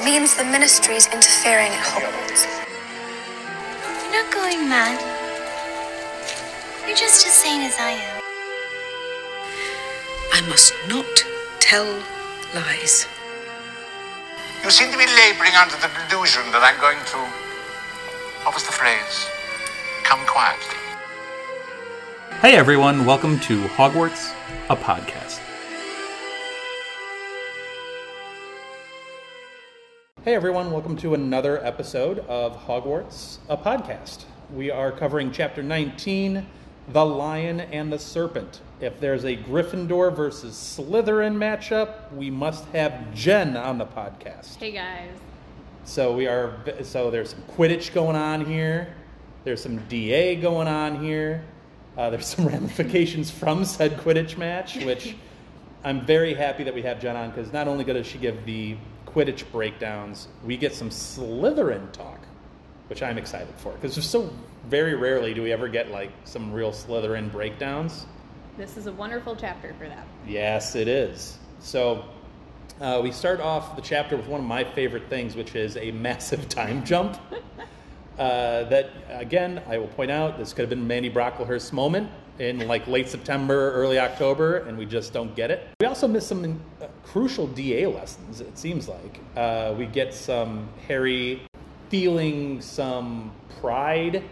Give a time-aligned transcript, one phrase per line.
[0.00, 2.48] means the ministry's interfering at Hogwarts.
[4.02, 4.98] You're not going mad.
[6.86, 8.22] You're just as sane as I am.
[10.32, 11.24] I must not
[11.60, 11.86] tell
[12.54, 13.06] lies.
[14.64, 17.18] You seem to be laboring under the delusion that I'm going to.
[18.44, 19.28] What was the phrase?
[20.02, 20.80] Come quietly.
[22.40, 24.32] Hey everyone, welcome to Hogwarts,
[24.68, 25.21] a podcast.
[30.32, 34.24] Hey everyone, welcome to another episode of Hogwarts, a podcast.
[34.50, 36.46] We are covering chapter 19,
[36.88, 38.62] The Lion and the Serpent.
[38.80, 44.56] If there's a Gryffindor versus Slytherin matchup, we must have Jenn on the podcast.
[44.56, 45.10] Hey guys.
[45.84, 48.94] So we are so there's some Quidditch going on here.
[49.44, 51.44] There's some DA going on here.
[51.98, 55.14] Uh, there's some ramifications from said Quidditch match, which
[55.84, 58.78] I'm very happy that we have Jenn on because not only does she give the
[59.14, 62.20] Quidditch breakdowns, we get some Slytherin talk,
[62.88, 64.30] which I'm excited for because just so
[64.68, 68.06] very rarely do we ever get like some real Slytherin breakdowns.
[68.56, 70.06] This is a wonderful chapter for that.
[70.26, 71.38] Yes, it is.
[71.60, 72.04] So
[72.80, 75.90] uh, we start off the chapter with one of my favorite things, which is a
[75.92, 77.18] massive time jump.
[78.18, 82.10] Uh, that again, I will point out, this could have been Mandy Brocklehurst's moment
[82.42, 85.68] in like late September, early October, and we just don't get it.
[85.80, 88.40] We also miss some uh, crucial DA lessons.
[88.40, 91.42] It seems like uh, we get some Harry
[91.88, 94.24] feeling some pride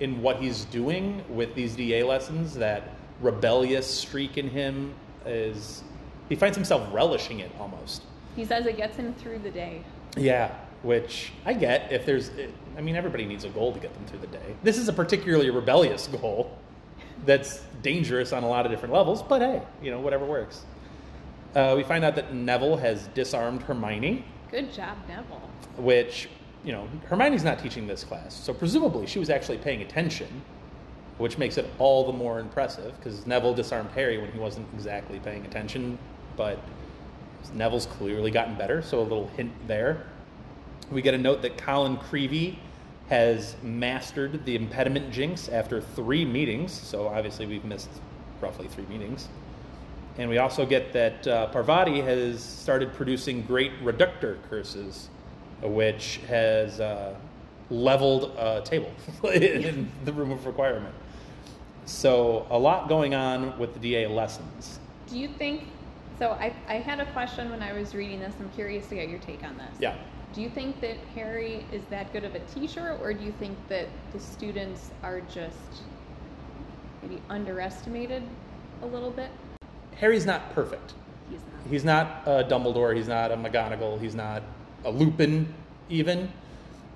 [0.00, 2.54] in what he's doing with these DA lessons.
[2.54, 4.94] That rebellious streak in him
[5.26, 5.82] is
[6.30, 8.04] he finds himself relishing it almost.
[8.36, 9.82] He says it gets him through the day.
[10.16, 12.30] Yeah, which I get if there's,
[12.78, 14.56] I mean, everybody needs a goal to get them through the day.
[14.62, 16.56] This is a particularly rebellious goal
[17.26, 20.62] that's dangerous on a lot of different levels, but hey, you know, whatever works.
[21.54, 25.40] Uh, we find out that Neville has disarmed Hermione, Good job, Neville.
[25.76, 26.28] which,
[26.64, 30.28] you know, Hermione's not teaching this class, so presumably she was actually paying attention,
[31.18, 35.18] which makes it all the more impressive because Neville disarmed Harry when he wasn't exactly
[35.20, 35.98] paying attention,
[36.36, 36.58] but
[37.54, 40.06] Neville's clearly gotten better, so a little hint there.
[40.90, 42.56] We get a note that Colin Creevey
[43.10, 47.90] has mastered the impediment jinx after three meetings, so obviously we've missed
[48.40, 49.28] roughly three meetings.
[50.16, 55.08] And we also get that uh, Parvati has started producing great reductor curses,
[55.60, 57.16] which has uh,
[57.68, 58.92] leveled a table
[59.32, 60.94] in the room of requirement.
[61.86, 64.78] So a lot going on with the DA lessons.
[65.08, 65.64] Do you think?
[66.20, 68.34] So I, I had a question when I was reading this.
[68.38, 69.74] I'm curious to get your take on this.
[69.80, 69.96] Yeah.
[70.32, 73.58] Do you think that Harry is that good of a teacher, or do you think
[73.68, 75.56] that the students are just
[77.02, 78.22] maybe underestimated
[78.82, 79.30] a little bit?
[79.96, 80.94] Harry's not perfect.
[81.28, 81.70] He's not.
[81.70, 82.94] He's not a Dumbledore.
[82.94, 84.00] He's not a McGonagall.
[84.00, 84.42] He's not
[84.84, 85.52] a Lupin,
[85.88, 86.30] even.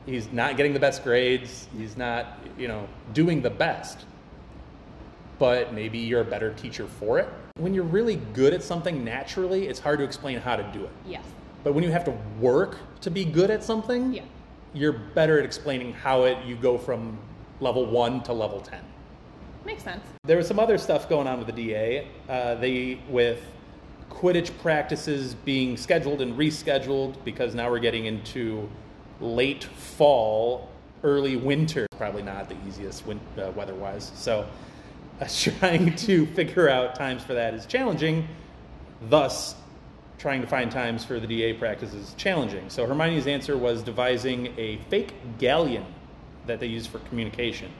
[0.06, 1.67] He's not getting the best grades.
[1.77, 4.05] He's not, you know, doing the best.
[5.41, 7.28] But maybe you're a better teacher for it.
[7.56, 10.91] When you're really good at something naturally, it's hard to explain how to do it.
[11.05, 11.25] Yes.
[11.65, 14.22] But when you have to work to be good at something, Yeah.
[14.72, 17.19] you're better at explaining how it you go from
[17.60, 18.81] level one to level ten.
[19.65, 20.03] Makes sense.
[20.25, 22.09] There was some other stuff going on with the DA.
[22.28, 23.41] Uh, they with
[24.10, 28.69] Quidditch practices being scheduled and rescheduled because now we're getting into
[29.20, 30.69] late fall,
[31.03, 31.87] early winter.
[31.98, 34.12] Probably not the easiest win- uh, weather-wise.
[34.14, 34.47] So,
[35.20, 35.26] uh,
[35.59, 38.28] trying to figure out times for that is challenging.
[39.09, 39.54] Thus,
[40.25, 42.71] trying to find times for the DA practice is challenging.
[42.71, 45.85] So Hermione's answer was devising a fake galleon
[46.47, 47.71] that they use for communication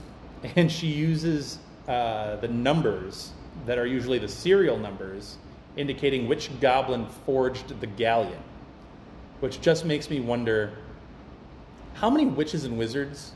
[0.54, 3.32] and she uses uh, the numbers
[3.66, 5.38] that are usually the serial numbers
[5.76, 8.44] indicating which goblin forged the galleon
[9.40, 10.78] which just makes me wonder
[11.94, 13.32] how many witches and wizards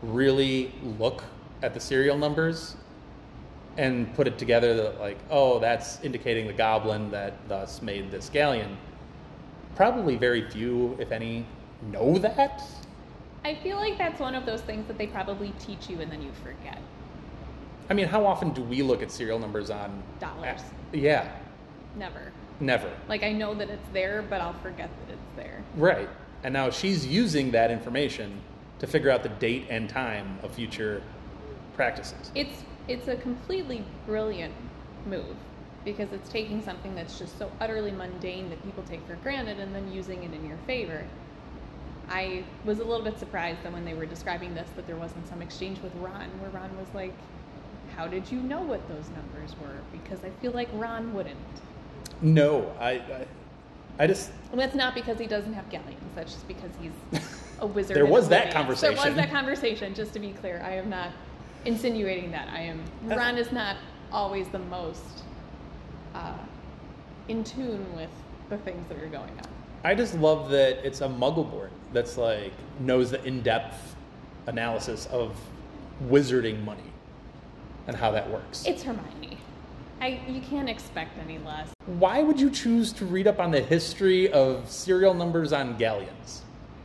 [0.00, 1.24] really look
[1.60, 2.76] at the serial numbers
[3.80, 8.28] and put it together that like oh that's indicating the goblin that thus made this
[8.28, 8.76] galleon
[9.74, 11.46] probably very few if any
[11.90, 12.60] know that
[13.42, 16.20] I feel like that's one of those things that they probably teach you and then
[16.20, 16.78] you forget.
[17.88, 20.60] I mean, how often do we look at serial numbers on Dollars.
[20.92, 21.26] Yeah,
[21.96, 22.32] Never.
[22.60, 22.90] never.
[23.08, 25.64] Like I know that it's there, but I'll forget that it's there.
[25.74, 26.10] Right.
[26.44, 28.42] And now she's using that information
[28.78, 31.02] to figure out the date and time of future
[31.74, 32.30] practices.
[32.34, 34.54] It's it's a completely brilliant
[35.06, 35.36] move
[35.84, 39.74] because it's taking something that's just so utterly mundane that people take for granted and
[39.74, 41.04] then using it in your favor.
[42.08, 45.28] I was a little bit surprised that when they were describing this that there wasn't
[45.28, 47.14] some exchange with Ron where Ron was like,
[47.96, 51.38] "How did you know what those numbers were?" Because I feel like Ron wouldn't.
[52.20, 53.26] No, I, I,
[54.00, 56.00] I just And that's not because he doesn't have galleons.
[56.14, 57.22] That's just because he's
[57.60, 57.96] a wizard.
[57.96, 58.96] There was that conversation.
[58.96, 59.94] There was that conversation.
[59.94, 61.10] Just to be clear, I am not
[61.64, 62.48] insinuating that.
[62.48, 62.82] I am.
[63.10, 63.76] Uh, Ron is not
[64.12, 65.24] always the most
[66.14, 66.34] uh,
[67.28, 68.10] in tune with
[68.48, 69.46] the things that are going on.
[69.84, 73.96] I just love that it's a Muggle-born that's like knows the in-depth
[74.46, 75.34] analysis of
[76.08, 76.82] wizarding money
[77.86, 78.66] and how that works.
[78.66, 79.38] It's Hermione.
[80.00, 81.68] I you can't expect any less.
[81.86, 86.42] Why would you choose to read up on the history of serial numbers on galleons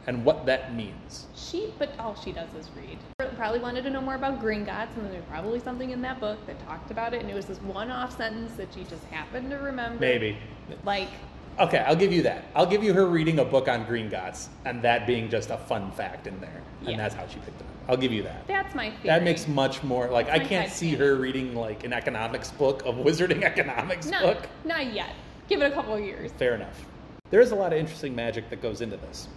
[0.08, 1.26] and what that means?
[1.36, 2.98] She, but all she does is read.
[3.38, 6.60] Probably wanted to know more about Gringotts, and there's probably something in that book that
[6.68, 10.00] talked about it, and it was this one-off sentence that she just happened to remember.
[10.00, 10.38] Maybe.
[10.84, 11.10] Like,
[11.58, 12.44] Okay, I'll give you that.
[12.54, 15.90] I'll give you her reading a book on Gringotts and that being just a fun
[15.94, 16.62] fact in there.
[16.82, 16.98] And Yeah.
[16.98, 17.68] that's how she picked it up.
[17.88, 18.46] I'll give you that.
[18.46, 19.04] that's my theory.
[19.06, 21.00] That makes much more like I can't see thing.
[21.00, 24.50] her reading like an economics book, a wizarding economics not, book.
[24.66, 25.12] not yet.
[25.48, 26.30] Give it a couple of years.
[26.34, 26.84] Fair enough.
[27.30, 29.30] There is a lot of interesting magic that goes into this.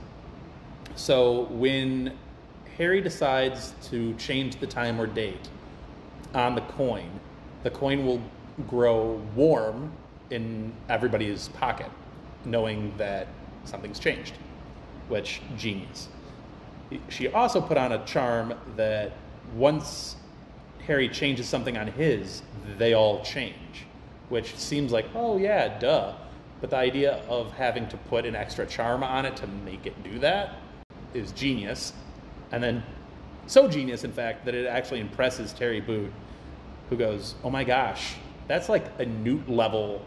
[0.99, 2.13] So when
[2.77, 5.49] Harry decides to change the time or date
[6.35, 7.09] on the coin,
[7.63, 8.21] the coin will
[8.67, 9.93] grow warm
[10.31, 11.89] in everybody's pocket,
[12.45, 13.29] knowing that
[13.65, 14.35] something's changed,
[15.07, 16.09] which genius.
[17.09, 19.13] She also put on a charm that
[19.55, 20.17] once
[20.85, 22.43] Harry changes something on his,
[22.77, 23.87] they all change,
[24.31, 26.15] which seems like, oh yeah, duh.
[26.61, 30.03] But the idea of having to put an extra charm on it to make it
[30.03, 30.57] do that
[31.15, 31.93] is genius.
[32.53, 32.83] And then
[33.47, 36.13] so genius, in fact, that it actually impresses Terry Boot,
[36.91, 38.15] who goes, oh my gosh,
[38.47, 40.03] that's like a newt level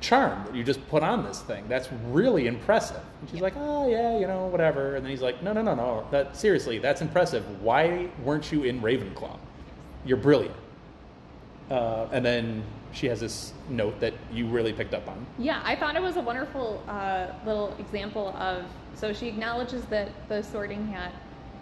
[0.00, 1.64] charm that you just put on this thing.
[1.68, 3.00] That's really impressive.
[3.20, 4.96] And she's like, oh yeah, you know, whatever.
[4.96, 6.06] And then he's like, no, no, no, no.
[6.10, 7.44] That seriously, that's impressive.
[7.62, 9.38] Why weren't you in Ravenclaw?
[10.04, 10.56] You're brilliant.
[11.70, 15.24] Uh, and then she has this note that you really picked up on.
[15.38, 18.64] Yeah, I thought it was a wonderful uh, little example of.
[18.94, 21.12] So she acknowledges that the Sorting Hat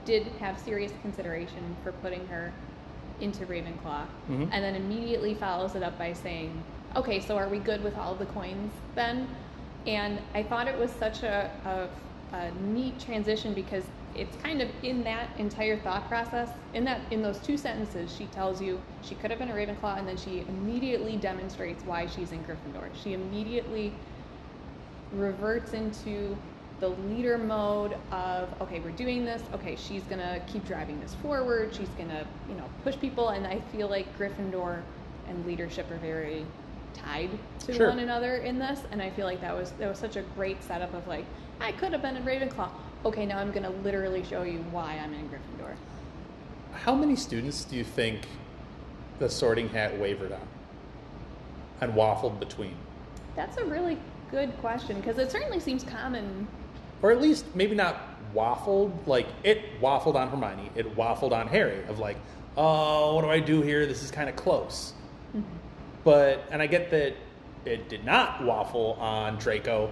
[0.05, 2.53] did have serious consideration for putting her
[3.21, 4.49] into Ravenclaw, Mhm.
[4.53, 6.63] and then immediately follows it up by saying,
[6.97, 9.29] "Okay, so are we good with all the coins then?"
[9.87, 11.51] And I thought it was such a,
[12.33, 13.85] a, a neat transition because
[14.19, 16.51] it's kind of in that entire thought process.
[16.75, 19.99] In that, in those two sentences, she tells you she could have been a Ravenclaw,
[19.99, 22.89] and then she immediately demonstrates why she's in Gryffindor.
[23.03, 23.93] She immediately
[25.13, 26.37] reverts into
[26.81, 31.75] the leader mode of okay we're doing this okay she's gonna keep driving this forward
[31.75, 34.81] she's gonna you know push people and i feel like gryffindor
[35.29, 36.47] and leadership are very
[36.95, 37.89] tied to Sure.
[37.89, 40.63] one another in this and i feel like that was that was such a great
[40.63, 41.25] setup of like
[41.61, 42.71] i could have been in ravenclaw
[43.05, 45.75] okay now i'm gonna literally show you why i'm in gryffindor
[46.73, 48.27] How many students do you think
[49.19, 50.49] the sorting hat wavered on
[51.81, 52.75] and waffled between?
[53.37, 53.99] that's a really
[54.31, 56.47] good question because it certainly seems common
[57.03, 57.97] Or at least maybe not
[58.35, 62.17] waffled, like it waffled on Hermione, it waffled on Harry of like,
[62.57, 63.87] oh, what do I do here?
[63.87, 64.93] This is kind of close.
[65.37, 65.49] Mm-hmm.
[66.05, 67.15] But, and I get that
[67.65, 69.91] it did not waffle on Draco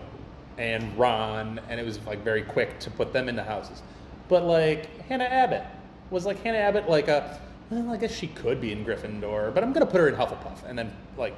[0.58, 3.82] and Ron, and it was like very quick to put them into houses.
[4.28, 5.64] But like Hannah Abbott
[6.10, 9.62] was like Hannah Abbott, like a, well, I guess she could be in Gryffindor, but
[9.62, 11.34] I'm gonna put her in Hufflepuff, and then like,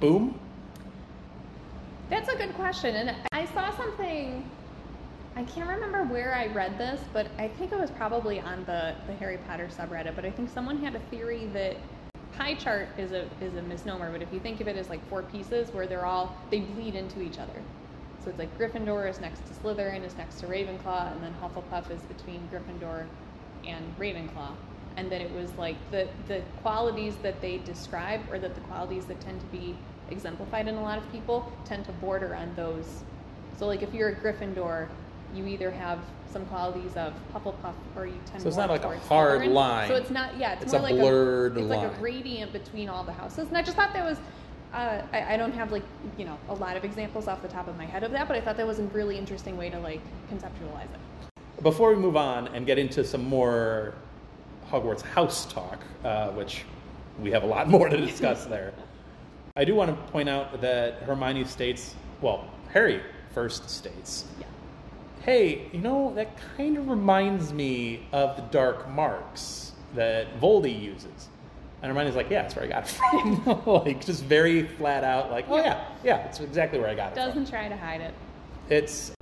[0.00, 0.38] boom,
[2.10, 2.94] That's a good question.
[2.96, 4.48] And I saw something,
[5.36, 8.94] I can't remember where I read this, but I think it was probably on the,
[9.06, 10.14] the Harry Potter subreddit.
[10.14, 11.76] But I think someone had a theory that
[12.36, 15.06] pie chart is a, is a misnomer, but if you think of it as like
[15.08, 17.62] four pieces where they're all, they bleed into each other.
[18.22, 21.90] So it's like Gryffindor is next to Slytherin, is next to Ravenclaw, and then Hufflepuff
[21.90, 23.04] is between Gryffindor
[23.66, 24.54] and Ravenclaw.
[24.96, 29.06] And that it was like the, the qualities that they describe, or that the qualities
[29.06, 29.76] that tend to be
[30.10, 33.02] exemplified in a lot of people, tend to border on those.
[33.58, 34.88] So, like if you're a Gryffindor,
[35.34, 35.98] you either have
[36.30, 39.52] some qualities of Hufflepuff, or you tend to So it's not like a hard Slytherin.
[39.52, 39.88] line.
[39.88, 42.52] So it's not, yeah, it's, It's more a like blurred a, it's like a gradient
[42.52, 43.48] between all the houses.
[43.48, 44.18] And I just thought that was,
[44.72, 45.82] uh, I, I don't have like
[46.18, 48.36] you know a lot of examples off the top of my head of that, but
[48.36, 50.00] I thought that was a really interesting way to like
[50.30, 51.62] conceptualize it.
[51.62, 53.94] Before we move on and get into some more
[54.70, 56.64] Hogwarts house talk, uh, which
[57.20, 58.72] we have a lot more to discuss there,
[59.56, 63.02] I do want to point out that Hermione states, well, Harry
[63.34, 64.46] first states, Yeah.
[65.24, 71.21] hey, you know, that kind of reminds me of the dark marks that Voldy uses.
[71.82, 73.62] And Hermione's like, yeah, that's where I got it from.
[73.84, 77.14] like, just very flat out, like, oh yeah, yeah, it's exactly where I got it
[77.16, 77.26] from.
[77.26, 78.14] Doesn't try to hide it.
[78.70, 79.12] It's,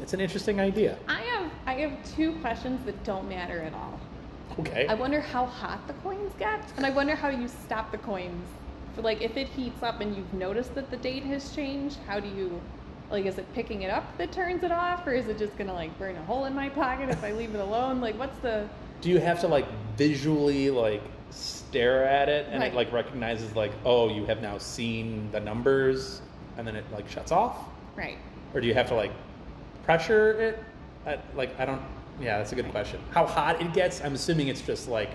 [0.00, 0.98] it's an interesting idea.
[1.08, 4.00] I have I have two questions that don't matter at all.
[4.58, 4.86] Okay.
[4.86, 8.46] I wonder how hot the coins get, and I wonder how you stop the coins.
[8.94, 12.18] For like, if it heats up and you've noticed that the date has changed, how
[12.18, 12.60] do you
[13.10, 15.74] Like, is it picking it up that turns it off, or is it just gonna
[15.74, 18.00] like burn a hole in my pocket if I leave it alone?
[18.00, 18.68] Like, what's the
[19.02, 19.66] Do you have to like
[19.98, 21.02] visually like
[21.76, 22.72] stare at it and Right.
[22.72, 26.22] it like recognizes like, oh, you have now seen the numbers
[26.56, 27.56] and then it like shuts off?
[27.96, 28.16] right?
[28.54, 29.10] Or do you have to like
[29.84, 30.62] pressure it?
[31.06, 31.80] I, like I don't.
[32.20, 32.98] Yeah, that's a good question.
[33.10, 34.02] How hot it gets?
[34.02, 35.10] I'm assuming it's just like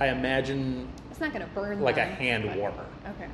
[0.00, 3.28] I imagine It's not gonna burn like a hand but- warmer, Okay.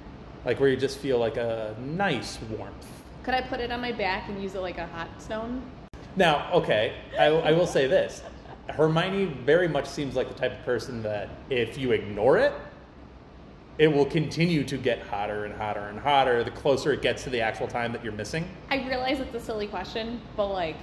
[0.44, 2.86] like where you just feel like a nice warmth.
[3.22, 5.62] Could I put it on my back and use it like a hot stone?
[6.16, 8.22] Now, okay, I, I will say this:
[8.68, 12.52] Hermione very much seems like the type of person that if you ignore it,
[13.78, 17.30] it will continue to get hotter and hotter and hotter the closer it gets to
[17.30, 18.48] the actual time that you're missing.
[18.70, 20.76] I realize it's a silly question, but like,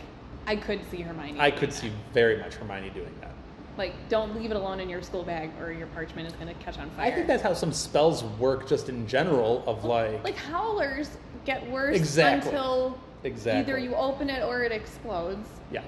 [0.46, 1.40] I could see Hermione.
[1.40, 1.76] I could that.
[1.76, 3.32] see very much Hermione doing that.
[3.78, 6.78] Like, don't leave it alone in your school bag, or your parchment is gonna catch
[6.78, 7.08] on fire.
[7.08, 9.64] I think that's how some spells work, just in general.
[9.66, 11.10] Of like, like howlers
[11.46, 12.50] get worse Exactly.
[12.52, 13.74] until Exactly.
[13.74, 15.48] either you open it or it explodes.
[15.72, 15.82] yeah,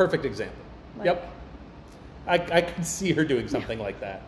[0.00, 0.56] perfect example.
[0.96, 1.30] Like- yep,
[2.26, 4.22] I I could see her doing something like that.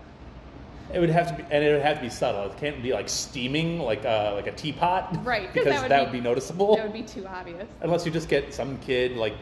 [0.92, 2.44] It would have to be, and it would have to be subtle.
[2.50, 5.50] It can't be like steaming, like a like a teapot, right?
[5.54, 6.76] Because that would that be- would be noticeable.
[6.76, 7.66] That would be too obvious.
[7.80, 9.32] Unless you just get some kid like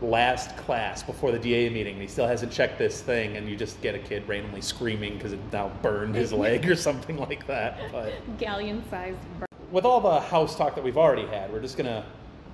[0.00, 3.54] last class before the DA meeting, and he still hasn't checked this thing, and you
[3.54, 7.46] just get a kid randomly screaming because it now burned his leg or something like
[7.46, 7.78] that.
[7.92, 9.18] But Galleon sized.
[9.38, 12.04] Bur- with all the house talk that we've already had, we're just gonna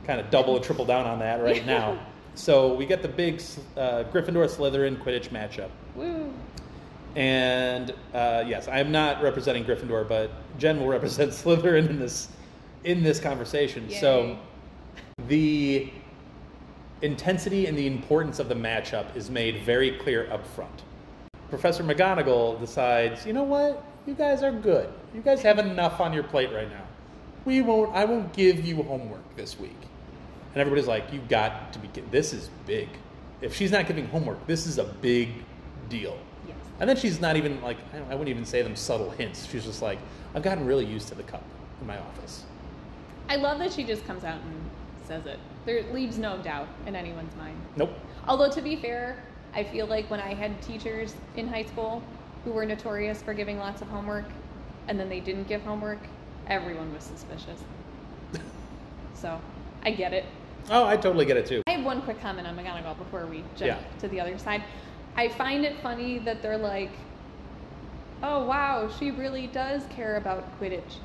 [0.04, 1.98] kind of double and triple down on that right now.
[2.38, 3.42] So we get the big
[3.76, 5.70] uh, Gryffindor Slytherin Quidditch matchup.
[5.96, 6.32] Woo!
[7.16, 12.28] And uh, yes, I am not representing Gryffindor, but Jenn will represent Slytherin in this
[12.84, 13.90] in this conversation.
[13.90, 14.38] So
[15.26, 15.90] the
[17.02, 20.82] intensity and the importance of the matchup is made very clear up front.
[21.50, 23.84] Professor McGonagall decides, you know what?
[24.06, 24.88] You guys are good.
[25.12, 26.84] You guys have enough on your plate right now.
[27.44, 27.92] We won't.
[27.96, 29.87] I won't give you homework this week.
[30.58, 31.86] And everybody's like, "You've got to be.
[31.86, 32.10] kidding.
[32.10, 32.88] This is big.
[33.40, 35.28] If she's not giving homework, this is a big
[35.88, 36.18] deal.
[36.48, 36.56] Yes.
[36.80, 39.48] And then she's not even like, I don't- I wouldn't even say them subtle hints.
[39.48, 40.00] She's just like,
[40.34, 41.44] I've gotten really used to the cup
[41.80, 42.42] in my office.
[43.28, 44.70] I love that she just comes out and
[45.06, 45.38] says it.
[45.64, 47.56] There leaves no doubt in anyone's mind.
[47.76, 47.92] Nope.
[48.26, 49.22] Although to be fair,
[49.54, 52.02] I feel like when I had teachers in high school
[52.44, 54.24] who were notorious for giving lots of homework,
[54.88, 56.00] and then they didn't give homework,
[56.48, 57.60] everyone was suspicious.
[59.14, 59.40] so,
[59.84, 60.24] I get it.
[60.70, 61.62] Oh, I totally get it too.
[61.66, 63.78] I have one quick comment on McGonagall before we jump Yeah.
[64.00, 64.62] to the other side.
[65.16, 66.90] I find it funny that they're like,
[68.22, 70.98] "Oh wow, she really does care about Quidditch,"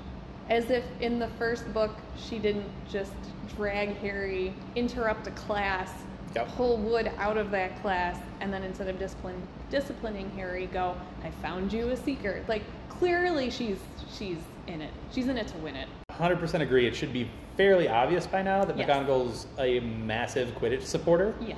[0.50, 3.13] as if in the first book she didn't just
[3.55, 5.91] drag Harry, interrupt a class,
[6.36, 6.48] Yep.
[6.50, 11.29] pull Wood out of that class, and then instead of discipline, disciplining Harry, go, "I
[11.29, 13.79] found you a secret." Like clearly she's
[14.12, 14.91] she's in it.
[15.13, 15.88] She's in it to win it.
[16.20, 16.88] 100% agree.
[16.88, 18.89] It should be fairly obvious by now that Yes.
[18.89, 21.34] McGonagall's a massive Quidditch supporter.
[21.46, 21.58] Yes.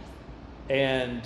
[0.69, 1.21] And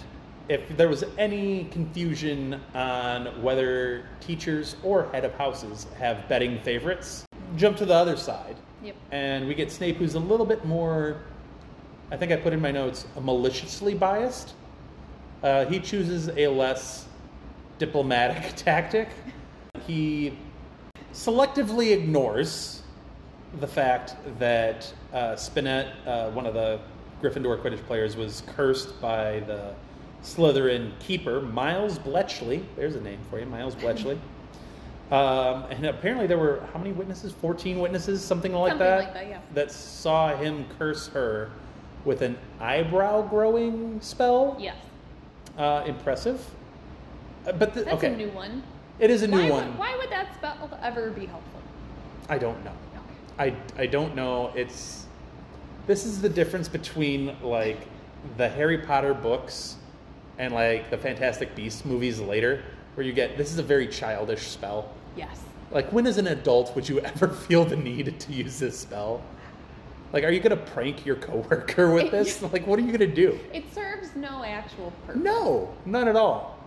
[0.48, 7.26] if there was any confusion on whether teachers or head of houses have betting favorites,
[7.56, 8.58] jump to the other side.
[8.84, 8.96] Yep.
[9.12, 11.22] And we get Snape, who's a little bit more,
[12.12, 14.54] I think I put in my notes, maliciously biased.
[15.44, 17.08] Uh, he chooses a less
[17.78, 19.10] diplomatic tactic.
[19.86, 20.38] He
[21.14, 22.79] selectively ignores
[23.60, 26.80] the fact that uh, Spinnet, uh, one of the
[27.22, 29.74] Gryffindor Quidditch players, was cursed by the
[30.24, 32.64] Slytherin keeper, Miles Bletchley.
[32.76, 34.20] There's a name for you, Miles Bletchley.
[35.12, 37.34] Um, and apparently there were how many witnesses?
[37.34, 39.40] 14 witnesses, something like Something that, like that, yeah.
[39.56, 41.50] that saw him curse her
[42.06, 44.56] with an eyebrow growing spell.
[44.60, 44.76] Yes.
[45.58, 46.48] Uh, impressive.
[47.48, 48.62] Uh, but the, That's okay, a new one.
[49.00, 49.78] it is a new why one.
[49.80, 51.60] Why would that spell ever be helpful?
[52.30, 52.74] I don't know.
[53.40, 54.52] I, I don't know.
[54.54, 55.06] It's
[55.88, 57.88] this is the difference between like
[58.38, 59.78] the Harry Potter books
[60.38, 64.42] and like the Fantastic Beasts movies later, where you get this is a very childish
[64.48, 64.94] spell.
[65.16, 65.40] Yes.
[65.72, 69.24] Like when as an adult would you ever feel the need to use this spell?
[70.12, 72.42] Like, are you gonna prank your coworker with this?
[72.42, 73.40] Like, what are you gonna do?
[73.54, 75.22] It serves no actual purpose.
[75.24, 76.58] No, none at all.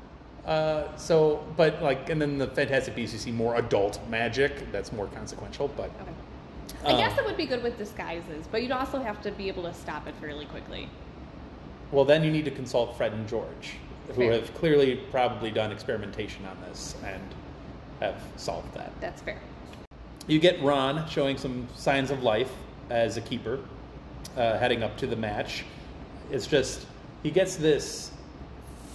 [0.46, 4.92] Uh, so, but like, and then the Fantastic Beasts, you see more adult magic that's
[4.92, 5.68] more consequential.
[5.68, 6.11] But Okay.
[6.84, 9.48] I Um, guess it would be good with disguises, but you'd also have to be
[9.48, 10.88] able to stop it fairly quickly.
[11.90, 13.74] Well, then you need to consult Fred and George,
[14.08, 14.32] who Fair.
[14.32, 17.22] have clearly probably done experimentation on this and
[18.00, 18.92] have solved that.
[19.00, 19.38] That's fair.
[20.26, 22.50] You get Ron showing some signs of life
[22.90, 23.60] as a keeper,
[24.36, 25.64] uh, heading up to the match.
[26.30, 26.86] It's just,
[27.22, 28.10] he gets this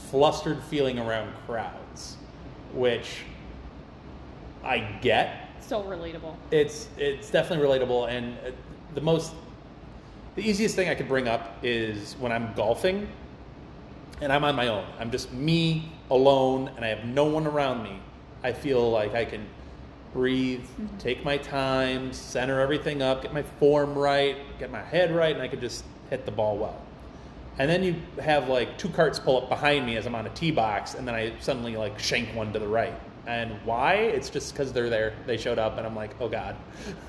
[0.09, 2.17] flustered feeling around crowds,
[2.73, 3.19] which
[4.63, 6.35] I get so relatable.
[6.51, 8.51] it's it's definitely relatable and uh,
[8.95, 9.33] the most
[10.35, 13.07] the easiest thing i could bring up is when i'm golfing
[14.21, 17.83] and i'm on my own i'm just me alone and i have no one around
[17.83, 17.99] me
[18.43, 19.45] i feel like i can
[20.13, 20.65] breathe
[20.99, 25.41] take my time center everything up get my form right get my head right and
[25.41, 26.81] i can just hit the ball well
[27.59, 30.29] and then you have like two carts pull up behind me as I'm on a
[30.29, 32.93] tee box, and then I suddenly like shank one to the right.
[33.27, 33.95] And why?
[33.95, 35.13] It's just because they're there.
[35.25, 36.55] They showed up, and I'm like, oh god.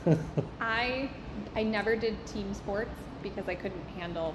[0.60, 1.08] I
[1.54, 2.90] I never did team sports
[3.22, 4.34] because I couldn't handle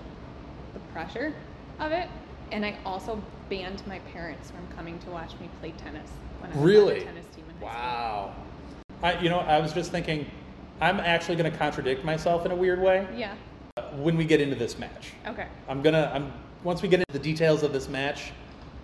[0.73, 1.33] the pressure
[1.79, 2.07] of it,
[2.53, 6.09] and I also banned my parents from coming to watch me play tennis
[6.39, 6.99] when I was on really?
[6.99, 8.35] the tennis team in high Wow.
[9.03, 10.25] I, you know, I was just thinking,
[10.79, 13.05] I'm actually going to contradict myself in a weird way.
[13.13, 13.35] Yeah.
[13.97, 15.11] when we get into this match.
[15.27, 15.47] Okay.
[15.67, 16.09] I'm gonna.
[16.13, 16.31] I'm
[16.63, 18.31] once we get into the details of this match,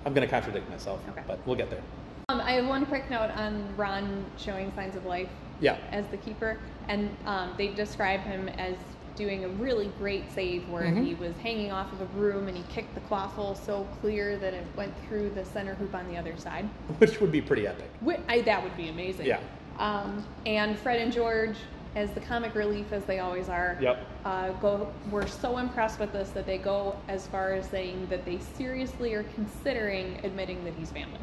[0.06, 1.00] I'm gonna contradict myself.
[1.12, 1.24] Okay.
[1.25, 1.82] But we'll get there.
[2.30, 5.30] Um, I have one quick note on Ron showing signs of life
[5.62, 5.78] Yeah.
[5.92, 8.76] as the keeper, and um, they describe him as
[9.16, 11.04] doing a really great save where Mhm.
[11.08, 14.54] he was hanging off of a broom and he kicked the quaffle so clear that
[14.54, 16.66] it went through the center hoop on the other side.
[17.00, 17.90] Which would be pretty epic.
[18.06, 19.26] Wh- I, that would be amazing.
[19.26, 19.40] Yeah.
[19.80, 21.58] Um, and Fred and George,
[21.96, 24.06] as the comic relief as they always are, Yep.
[24.24, 24.88] uh, go.
[25.10, 29.16] Were so impressed with this that they go as far as saying that they seriously
[29.16, 31.20] are considering admitting that he's family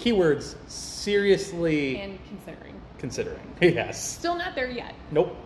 [0.00, 2.74] Keywords seriously and considering.
[2.98, 3.40] considering.
[3.60, 4.02] Yes.
[4.02, 4.94] Still not there yet.
[5.10, 5.36] Nope.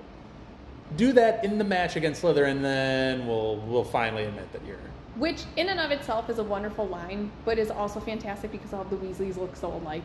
[0.96, 4.76] Do that in the match against Slytherin, then we'll we'll finally admit that you're.
[5.16, 8.82] Which, in and of itself, is a wonderful line, but is also fantastic because all
[8.82, 10.02] of the Weasleys look so alike.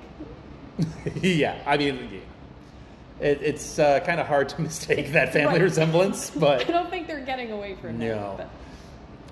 [1.21, 3.27] yeah, I mean, yeah.
[3.27, 5.61] It, it's uh, kind of hard to mistake that family Right.
[5.63, 8.37] resemblance, but I don't think they're getting away from it No.
[8.37, 8.49] that.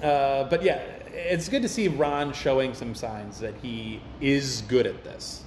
[0.02, 0.82] But uh, but yeah,
[1.18, 5.44] it's good to see Ron showing some signs that he is good at this,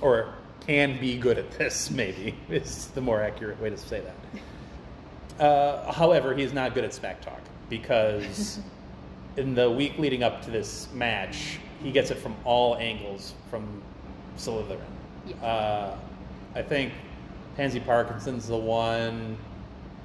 [0.00, 0.34] or
[0.66, 1.90] can be good at this.
[1.90, 5.42] Maybe is the more accurate way to say that.
[5.44, 8.60] Uh, however, he is not good at smack talk because
[9.36, 13.82] in the week leading up to this match, he gets it from all angles from
[14.38, 14.80] Slytherin.
[15.42, 15.96] Uh,
[16.54, 16.92] I think
[17.56, 19.36] Pansy Parkinson's the one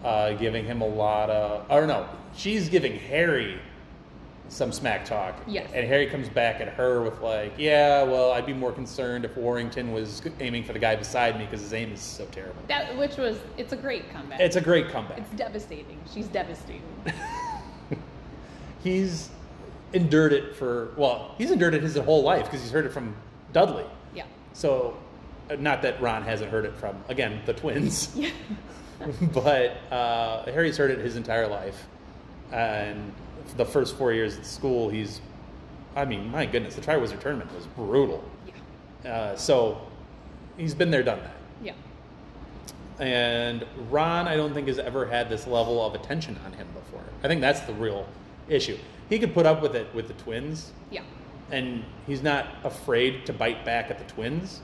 [0.03, 1.69] uh, giving him a lot of.
[1.69, 3.59] Or no, she's giving Harry
[4.51, 5.35] some smack talk.
[5.47, 5.71] Yes.
[5.73, 9.35] And Harry comes back at her with like, "Yeah, well, I'd be more concerned if
[9.37, 12.95] Warrington was aiming for the guy beside me because his aim is so terrible." that,
[12.97, 14.41] which was, it's a great comeback.
[14.41, 15.19] It's a great comeback.
[15.19, 15.97] It's devastating.
[16.13, 16.83] She's devastating.
[18.83, 19.29] he's
[19.93, 23.15] endured it for well, he's endured it his whole life because he's heard it from
[23.53, 23.85] Dudley.
[24.13, 24.25] Yeah.
[24.51, 24.97] So,
[25.49, 28.31] uh, not that Ron hasn't heard it from again the twins, Yeah.
[29.33, 31.87] but uh, Harry's heard it his entire life,
[32.51, 33.13] and
[33.57, 35.21] the first four years at school, he's,
[35.95, 38.23] I mean, my goodness, the Triwizard Tournament was brutal.
[39.03, 39.11] Yeah.
[39.11, 39.81] Uh, so,
[40.57, 41.35] he's been there, done that.
[41.63, 41.73] Yeah.
[42.99, 47.03] And Ron, I don't think has ever had this level of attention on him before.
[47.23, 48.07] I think that's the real
[48.47, 48.77] issue.
[49.09, 51.01] He could put up with it with the twins, Yeah.
[51.49, 54.61] and he's not afraid to bite back at the twins.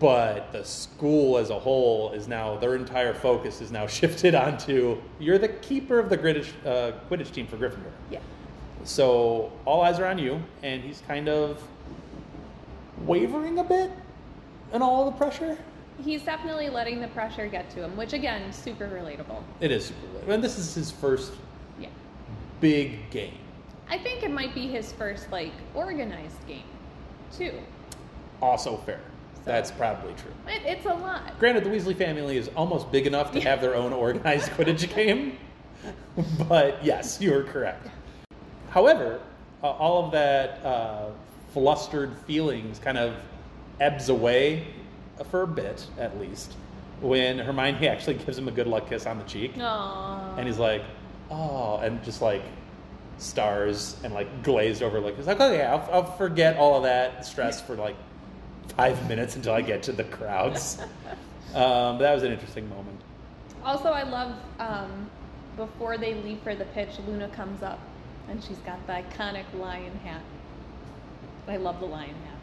[0.00, 4.96] But the school as a whole is now their entire focus is now shifted onto
[5.20, 7.92] you're the keeper of the Quidditch, uh, Quidditch team for Gryffindor.
[8.10, 8.20] Yeah.
[8.84, 11.62] So all eyes are on you, and he's kind of
[13.04, 13.90] wavering a bit
[14.72, 15.58] in all the pressure.
[16.02, 19.42] He's definitely letting the pressure get to him, which again, super relatable.
[19.60, 21.32] It is super relatable, And this is his first
[21.78, 21.88] Yeah.
[22.60, 23.34] big game.
[23.90, 26.62] I think it might be his first like organized game,
[27.36, 27.52] too.
[28.40, 29.00] Also fair.
[29.44, 30.32] So- That's probably true.
[30.48, 31.38] It, it's a lot.
[31.38, 35.38] Granted, the Weasley family is almost big enough to have their own organized Quidditch game,
[36.48, 37.88] but yes, you're correct.
[38.70, 39.20] However,
[39.62, 41.10] uh, all of that uh,
[41.52, 43.14] flustered feelings kind of
[43.80, 44.66] ebbs away
[45.30, 46.54] for a bit, at least,
[47.00, 50.36] when Hermione actually gives him a good luck kiss on the cheek, Aww.
[50.38, 50.82] and he's like,
[51.30, 52.42] "Oh," and just like
[53.18, 55.16] stars and like glazed over look.
[55.16, 57.96] He's like, "Okay, I'll, I'll forget all of that stress for like
[58.76, 60.80] five minutes until I get to the crowds."
[61.54, 63.00] um, that was an interesting moment.
[63.64, 65.10] Also, I love um,
[65.56, 67.78] before they leave for the pitch, Luna comes up
[68.30, 70.22] and she's got the iconic lion hat.
[71.48, 72.38] I love the lion hat.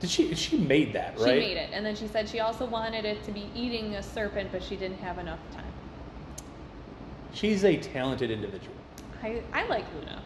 [0.00, 0.34] Did she?
[0.34, 1.34] She made that, right?
[1.34, 4.02] She made it, and then she said she also wanted it to be eating a
[4.02, 5.64] serpent, but she didn't have enough time.
[7.34, 8.74] She's a talented individual.
[9.22, 10.22] I, I like Luna.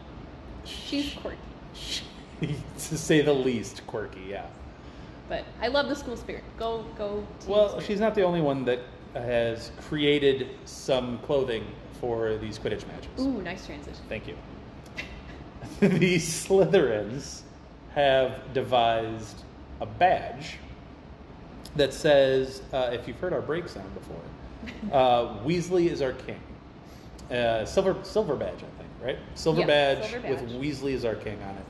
[0.63, 1.37] She's quirky,
[1.73, 2.03] She,
[2.41, 4.21] to say the least, quirky.
[4.29, 4.47] Yeah.
[5.29, 6.43] But I love the school spirit.
[6.57, 7.25] Go go.
[7.47, 8.79] Well, she's not the only one that
[9.13, 11.65] has created some clothing
[12.01, 13.09] for these Quidditch matches.
[13.19, 14.03] Ooh, nice transition.
[14.09, 14.35] Thank you.
[15.79, 17.41] the Slytherins
[17.93, 19.43] have devised
[19.81, 20.57] a badge.
[21.75, 24.21] that says, uh, if you've heard our break sound before,
[24.93, 26.39] uh, Weasley is our king.
[27.31, 29.17] Uh, silver silver badge, I think, right?
[29.33, 30.49] Silver, Yeah, badge silver with.
[30.61, 31.65] Weasley as our king on it.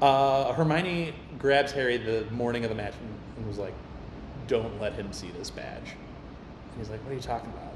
[0.00, 3.74] Uh, Hermione grabs Harry the morning of the match and, and was like,
[4.46, 5.94] "Don't let him see this badge."
[6.72, 7.74] And he's like, "What are you talking about?"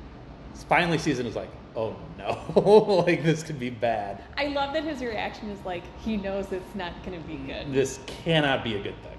[0.68, 4.22] Finally sees it and is like, "Oh no, like this could be bad.
[4.36, 7.72] I love that his reaction is like he knows it's not going to be good.
[7.72, 9.18] This cannot be a good thing."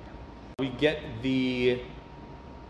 [0.60, 1.82] We get the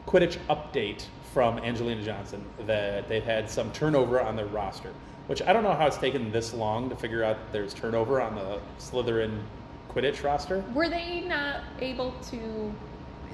[0.08, 4.94] Quidditch update from Angelina Johnson that they've had some turnover on their roster,
[5.26, 8.22] which I don't know how it's taken this long to figure out that there's turnover
[8.22, 9.42] on the Slytherin
[9.94, 10.64] Quidditch roster.
[10.74, 12.74] Were they not able to?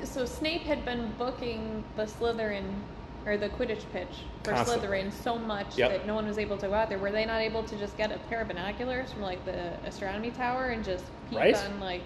[0.04, 2.66] So Snape had been booking the Slytherin
[3.26, 4.08] or the Quidditch pitch
[4.44, 4.88] for Constantly.
[4.88, 5.92] Slytherin so much Yep.
[5.92, 6.98] that no one was able to go out there.
[6.98, 10.32] Were they not able to just get a pair of binoculars from like the astronomy
[10.32, 11.56] tower and just peek Right.
[11.56, 12.02] on like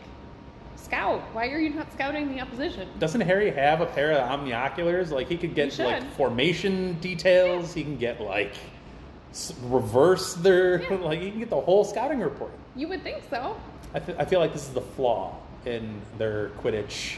[0.78, 1.22] scout?
[1.34, 2.88] Why are you not scouting the opposition?
[2.98, 5.12] Doesn't Harry have a pair of omnioculars?
[5.12, 7.74] Like he could get He like formation details.
[7.74, 8.54] He can get like
[9.66, 10.96] reverse their Yeah.
[11.02, 12.52] like he can get the whole scouting report.
[12.76, 13.58] You would think so.
[13.94, 17.16] I, fe- I feel like this is the flaw in their Quidditch.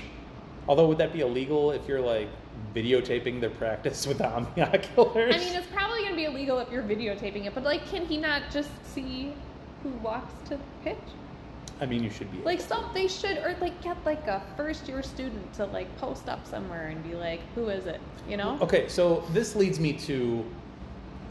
[0.68, 2.30] Although would that be illegal if you're like
[2.74, 5.34] videotaping their practice with the omnioculars?
[5.34, 8.06] I mean, it's probably going to be illegal if you're videotaping it, but like, can
[8.06, 9.34] he not just see
[9.84, 10.98] who walks to the pitch?
[11.82, 14.88] I mean, you should be Like, some they should, or like get like a first
[14.88, 18.00] year student to like post up somewhere and be like, who is it?
[18.30, 18.58] You know?
[18.62, 20.46] Okay, so this leads me to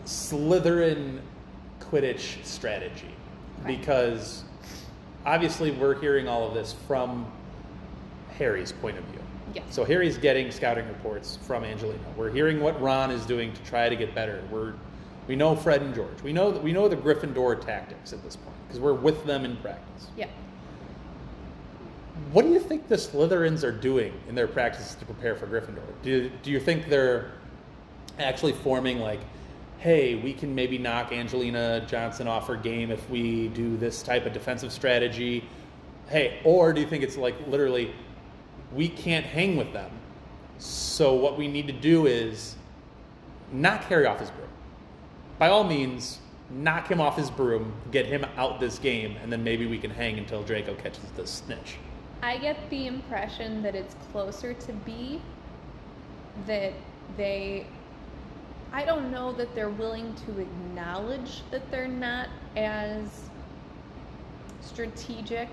[0.05, 1.21] Slytherin
[1.81, 3.15] Quidditch strategy.
[3.66, 4.44] Because
[5.25, 7.31] obviously we're hearing all of this from
[8.38, 9.20] Harry's point of view.
[9.55, 9.64] Yes.
[9.70, 11.98] So Harry's getting scouting reports from Angelina.
[12.16, 14.42] We're hearing what Ron is doing to try to get better.
[14.51, 14.75] We're
[15.29, 16.20] we know Fred and George.
[16.22, 19.57] We know we know the Gryffindor tactics at this point because we're with them in
[19.59, 20.09] practice.
[20.16, 20.29] Yeah.
[22.33, 25.83] What do you think the Slytherins are doing in their practices to prepare for Gryffindor?
[26.03, 27.33] Do, do you think they're
[28.18, 29.20] actually forming like,
[29.83, 34.27] hey, we can maybe knock Angelina Johnson off her game if we do this type
[34.27, 35.42] of defensive strategy?
[36.07, 37.92] Hey, or do you think it's like literally,
[38.73, 39.90] we can't hang with them,
[40.59, 42.55] so what we need to do is
[43.51, 44.47] knock Harry off his broom.
[45.40, 49.42] By all means, knock him off his broom, get him out this game, and then
[49.42, 51.75] maybe we can hang until Draco catches the snitch.
[52.23, 55.21] I get the impression that it's closer to B
[56.47, 56.73] that
[57.16, 57.66] they
[58.73, 63.29] I don't know that they're willing to acknowledge that they're not as
[64.63, 65.49] strategic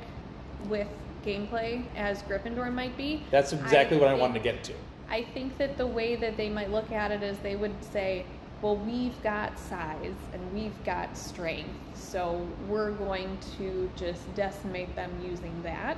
[0.67, 0.87] with
[1.25, 3.23] gameplay as Gryffindor might be.
[3.29, 4.73] That's exactly what I think- wanted to get to.
[5.09, 8.25] I think that the way that they might look at it is they would say,
[8.61, 15.11] well, we've got size and we've got strength, so we're going to just decimate them
[15.25, 15.97] using that.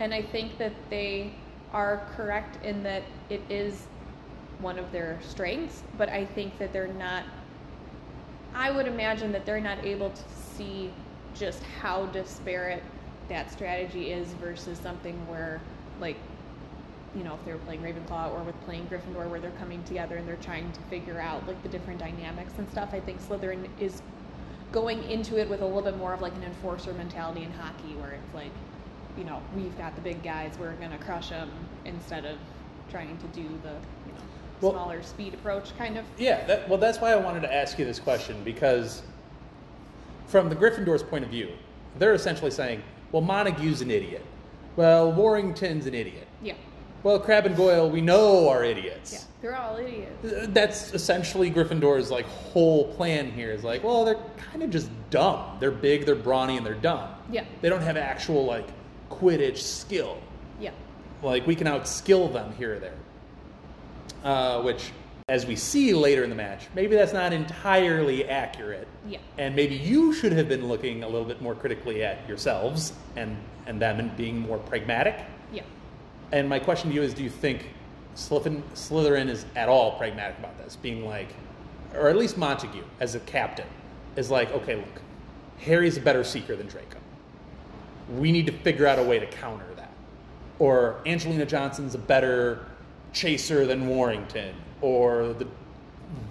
[0.00, 1.34] And I think that they
[1.72, 3.86] are correct in that it is
[4.60, 7.24] one of their strengths, but I think that they're not,
[8.54, 10.22] I would imagine that they're not able to
[10.56, 10.90] see
[11.34, 12.82] just how disparate
[13.28, 15.60] that strategy is versus something where,
[16.00, 16.16] like,
[17.16, 20.16] you know, if they were playing Ravenclaw or with playing Gryffindor, where they're coming together
[20.16, 22.90] and they're trying to figure out like the different dynamics and stuff.
[22.92, 24.02] I think Slytherin is
[24.72, 27.94] going into it with a little bit more of like an enforcer mentality in hockey,
[28.00, 28.50] where it's like,
[29.16, 31.50] you know, we've got the big guys, we're gonna crush them,
[31.84, 32.36] instead of
[32.90, 34.03] trying to do the
[34.64, 36.04] Well- smaller speed approach kind of.
[36.18, 39.02] Yeah, that, well, that's why I wanted to ask you this question because,
[40.26, 41.50] from the Gryffindor's point of view,
[41.98, 44.24] they're essentially saying, well, Montague's an idiot.
[44.76, 46.26] Well, Warrington's an idiot.
[46.42, 46.54] Yeah,
[47.04, 49.12] Well, Crabbe and Goyle, we know are idiots.
[49.12, 50.48] yeah, they're all idiots.
[50.48, 53.52] That's essentially Gryffindor's like whole plan here.
[53.52, 55.58] Is like, well, they're kind of just dumb.
[55.60, 57.08] They're big, they're brawny, and they're dumb.
[57.30, 57.44] Yeah.
[57.60, 58.66] They don't have actual like
[59.10, 60.18] Quidditch skill.
[60.58, 60.70] Yeah,
[61.22, 62.94] Like we can outskill them here or there.
[64.24, 64.90] Uh, which,
[65.28, 68.88] as we see later in the match, maybe that's not entirely accurate.
[69.06, 69.18] Yeah.
[69.36, 73.36] And maybe you should have been looking a little bit more critically at yourselves and
[73.66, 75.16] and them and being more pragmatic.
[75.52, 75.62] yeah.
[76.32, 77.68] And my question to you is: Do you think
[78.16, 80.76] Slytherin, Slytherin is at all pragmatic about this?
[80.76, 81.28] Being like,
[81.94, 83.68] or at least Montague as a captain
[84.16, 85.02] is like, okay, look,
[85.58, 86.98] Harry's a better seeker than Draco.
[88.16, 89.92] We need to figure out a way to counter that.
[90.58, 92.66] Or Angelina Johnson's a better
[93.14, 94.54] chaser than Warrington.
[94.82, 95.46] Or the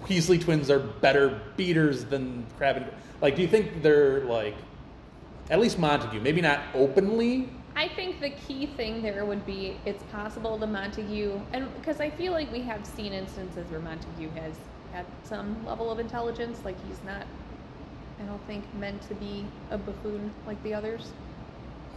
[0.04, 2.86] Weasley twins are better beaters than Crabbe and
[3.20, 3.34] like.
[3.34, 4.54] Do you think they're like,
[5.50, 10.02] at least Montague, maybe not openly, I think the key thing there would be it's
[10.04, 14.54] possible the Montague, and because I feel like we have seen instances where Montague has
[14.92, 17.26] had some level of intelligence, like he's not,
[18.20, 21.10] I don't think, meant to be a buffoon like the others.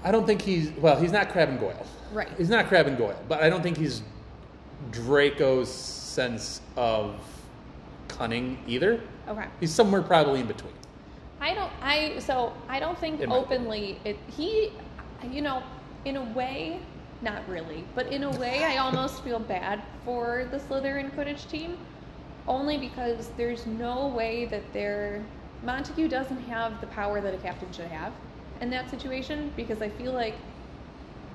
[0.03, 0.99] I don't think he's well.
[0.99, 1.85] He's not Crabbe and Goyle.
[2.11, 2.29] Right.
[2.37, 4.01] He's not Crabbe and Goyle, but I don't think he's
[4.91, 7.15] Draco's sense of
[8.07, 9.01] cunning either.
[9.27, 9.45] Okay.
[9.59, 10.73] He's somewhere probably in between.
[11.39, 11.71] I don't.
[11.81, 13.99] I so I don't think openly.
[14.03, 14.71] It he,
[15.29, 15.61] you know,
[16.05, 16.79] in a way,
[17.21, 21.77] not really, but in a way, I almost feel bad for the Slytherin Quidditch team,
[22.47, 25.23] only because there's no way that they're
[25.63, 28.13] Montague doesn't have the power that a captain should have
[28.61, 30.35] in that situation because I feel like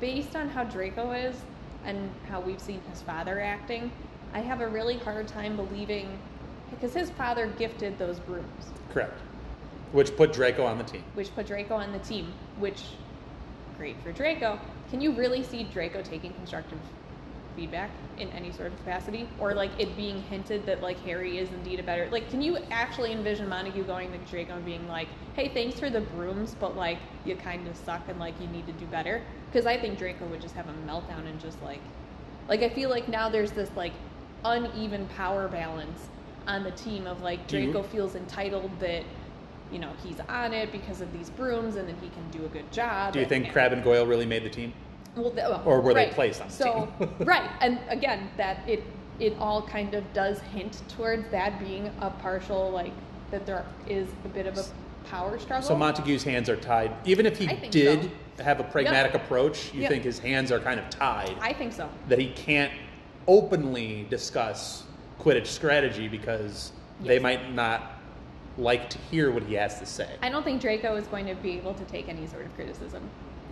[0.01, 1.37] based on how Draco is
[1.85, 3.91] and how we've seen his father acting,
[4.33, 6.19] I have a really hard time believing
[6.71, 9.19] because his father gifted those brooms Correct.
[9.93, 11.05] Which put Draco on the team.
[11.15, 12.83] which put Draco on the team, which
[13.79, 14.59] great for Draco.
[14.91, 16.79] Can you really see Draco taking constructive
[17.57, 21.49] feedback in any sort of capacity, or like it being hinted that like Harry is
[21.51, 22.31] indeed a better like?
[22.31, 26.01] Can you actually envision Montague going to Draco and being like, "Hey, thanks for the
[26.01, 29.23] brooms, but like you kind of suck and like you need to do better"?
[29.51, 31.81] Because I think Draco would just have a meltdown and just like,
[32.49, 33.93] like I feel like now there's this like
[34.45, 36.09] uneven power balance
[36.47, 39.05] on the team of like Draco feels entitled that
[39.71, 42.49] you know he's on it because of these brooms and then he can do a
[42.49, 43.13] good job.
[43.13, 44.73] Do you and- think Crabbe and Goyle really made the team?
[45.17, 47.11] Well, th- well, Or were they placed on the so, team?
[47.21, 48.83] right, and again, that it
[49.21, 52.93] it all kind of does hint towards that being a partial like
[53.31, 54.65] that there is a bit of a
[55.09, 55.67] power struggle.
[55.67, 56.93] So Montague's hands are tied.
[57.05, 59.25] Even if he did have a pragmatic Yep.
[59.25, 59.91] approach, you Yep.
[59.91, 61.35] think his hands are kind of tied.
[61.41, 61.89] I think so.
[62.09, 62.73] that he can't
[63.29, 64.85] openly discuss
[65.21, 66.73] Quidditch strategy because
[67.05, 68.01] they might not
[68.59, 70.09] like to hear what he has to say.
[70.23, 73.03] I don't think Draco is going to be able to take any sort of criticism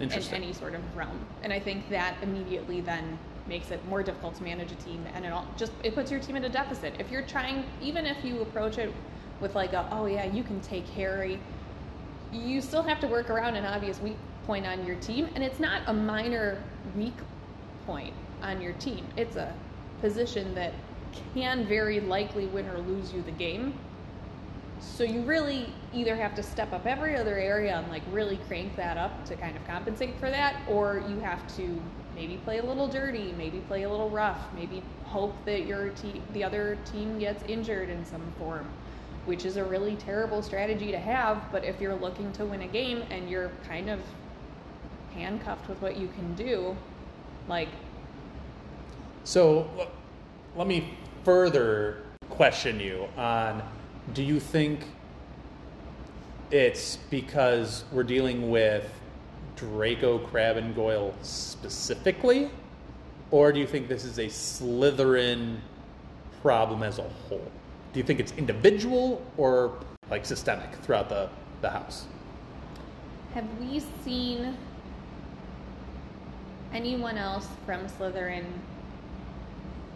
[0.01, 4.35] in any sort of realm, and I think that immediately then makes it more difficult
[4.37, 6.95] to manage a team, and it all just it puts your team at a deficit.
[6.99, 8.93] If you're trying, even if you approach it
[9.41, 11.39] with like a oh yeah you can take Harry,
[12.33, 15.61] you still have to work around an obvious weak point on your team, and it's
[15.61, 16.63] not a minor
[16.97, 17.17] weak
[17.87, 19.07] point on your team.
[19.17, 19.53] It's a
[20.01, 20.73] position that
[21.35, 23.75] can very likely win or lose you the game.
[24.81, 28.76] So you really either have to step up every other area and like really crank
[28.76, 31.81] that up to kind of compensate for that, or you have to
[32.14, 36.22] maybe play a little dirty, maybe play a little rough, maybe hope that your te-
[36.33, 38.66] the other team gets injured in some form,
[39.26, 41.42] which is a really terrible strategy to have.
[41.50, 44.00] But if you're looking to win a game and you're kind of
[45.14, 46.76] handcuffed with what you can do,
[47.48, 47.68] like
[49.24, 49.68] So
[50.57, 53.62] let me further question you on
[54.14, 54.87] do you think
[56.51, 58.91] it's because we're dealing with
[59.57, 62.51] Draco, Crabbe, and Goyle specifically?
[63.31, 65.59] Or do you think this is a Slytherin
[66.43, 67.51] problem as a whole?
[67.93, 69.79] Do you think it's individual or
[70.11, 71.29] like systemic throughout the,
[71.61, 72.07] the house?
[73.35, 74.57] Have we seen
[76.73, 78.45] anyone else from Slytherin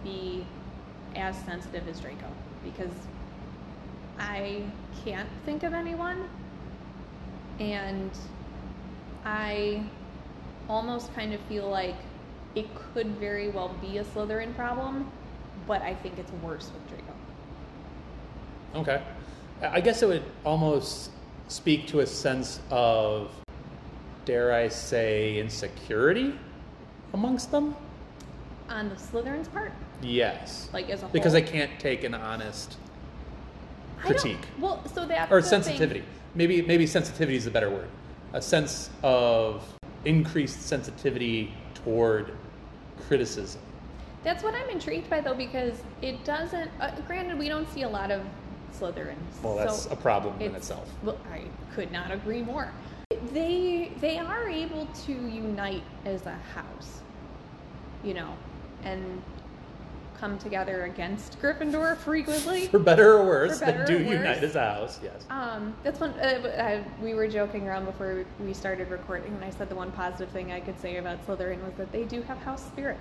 [0.05, 0.47] be
[1.17, 2.27] as sensitive as Draco?
[2.63, 2.93] Because
[4.19, 4.63] I
[5.05, 6.29] can't think of anyone.
[7.59, 8.11] And
[9.25, 9.83] I
[10.69, 11.97] almost kind of feel like
[12.55, 15.11] it could very well be a Slytherin problem,
[15.67, 17.13] but I think it's worse with Draco.
[18.75, 19.03] Okay.
[19.63, 21.11] I guess it would almost
[21.49, 23.31] speak to a sense of,
[24.25, 26.35] dare I say, insecurity
[27.13, 27.75] amongst them?
[28.69, 30.69] On the Slytherin's part, Yes.
[30.73, 31.13] like as a whole.
[31.13, 32.77] Because they can't take an honest
[33.99, 34.49] critique.
[34.59, 36.03] Well, so that's or the thing.
[36.35, 37.89] Maybe maybe sensitivity is a better word.
[38.33, 39.65] A sense of
[40.05, 42.33] increased sensitivity toward
[43.07, 43.61] criticism.
[44.25, 46.71] That's what I'm intrigued by, though, because it doesn't.
[46.81, 48.23] Uh, granted, we don't see a lot of
[48.79, 49.17] Slytherins.
[49.43, 50.91] Well, that's so a problem in itself.
[51.03, 51.43] Well, I
[51.75, 52.73] could not agree more.
[53.33, 57.01] They they are able to unite as a house,
[58.03, 58.35] you know,
[58.83, 59.23] and
[60.25, 62.67] come together against Gryffindor frequently.
[62.69, 64.15] For better or worse, For they do worse.
[64.15, 64.99] unite as a house.
[65.03, 65.27] Yes.
[65.29, 66.13] Um, that's one.
[66.13, 69.93] Uh, uh, we were joking around before we started recording, and I said the one
[69.93, 72.99] positive thing I could say about Slytherin was that they do have house spirit.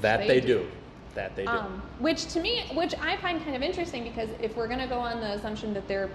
[0.00, 0.68] That they, do.
[1.16, 1.50] That they do.
[1.50, 4.86] Um, which to me, which I find kind of interesting because if we're going to
[4.86, 6.10] go on the assumption that they're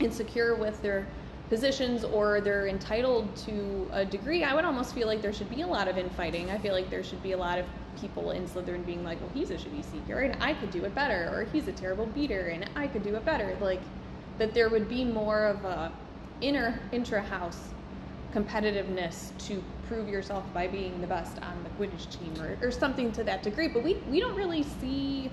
[0.00, 1.06] insecure with their
[1.50, 5.60] positions or they're entitled to a degree, I would almost feel like there should be
[5.60, 6.50] a lot of infighting.
[6.50, 7.66] I feel like there should be a lot of
[8.00, 10.94] people in Slytherin being like, well, he's a shitty seeker and I could do it
[10.94, 13.56] better, or he's a terrible beater and I could do it better.
[13.60, 13.80] Like
[14.38, 15.92] that there would be more of a
[16.40, 17.68] inner intra-house
[18.34, 23.12] competitiveness to prove yourself by being the best on the Quidditch team or, or something
[23.12, 23.68] to that degree.
[23.68, 25.30] But we we don't really see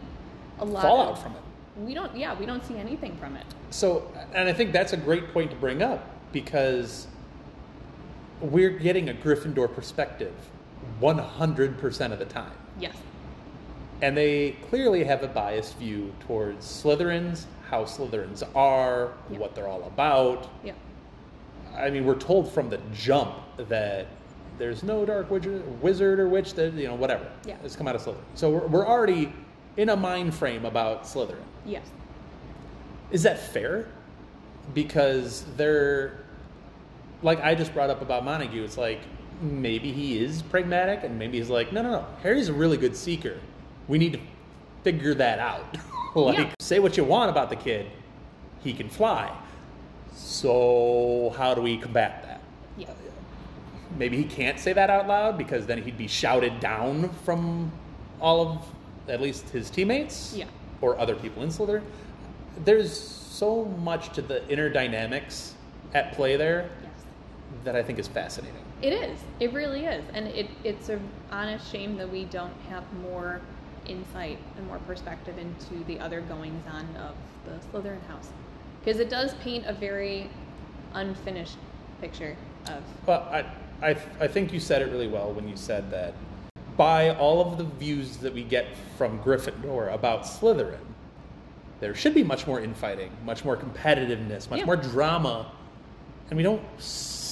[0.59, 1.41] a lot Fallout of, from it.
[1.77, 3.45] We don't yeah, we don't see anything from it.
[3.69, 7.07] So, and I think that's a great point to bring up because
[8.41, 10.33] we're getting a Gryffindor perspective
[11.01, 12.51] 100% of the time.
[12.79, 12.95] Yes.
[14.01, 19.39] And they clearly have a biased view towards Slytherins, how Slytherins are, Yeah.
[19.39, 20.47] what they're all about.
[20.63, 20.73] Yeah.
[21.77, 24.07] I mean, we're told from the jump that
[24.57, 27.57] there's no dark wizard, wizard or witch that you know whatever Yeah.
[27.61, 28.15] has come out of Slytherin.
[28.35, 29.31] So we're, we're already
[29.77, 31.43] in a mind frame about Slytherin.
[31.65, 31.85] Yes.
[33.11, 33.87] Is that fair?
[34.73, 36.13] Because they're
[37.21, 38.63] like I just brought up about Montague.
[38.63, 38.99] It's like
[39.41, 42.05] maybe he is pragmatic, and maybe he's like, no, no, no.
[42.23, 43.37] Harry's a really good seeker.
[43.87, 44.19] We need to
[44.83, 45.77] figure that out.
[46.15, 46.53] like, Yeah.
[46.59, 47.87] say what you want about the kid,
[48.61, 49.31] he can fly.
[50.13, 52.41] So how do we combat that?
[52.77, 52.87] Yeah.
[53.97, 57.71] Maybe he can't say that out loud because then he'd be shouted down from
[58.21, 58.65] all of
[59.07, 60.45] at least his teammates Yeah.
[60.81, 61.81] or other people in Slytherin.
[62.65, 65.55] There's so much to the inner dynamics
[65.93, 66.91] at play there Yes.
[67.63, 68.55] that I think is fascinating.
[68.81, 69.19] It is.
[69.39, 70.99] It really is, and it it's a
[71.31, 73.41] honest shame that we don't have more
[73.85, 77.15] insight and more perspective into the other goings on of
[77.45, 78.29] the Slytherin house,
[78.79, 80.29] because it does paint a very
[80.93, 81.57] unfinished
[82.01, 82.35] picture
[82.67, 83.45] of Well, I,
[83.81, 86.13] I, I think you said it really well when you said that
[86.77, 90.79] by all of the views that we get from Gryffindor about Slytherin,
[91.79, 94.65] there should be much more infighting, much more competitiveness, much Yeah.
[94.65, 95.51] more drama,
[96.29, 96.61] and we don't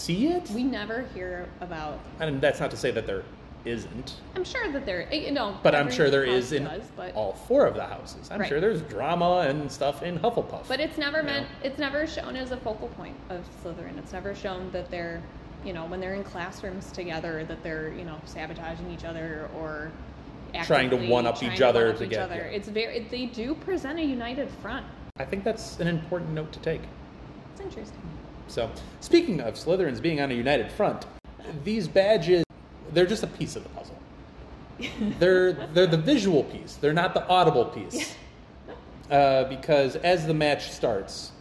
[0.08, 0.50] see it.
[0.52, 2.00] we never hear about.
[2.20, 3.24] and that's not to say that there
[3.66, 6.84] isn't, I'm sure that there, eh, you know, but I'm sure there is in does,
[6.96, 8.30] but all four of the houses.
[8.32, 8.48] I'm Right.
[8.48, 10.70] sure there's drama and stuff in Hufflepuff.
[10.70, 11.48] But it's never meant.
[11.48, 11.56] know?
[11.64, 13.98] It's never shown as a focal point of Slytherin.
[13.98, 15.22] It's never shown that they're,
[15.66, 19.92] you know, when they're in classrooms together, that they're, you know, sabotaging each other or
[20.64, 22.36] Trying to one-up each other to get- other.
[22.36, 22.42] yeah.
[22.58, 23.00] It's very.
[23.12, 24.86] They do present a united front.
[25.18, 26.82] I think that's an important note to take.
[27.52, 28.00] It's interesting.
[28.48, 28.70] So,
[29.02, 31.06] speaking of Slytherins being on a united front,
[31.64, 32.44] these badges,
[32.94, 33.98] they're just a piece of the puzzle.
[35.20, 38.16] they're, they're the visual piece, they're not the audible piece.
[39.10, 41.32] Uh, because as the match starts,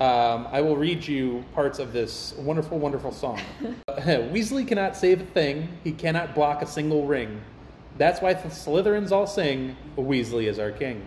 [0.00, 3.38] um, I will read you parts of this wonderful, wonderful song.
[3.88, 7.40] Weasley cannot save a thing, he cannot block a single ring.
[7.98, 11.04] That's why the Slytherins all sing, Weasley is our king.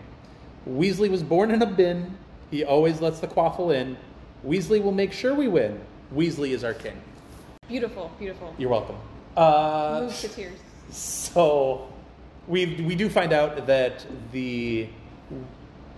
[0.69, 2.17] Weasley was born in a bin.
[2.51, 3.97] He always lets the quaffle in.
[4.45, 5.79] Weasley will make sure we win.
[6.13, 6.99] Weasley is our king.
[7.67, 8.53] Beautiful, beautiful.
[8.57, 8.97] You're welcome.
[9.37, 10.59] Uh, Move to tears.
[10.91, 11.87] so
[12.47, 14.87] we we do find out that the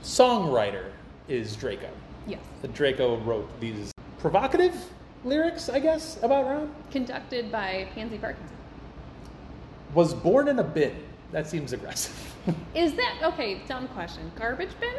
[0.04, 0.92] songwriter
[1.28, 1.90] is Draco.
[2.28, 2.40] Yes.
[2.62, 4.76] That Draco wrote these provocative
[5.24, 6.74] lyrics, I guess, about Ron.
[6.92, 8.56] Conducted by Pansy Parkinson.
[9.94, 10.96] Was born in a bin.
[11.32, 12.16] That seems aggressive.
[12.76, 13.62] Is that okay?
[13.68, 14.32] Dumb question.
[14.38, 14.94] Garbage bin?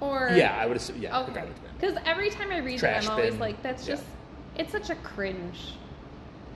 [0.00, 1.00] Or yeah, I would assume.
[1.00, 1.32] Yeah, Okay.
[1.34, 1.65] garbage bin.
[1.78, 3.40] Because every time I read Trash it, I'm always bin.
[3.40, 3.94] like, that's Yeah.
[3.96, 4.06] just,
[4.56, 5.74] it's such a cringe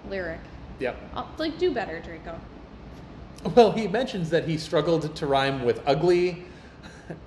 [0.09, 0.40] lyric.
[0.78, 0.96] Yep.
[1.14, 2.38] Oh, like, do better, Draco.
[3.54, 6.44] Well, he mentions that he struggled to rhyme with ugly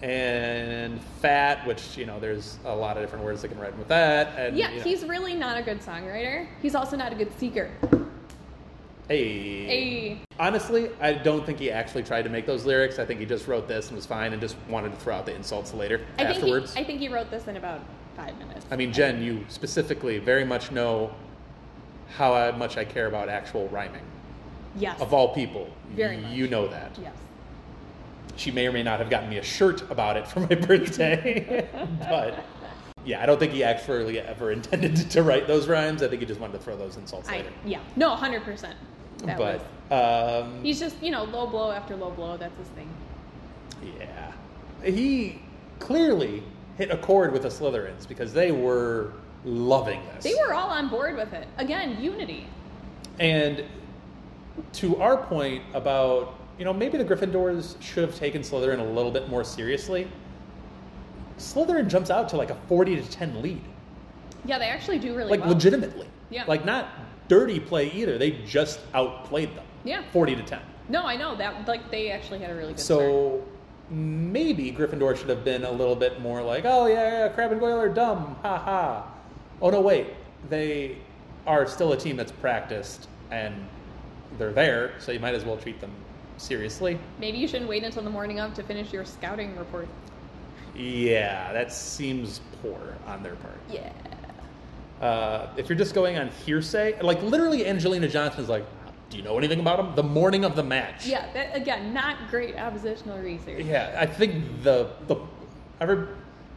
[0.01, 3.87] and fat, which you know, there's a lot of different words that can rhyme with
[3.89, 4.33] that.
[4.37, 6.47] And Yeah, you know, he's really not a good songwriter.
[6.61, 7.69] He's also not a good seeker.
[9.07, 10.17] Hey.
[10.39, 12.99] A Honestly, I don't think he actually tried to make those lyrics.
[12.99, 15.25] I think he just wrote this and was fine, and just wanted to throw out
[15.25, 16.73] the insults later I think afterwards.
[16.73, 17.81] he, I think he wrote this in about
[18.15, 18.65] five minutes.
[18.71, 21.11] I mean, Jenn, you specifically very much know
[22.17, 24.03] how much I care about actual rhyming.
[24.75, 26.31] yes, Of all people, Very much.
[26.33, 26.91] you know that.
[27.01, 27.13] yes.
[28.35, 31.67] She may or may not have gotten me a shirt about it for my birthday,
[31.99, 32.43] but
[33.05, 36.01] yeah, I don't think he actually ever intended to write those rhymes.
[36.01, 37.49] I think he just wanted to throw those insults I later.
[37.65, 38.75] yeah, no, hundred percent.
[39.19, 40.43] That but was.
[40.43, 42.37] um, He's just you know low blow after low blow.
[42.37, 42.89] That's his thing.
[43.99, 44.31] yeah,
[44.83, 45.39] he
[45.79, 46.43] clearly
[46.77, 49.13] hit a chord with the Slytherins because they were
[49.45, 50.23] loving this.
[50.23, 51.47] They were all on board with it.
[51.57, 52.45] Again, unity.
[53.19, 53.63] And
[54.73, 59.11] to our point about, you know, maybe the Gryffindors should have taken Slytherin a little
[59.11, 60.07] bit more seriously.
[61.37, 63.61] Slytherin jumps out to like a 40 to 10 lead.
[64.45, 65.49] Yeah, they actually do really Like well.
[65.49, 66.07] legitimately.
[66.29, 66.45] Yeah.
[66.47, 66.87] Like not
[67.27, 68.17] dirty play either.
[68.17, 69.65] They just outplayed them.
[69.83, 70.03] Yeah.
[70.11, 70.59] 40 to 10.
[70.89, 71.67] No, I know that.
[71.67, 73.01] Like they actually had a really good start.
[73.01, 73.43] So
[73.89, 77.59] maybe Gryffindor should have been a little bit more like, oh yeah, yeah, Crabbe and
[77.59, 79.07] Goyle are dumb, ha ha.
[79.61, 80.07] Oh no, wait,
[80.49, 80.97] they
[81.45, 83.53] are still a team that's practiced and
[84.37, 85.91] they're there, so you might as well treat them
[86.37, 86.97] seriously.
[87.19, 89.87] Maybe you shouldn't wait until the morning of to finish your scouting report.
[90.75, 93.59] Yeah, that seems poor on their part.
[93.69, 93.91] Yeah.
[95.01, 98.65] Uh, if you're just going on hearsay, like literally, Angelina Johnson is like,
[99.09, 101.05] "Do you know anything about him?" The morning of the match.
[101.05, 101.31] Yeah.
[101.33, 103.65] That, again, not great oppositional research.
[103.65, 105.17] Yeah, I think the the
[105.81, 106.09] ever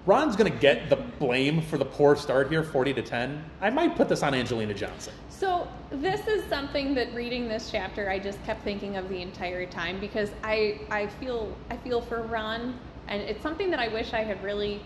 [0.07, 3.45] Ron's gonna get the blame for the poor start here, forty to ten.
[3.61, 5.13] I might put this on Angelina Johnson.
[5.29, 9.67] So this is something that reading this chapter I just kept thinking of the entire
[9.67, 12.79] time because I I feel I feel for Ron
[13.09, 14.81] and it's something that I wish I had really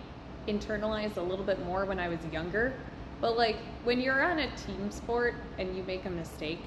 [0.48, 2.72] internalized a little bit more when I was younger.
[3.20, 6.60] But like when you're on a team sport and you make a mistake,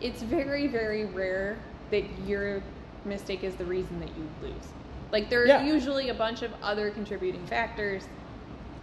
[0.00, 1.56] it's very very rare
[1.90, 2.62] that your
[3.04, 4.54] mistake is the reason that you lose.
[5.12, 5.62] Like there are Yeah.
[5.64, 8.02] usually a bunch of other contributing factors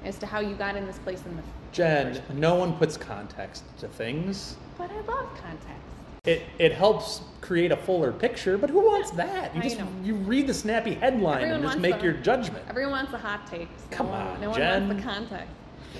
[0.05, 2.37] as to how you got in this place in the Jenn, first place.
[2.39, 4.55] no one puts context to things.
[4.77, 5.81] But I love context.
[6.25, 9.53] It it helps create a fuller picture, but who wants that?
[9.53, 9.87] You I just know.
[10.01, 12.63] you read the snappy headline Everyone and just make the- your judgment.
[12.69, 13.69] Everyone wants the hot takes.
[13.91, 15.47] Come no one, on, no one wants the context.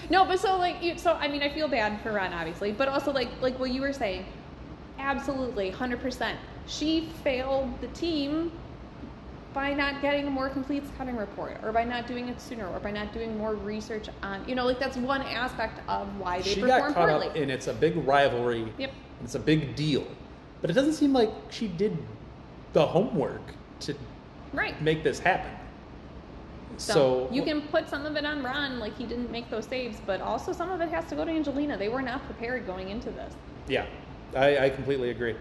[0.10, 2.88] No, but so like you, so I mean I feel bad for Ron obviously, but
[2.88, 4.26] also like like what you were saying,
[5.00, 6.39] absolutely, hundred percent.
[6.68, 8.52] She failed the team
[9.54, 12.80] by not getting a more complete scouting report, or by not doing it sooner, or
[12.80, 16.54] by not doing more research on you know like that's one aspect of why they
[16.56, 17.28] She perform got caught poorly.
[17.28, 18.72] up in it's a big rivalry.
[18.78, 18.91] Yep.
[19.24, 20.06] It's a big deal.
[20.62, 21.98] But it doesn't seem like she did
[22.74, 23.41] the homework
[23.82, 23.96] to
[24.54, 24.82] right.
[24.82, 25.52] make this happen.
[26.78, 29.65] So, So, you can put some of it on Ron, like he didn't make those
[29.65, 31.78] saves, but also some of it has to go to Angelina.
[31.78, 33.34] They were not prepared going into this.
[33.67, 33.86] Yeah,
[34.36, 35.36] I, I completely agree.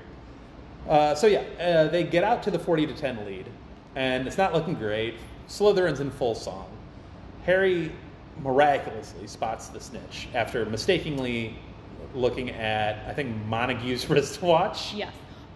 [0.88, 3.46] Uh, so yeah, uh, they get out to the forty to ten lead,
[3.94, 5.14] and it's not looking great.
[5.48, 6.66] Slytherin's in full song.
[7.44, 7.92] Harry
[8.42, 11.56] miraculously spots the snitch after mistakenly
[12.14, 14.94] looking at I think Montague's wristwatch.
[14.94, 15.12] Yes.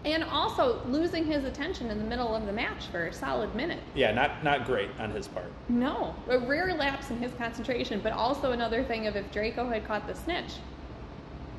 [0.07, 3.79] And also losing his attention in the middle of the match for a solid minute.
[3.93, 5.51] Yeah, not not great on his part.
[5.67, 9.85] No, a rare lapse in his concentration, but also another thing of if Draco had
[9.85, 10.53] caught the snitch.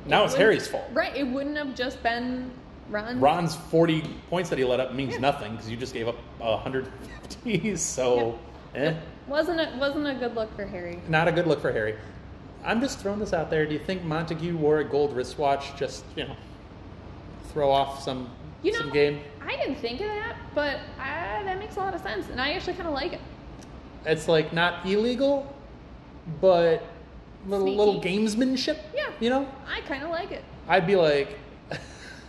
[0.07, 0.85] Now it it's Harry's fault.
[0.93, 2.49] Right, it wouldn't have just been
[2.89, 3.19] Ron.
[3.19, 5.19] Ron's 40 points that he let up means Yeah.
[5.19, 7.75] nothing because you just gave up 150.
[7.77, 8.39] So,
[8.73, 8.95] eh,
[9.27, 10.99] Wasn't it wasn't a good look for Harry.
[11.07, 11.95] not a good look for Harry.
[12.65, 13.67] I'm just throwing this out there.
[13.67, 16.35] Do you think Montague wore a gold wristwatch just, you know,
[17.53, 18.29] throw off some
[18.63, 19.21] You know, some game?
[19.45, 22.53] I didn't think of that, but uh, that makes a lot of sense, and I
[22.53, 23.21] actually kind of like it.
[24.05, 25.53] It's like not illegal,
[26.41, 26.83] but
[27.45, 27.77] little Sneaky.
[27.77, 28.77] little gamesmanship.
[28.95, 29.09] Yeah.
[29.19, 30.43] You know, I kind of like it.
[30.67, 31.37] I'd be like,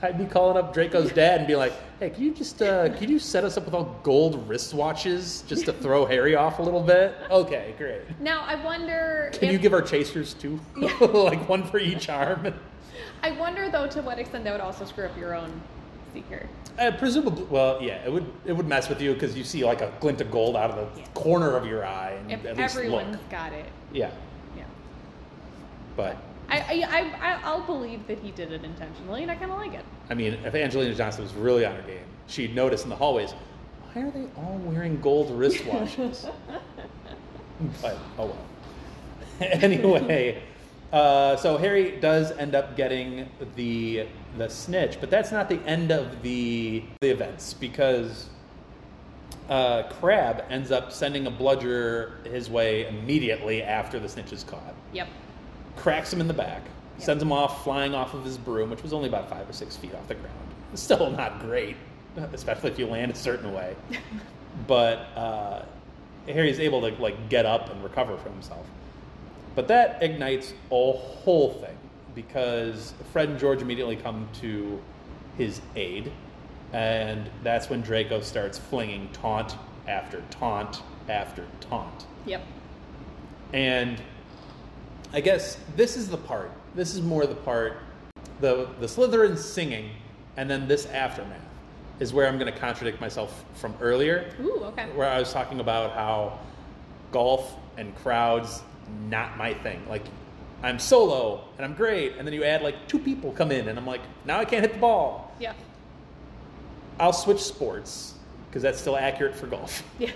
[0.03, 3.11] I'd be calling up Draco's dad and be like, "Hey, can you just uh, can
[3.11, 6.83] you set us up with all gold wristwatches just to throw Harry off a little
[6.83, 8.03] bit?" Okay, great.
[8.21, 9.31] Now I wonder.
[9.35, 10.61] Can if, you give our chasers two,
[11.01, 12.55] like one for each arm?
[13.23, 15.61] I wonder though to what extent that would also screw up your own
[16.13, 16.47] seeker.
[16.79, 19.81] Uh, presumably, well, yeah, it would it would mess with you because you see like
[19.81, 21.07] a glint of gold out of the Yeah.
[21.15, 23.31] corner of your eye, and If at least everyone's look.
[23.31, 24.11] got it, Yeah,
[24.57, 24.65] yeah.
[25.97, 26.17] but
[26.49, 26.59] I,
[26.91, 29.85] I, I, I'll believe that he did it intentionally, and I kind of like it.
[30.09, 33.33] I mean, if Angelina Johnson was really on her game, she'd notice in the hallways,
[33.93, 36.29] why are they all wearing gold wristwatches?
[37.83, 38.37] but oh well.
[39.41, 40.43] anyway,
[40.93, 44.07] uh, so Harry does end up getting the
[44.37, 48.29] the snitch, but that's not the end of the the events because
[49.49, 54.75] uh, Crabbe ends up sending a bludger his way immediately after the snitch is caught
[54.93, 55.09] Yep.
[55.77, 56.63] cracks him in the back,
[56.99, 59.77] sends him off flying off of his broom, which was only about five or six
[59.77, 60.37] feet off the ground.
[60.75, 61.77] Still not great,
[62.33, 63.75] especially if you land a certain way.
[64.69, 65.63] but uh,
[66.29, 68.67] Harry's able to like get up and recover from himself.
[69.57, 71.77] But that ignites a whole thing
[72.15, 74.81] because Fred and George immediately come to
[75.37, 76.13] his aid,
[76.73, 79.57] and that's when Draco starts flinging taunt
[79.89, 82.07] after taunt after taunt.
[82.27, 82.43] Yep.
[83.53, 84.01] And
[85.13, 86.53] I guess this is the part.
[86.75, 87.79] This is more the part.
[88.41, 89.91] The the Slytherin singing,
[90.37, 91.41] and then this aftermath
[91.99, 94.87] is where I'm going to contradict myself from earlier, Ooh, okay.
[94.95, 96.39] where I was talking about how
[97.13, 98.63] golf and crowds
[99.09, 99.83] not my thing.
[99.89, 100.05] Like
[100.63, 103.79] I'm solo and I'm great, and then you add like two people come in, and
[103.79, 105.35] I'm like now I can't hit the ball.
[105.41, 105.53] Yeah.
[106.99, 108.15] I'll switch sports
[108.49, 109.83] because that's still accurate for golf.
[109.99, 110.11] Yeah.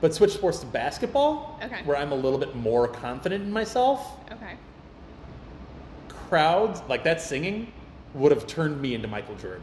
[0.00, 1.82] But switch sports to basketball, Okay.
[1.84, 4.18] where I'm a little bit more confident in myself.
[4.32, 4.54] okay.
[6.28, 7.72] Crowds like that singing
[8.14, 9.62] would have turned me into Michael Jordan.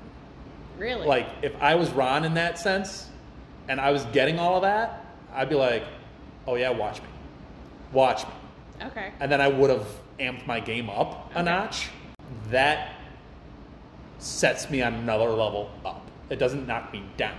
[0.77, 1.05] Really?
[1.05, 3.09] Like if I was Ron in that sense,
[3.67, 5.83] and I was getting all of that, I'd be like,
[6.47, 7.07] "Oh yeah, watch me,
[7.91, 9.11] watch me," Okay.
[9.19, 9.85] and then I would have
[10.21, 11.89] amped my game up a notch.
[12.49, 12.93] That
[14.19, 16.05] sets me on another level up.
[16.29, 17.37] It doesn't knock me down.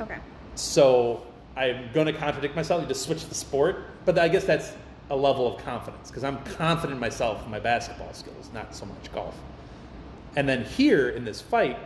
[0.00, 0.18] Okay.
[0.54, 2.82] So I'm going to contradict myself.
[2.82, 4.72] You just switch the sport, but I guess that's
[5.10, 8.86] a level of confidence because I'm confident in myself in my basketball skills, not so
[8.86, 9.36] much golf.
[10.36, 11.78] And then here in this fight,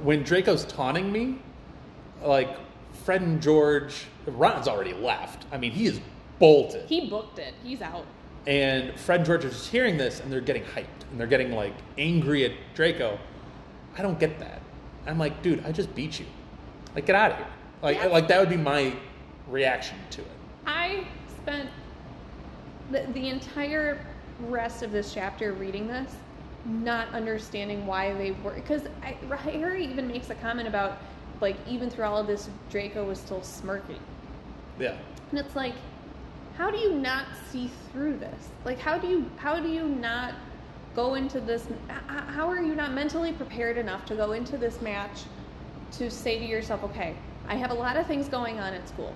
[0.00, 1.38] when Draco's taunting me,
[2.22, 2.56] like
[3.04, 5.44] Fred and George, Ron's already left.
[5.52, 6.00] I mean, he is
[6.38, 6.88] bolted.
[6.88, 7.54] He booked it.
[7.62, 8.06] He's out.
[8.46, 10.86] And Fred and George are just hearing this and they're getting hyped.
[11.10, 13.18] and they're getting like angry at Draco.
[13.98, 14.62] I don't get that.
[15.06, 16.26] I'm like, dude, I just beat you.
[16.94, 17.46] Like, get out of here.
[17.82, 18.06] Like, Yeah.
[18.06, 18.94] like that would be my
[19.48, 20.30] reaction to it.
[20.66, 21.68] I spent
[22.90, 24.04] the, the entire
[24.40, 26.14] rest of this chapter reading this,
[26.64, 28.52] not understanding why they were.
[28.54, 30.98] Because Harry even makes a comment about,
[31.40, 34.00] like, even through all of this, Draco was still smirking.
[34.78, 34.96] Yeah.
[35.30, 35.74] And it's like,
[36.56, 38.48] how do you not see through this?
[38.64, 40.34] Like, how do you how do you not
[40.94, 41.66] go into this?
[42.06, 45.22] How are you not mentally prepared enough to go into this match
[45.92, 47.14] to say to yourself, okay,
[47.48, 49.14] I have a lot of things going on at school.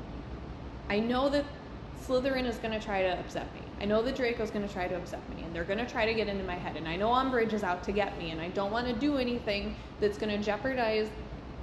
[0.88, 1.44] I know that
[2.06, 3.60] Slytherin is going to try to upset me.
[3.80, 6.06] I know that Draco's going to try to upset me, and they're going to try
[6.06, 6.76] to get into my head.
[6.76, 9.18] And I know Umbridge is out to get me, and I don't want to do
[9.18, 11.08] anything that's going to jeopardize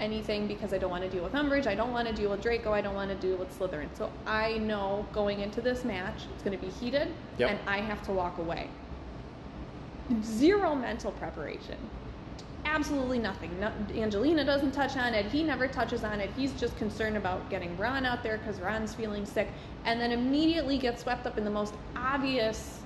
[0.03, 1.65] anything because I don't want to deal with Umbridge.
[1.65, 2.71] I don't want to deal with Draco.
[2.73, 3.87] I don't want to deal with Slytherin.
[3.97, 7.49] So I know going into this match, it's going to be heated, Yep.
[7.49, 8.69] and I have to walk away.
[10.21, 11.77] Zero mental preparation.
[12.65, 13.57] Absolutely nothing.
[13.59, 15.25] No, Angelina doesn't touch on it.
[15.25, 16.29] He never touches on it.
[16.35, 19.47] He's just concerned about getting Ron out there because Ron's feeling sick,
[19.85, 22.79] and then immediately gets swept up in the most obvious.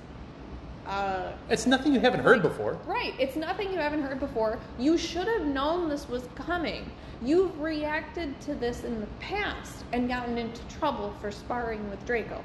[0.88, 2.78] Uh, It's nothing you haven't heard before.
[2.86, 3.12] Right.
[3.18, 4.58] It's nothing you haven't heard before.
[4.78, 6.90] You should have known this was coming.
[7.22, 12.42] You've reacted to this in the past and gotten into trouble for sparring with Draco.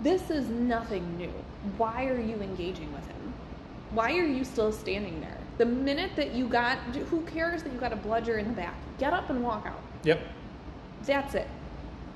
[0.00, 1.32] This is nothing new.
[1.76, 3.34] Why are you engaging with him?
[3.90, 5.36] Why are you still standing there?
[5.58, 6.78] The minute that you got,
[7.10, 8.74] who cares that you got a bludger in the back?
[8.98, 9.80] Get up and walk out.
[10.04, 10.20] Yep.
[11.04, 11.48] That's it.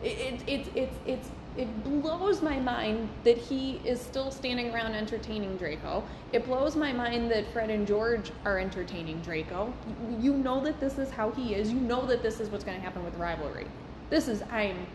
[0.02, 4.94] It, it, it, it, it's, it blows my mind that he is still standing around
[4.94, 6.02] entertaining Draco.
[6.32, 9.72] It blows my mind that Fred and George are entertaining Draco.
[10.20, 11.72] You, know that this is how he is.
[11.72, 13.66] You know that this is what's going to happen with rivalry.
[14.10, 14.86] This is, I'm,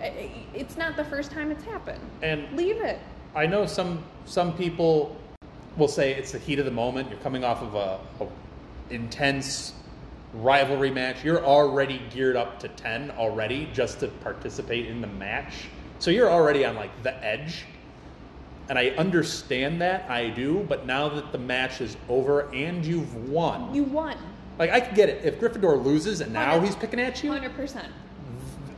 [0.00, 2.00] it's not the first time it's happened.
[2.22, 2.98] And Leave it.
[3.34, 5.16] I know some some people
[5.76, 7.10] will say it's the heat of the moment.
[7.10, 8.28] You're coming off of a, a
[8.90, 9.74] intense
[10.32, 11.22] rivalry match.
[11.22, 15.68] You're already geared up to ten already just to participate in the match.
[15.98, 17.64] So you're already on like the edge.
[18.68, 23.14] And I understand that, I do, but now that the match is over and you've
[23.30, 24.16] won, You won.
[24.58, 25.24] like I could get it.
[25.24, 27.86] If Gryffindor loses and now Hundred- he's picking at you, 100%.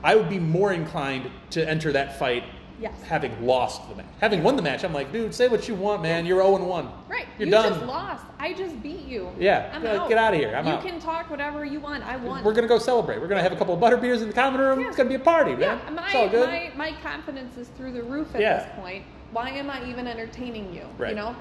[0.04, 2.44] I would be more inclined to enter that fight
[2.80, 2.94] Yes.
[3.02, 4.06] having lost the match.
[4.20, 6.24] Having won the match, I'm like, dude, say what you want, man.
[6.24, 6.88] You're 0 1.
[7.08, 7.26] Right.
[7.38, 7.74] You're you done.
[7.74, 8.24] just lost.
[8.38, 9.30] I just beat you.
[9.38, 9.70] Yeah.
[9.74, 10.08] I'm Get- out.
[10.08, 10.54] get outta here.
[10.56, 10.82] I'm you out.
[10.82, 12.02] can talk whatever you want.
[12.04, 12.42] I won.
[12.42, 13.20] We're going to go celebrate.
[13.20, 14.80] We're going to have a couple of butter beers in the common room.
[14.80, 14.88] Yeah.
[14.88, 15.78] It's going to be a party, man.
[15.84, 16.48] Yeah, my, it's all good.
[16.48, 18.58] my my confidence is through the roof at Yeah.
[18.64, 19.04] this point.
[19.32, 20.86] Why am I even entertaining you?
[20.96, 21.10] Right.
[21.10, 21.36] You know.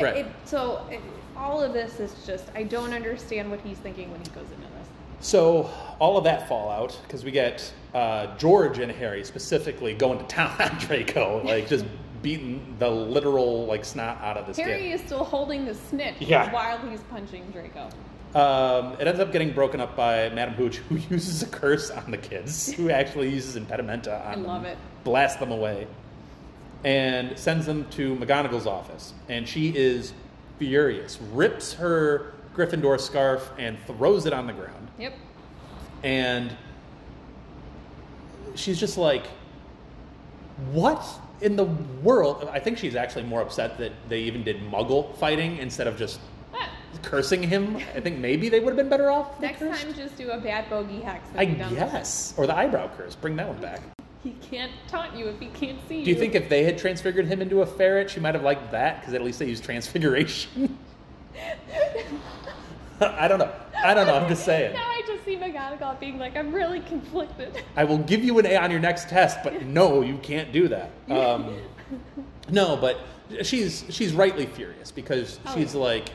[0.00, 0.16] Right.
[0.18, 1.00] It, so it,
[1.36, 4.62] all of this is just I don't understand what he's thinking when he goes into
[4.62, 4.70] this.
[5.20, 10.24] So, all of that fallout, because we get uh, George and Harry specifically going to
[10.26, 11.84] town on Draco, like just
[12.22, 14.94] beating the literal like snot out of this Harry kid.
[14.94, 16.50] is still holding the snitch Yeah.
[16.52, 17.88] while he's punching Draco.
[18.34, 22.10] Um, it ends up getting broken up by Madame Hooch, who uses a curse on
[22.10, 24.76] the kids, who actually uses impedimenta on I them, love it.
[25.04, 25.86] blasts them away,
[26.82, 29.14] and sends them to McGonagall's office.
[29.28, 30.12] And she is
[30.58, 34.83] furious, rips her Gryffindor scarf and throws it on the ground.
[34.98, 35.14] Yep.
[36.02, 36.56] And
[38.54, 39.26] she's just like,
[40.72, 41.04] what
[41.40, 42.48] in the world?
[42.52, 46.20] I think she's actually more upset that they even did muggle fighting instead of just
[46.54, 46.68] Ah,
[47.02, 47.76] cursing him.
[47.96, 49.40] I think maybe they would have been better off.
[49.40, 51.26] next time, just do a bat-bogey hex.
[51.36, 52.34] I guess.
[52.36, 53.16] Or the eyebrow curse.
[53.16, 53.80] Bring that one back.
[54.22, 56.04] He can't taunt you if he can't see you.
[56.04, 58.70] Do you think if they had transfigured him into a ferret, she might have liked
[58.70, 59.00] that?
[59.00, 60.78] Because at least they used transfiguration.
[63.00, 63.52] I don't know.
[63.84, 64.14] I don't know.
[64.16, 64.72] I'm just saying.
[64.72, 67.62] Now I just see McGonagall being like, I'm really conflicted.
[67.76, 70.68] I will give you an A on your next test, but no, you can't do
[70.68, 70.90] that.
[71.10, 71.56] Um,
[72.48, 72.98] no, but
[73.42, 75.80] she's she's rightly furious because Oh, she's yeah.
[75.80, 76.08] like,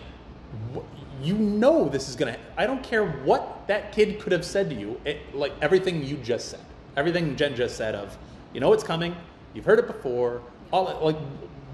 [1.22, 2.38] you know, this is gonna.
[2.58, 5.00] I don't care what that kid could have said to you.
[5.06, 6.62] It, like everything you just said,
[6.98, 8.18] everything Jenn just said of,
[8.54, 9.16] you know, it's coming.
[9.54, 10.42] You've heard it before.
[10.72, 11.18] All like,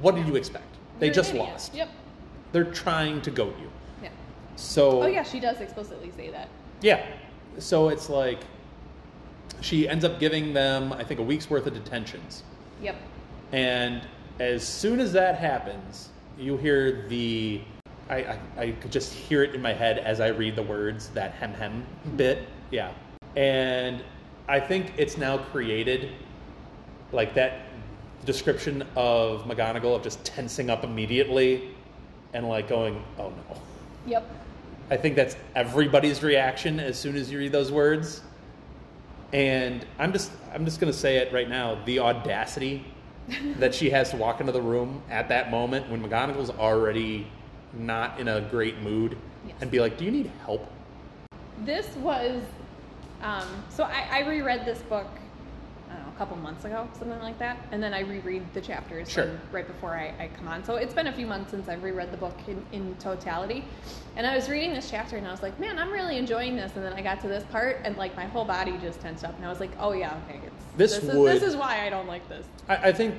[0.01, 0.75] what did you expect?
[0.99, 1.73] They You're just lost.
[1.73, 1.89] Yep.
[2.51, 3.69] They're trying to goat you.
[4.55, 6.49] So Oh yeah, she does explicitly say that.
[6.81, 7.05] yeah.
[7.57, 8.39] So it's like
[9.61, 12.43] she ends up giving them, I think, a week's worth of detentions.
[12.81, 12.95] Yep.
[13.51, 14.01] And
[14.39, 17.61] as soon as that happens, you hear the.
[18.09, 21.09] I, I, I could just hear it in my head as I read the words,
[21.09, 22.17] that hem hem mm-hmm.
[22.17, 22.47] bit.
[22.69, 22.91] Yeah.
[23.35, 24.03] And
[24.47, 26.11] I think it's now created
[27.11, 27.61] like that
[28.25, 31.69] description of McGonagall of just tensing up immediately
[32.33, 33.61] and like going, oh no.
[34.05, 34.29] Yep.
[34.89, 38.21] I think that's everybody's reaction as soon as you read those words.
[39.33, 42.86] And I'm just I'm just gonna say it right now, the audacity
[43.57, 47.27] that she has to walk into the room at that moment when McGonagall's already
[47.73, 49.55] not in a great mood Yes.
[49.61, 50.67] and be like, "Do you need help?"
[51.65, 52.41] This was
[53.21, 55.24] um, so I, I reread this book I don't know,
[56.16, 59.30] a couple months ago, something like that, and then I reread the chapters Sure.
[59.51, 60.63] right before I, I come on.
[60.63, 63.66] So it's been a few months since I've reread the book in, in totality,
[64.16, 66.72] and I was reading this chapter and I was like, man, I'm really enjoying this.
[66.76, 69.36] And then I got to this part and like my whole body just tensed up,
[69.36, 71.89] and I was like, oh yeah, okay, it's This is, would- this is why I
[71.89, 72.45] don't like this.
[72.70, 73.16] I, I think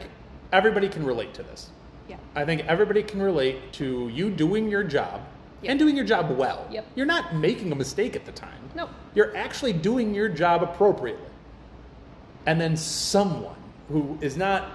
[0.53, 1.71] everybody can relate to this.
[2.09, 2.17] Yeah.
[2.35, 5.23] I think everybody can relate to you doing your job
[5.63, 5.71] Yep.
[5.71, 6.67] and doing your job well.
[6.71, 6.87] Yep.
[6.95, 8.59] You're not making a mistake at the time.
[8.75, 8.91] Nope.
[9.15, 11.26] You're actually doing your job appropriately.
[12.47, 13.57] And then someone
[13.89, 14.69] who is not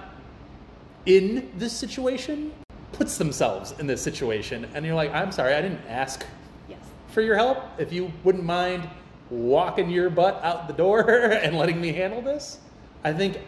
[1.06, 2.52] in this situation
[2.92, 6.24] puts themselves in this situation and you're like, "I'm sorry, I didn't ask
[6.68, 6.78] Yes.
[7.08, 7.58] for your help.
[7.78, 8.88] If you wouldn't mind
[9.30, 12.58] walking your butt out the door and letting me handle this,
[13.04, 13.38] I think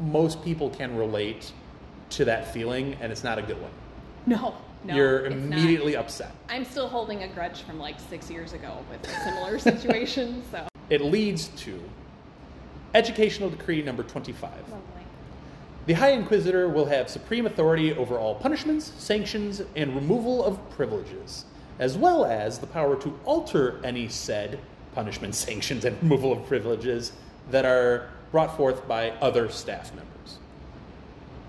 [0.00, 1.52] most people can relate
[2.10, 3.70] to that feeling, and it's not a good one.
[4.26, 4.54] No.
[4.84, 4.96] No.
[4.96, 5.58] You're it's not.
[5.58, 6.32] immediately upset.
[6.50, 10.42] I'm still holding a grudge from like six years ago with a similar situation.
[10.50, 11.80] So It leads to
[12.94, 14.50] Educational Decree number 25.
[14.70, 14.78] lovely.
[15.86, 21.44] The High Inquisitor will have supreme authority over all punishments, sanctions, and removal of privileges,
[21.78, 24.60] as well as the power to alter any said
[24.94, 27.12] punishments, sanctions, and removal of privileges
[27.50, 30.38] that are brought forth by other staff members.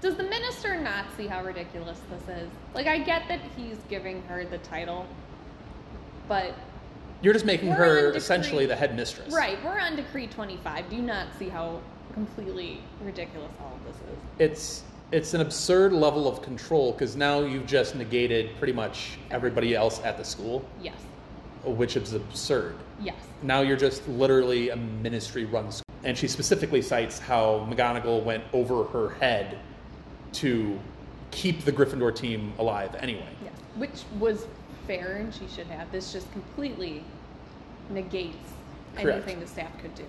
[0.01, 2.49] Does the minister not see how ridiculous this is?
[2.73, 5.05] Like, I get that he's giving her the title,
[6.27, 6.55] but
[7.23, 9.33] You're just making We're her decree- essentially the head mistress.
[9.33, 10.89] right, we're on decree 25.
[10.89, 11.79] Do you not see how
[12.13, 14.17] completely ridiculous all of this is?
[14.39, 19.73] It's it's an absurd level of control because now you've just negated pretty much everybody
[19.75, 20.95] else at the school, Yes,
[21.63, 22.75] which is absurd.
[22.99, 25.83] yes, Now you're just literally a ministry run school.
[26.03, 29.59] And she specifically cites how McGonagall went over her head
[30.33, 30.77] to
[31.31, 33.29] keep the Gryffindor team alive anyway.
[33.43, 33.53] yes.
[33.77, 34.47] Which was
[34.87, 35.91] fair, and she should have.
[35.91, 37.03] This just completely
[37.89, 38.37] negates
[38.95, 39.09] Correct.
[39.09, 40.05] anything the staff could do.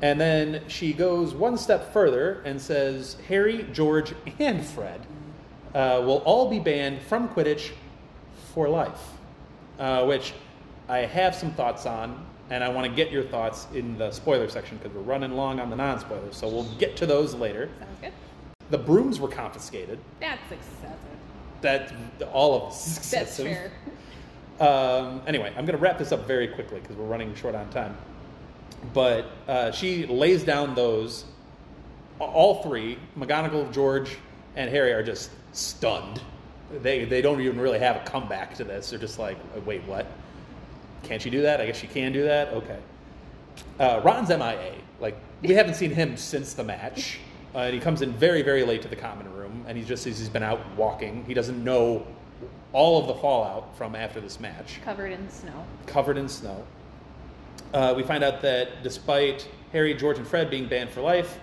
[0.00, 5.00] And then she goes one step further and says Harry, George, and Fred
[5.74, 7.72] uh, will all be banned from Quidditch
[8.54, 9.00] for life,
[9.78, 10.34] uh, which
[10.88, 14.48] I have some thoughts on, and I want to get your thoughts in the spoiler
[14.48, 17.68] section because we're running long on the non spoilers, so we'll get to those later.
[17.78, 18.12] Sounds good.
[18.70, 19.98] The brooms were confiscated.
[20.20, 20.96] That's excessive.
[21.60, 21.92] That
[22.32, 23.72] all of is That's fair.
[24.60, 27.68] Um, anyway, I'm going to wrap this up very quickly because we're running short on
[27.70, 27.96] time.
[28.92, 31.24] But uh, she lays down those.
[32.18, 34.16] All three, McGonagall, George,
[34.56, 36.20] and Harry, are just stunned.
[36.82, 38.90] They, they don't even really have a comeback to this.
[38.90, 40.06] They're just like, wait, what?
[41.04, 41.60] Can't she do that?
[41.60, 42.48] I guess she can do that?
[42.48, 42.78] Okay.
[43.78, 44.74] Uh, Ron's MIA.
[45.00, 47.20] Like, we haven't seen him since the match.
[47.54, 50.02] Uh, and he comes in very, very late to the common room, and he just
[50.02, 51.24] says he's been out walking.
[51.24, 52.06] He doesn't know
[52.72, 55.64] all of the fallout from after this match Covered in snow.
[55.86, 56.64] covered in snow.
[57.72, 61.38] Uh, we find out that despite Harry, George, and Fred being banned for life,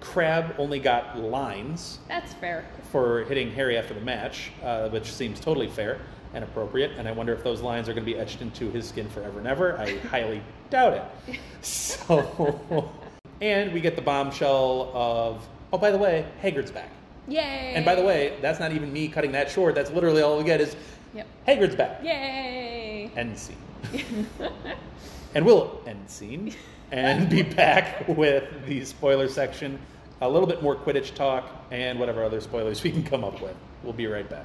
[0.00, 2.64] Crabbe only got lines That's fair.
[2.92, 5.98] for hitting Harry after the match, uh, which seems totally fair
[6.34, 6.92] and appropriate.
[6.98, 9.38] And I wonder if those lines are going to be etched into his skin forever
[9.38, 9.78] and ever.
[9.78, 10.92] I highly doubt
[11.28, 11.38] it.
[11.62, 12.90] So,
[13.40, 16.90] and we get the bombshell of, oh, by the way, Hagrid's back.
[17.28, 17.72] Yay!
[17.74, 19.74] And by the way, that's not even me cutting that short.
[19.74, 20.76] That's literally all we get is
[21.14, 21.26] Yep.
[21.46, 22.04] Hagrid's back.
[22.04, 23.10] Yay!
[23.16, 23.56] end scene.
[25.34, 26.54] and we'll end scene
[26.92, 29.78] and be back with the spoiler section,
[30.20, 33.56] a little bit more Quidditch talk, and whatever other spoilers we can come up with.
[33.82, 34.44] We'll be right back.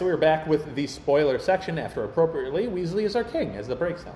[0.00, 3.74] So we're back with the spoiler section after appropriately, Weasley is our king as the
[3.74, 4.14] breaks down.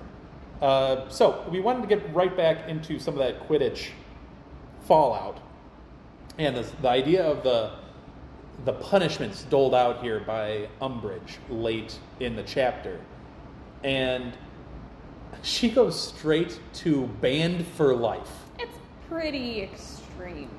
[0.61, 3.89] Uh, so we wanted to get right back into some of that Quidditch
[4.85, 5.41] fallout
[6.39, 7.73] and the, the idea of the
[8.63, 13.01] the punishments doled out here by Umbridge late in the chapter,
[13.83, 14.37] and
[15.41, 18.77] she goes straight to banned for life, It's
[19.09, 20.49] pretty extreme.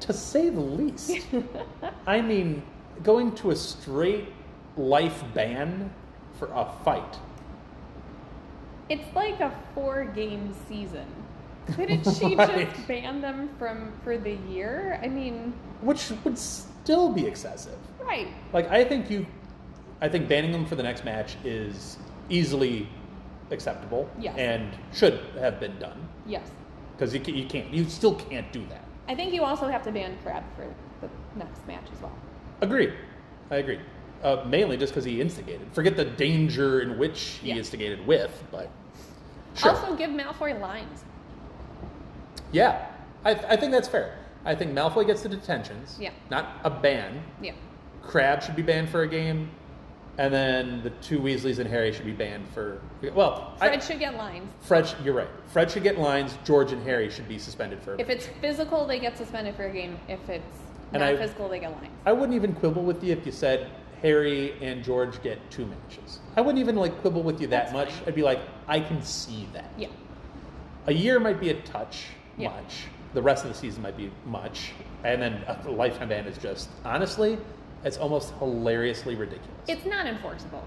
[0.00, 1.18] to say the least.
[2.06, 2.62] I mean,
[3.02, 4.28] going to a straight
[4.76, 5.92] life ban
[6.38, 7.18] for a fight.
[8.88, 11.06] It's like a four game season.
[11.74, 12.72] Couldn't she Right.
[12.74, 14.98] just ban them from for the year?
[15.02, 17.78] I mean, which would still be excessive.
[18.00, 18.28] Right.
[18.52, 19.26] Like I think you,
[20.00, 21.98] I think banning them for the next match is
[22.30, 22.88] easily
[23.50, 24.36] acceptable Yes.
[24.38, 26.50] and should have been done Yes.
[26.96, 28.84] because you, you can't, you still can't do that.
[29.08, 30.66] I think you also have to ban Crabbe for
[31.00, 32.12] the next match as well.
[32.60, 32.92] Agreed.
[33.50, 33.80] I agree.
[34.22, 35.66] Uh, mainly just because he instigated.
[35.72, 37.56] Forget the danger in which he Yeah.
[37.56, 38.68] instigated with, but
[39.54, 39.70] sure.
[39.70, 41.04] Also, give Malfoy lines.
[42.52, 42.86] yeah,
[43.24, 44.16] I, I think that's fair.
[44.44, 45.96] I think Malfoy gets the detentions.
[46.00, 46.10] Yeah.
[46.30, 47.22] Not a ban.
[47.42, 47.52] Yeah.
[48.02, 49.50] Crabbe should be banned for a game,
[50.16, 52.80] and then the two Weasleys and Harry should be banned for.
[53.14, 54.50] Well, Fred I, should get lines.
[54.62, 55.28] Fred, you're right.
[55.46, 56.38] Fred should get lines.
[56.44, 57.94] George and Harry should be suspended for.
[57.94, 59.98] A If it's physical, they get suspended for a game.
[60.08, 60.56] If it's
[60.92, 61.88] And not I- physical, they get lines.
[62.06, 63.70] I wouldn't even quibble with you if you said
[64.02, 66.20] Harry and George get two matches.
[66.36, 67.92] I wouldn't even like quibble with you that That's much.
[67.92, 68.08] fine.
[68.08, 69.70] I'd be like, I can see that.
[69.76, 69.88] Yeah.
[70.86, 72.50] A year might be a touch Yeah.
[72.50, 72.84] much.
[73.14, 74.72] The rest of the season might be much,
[75.02, 77.38] and then a lifetime ban is just honestly,
[77.84, 79.50] it's almost hilariously ridiculous.
[79.66, 80.62] It's not enforceable.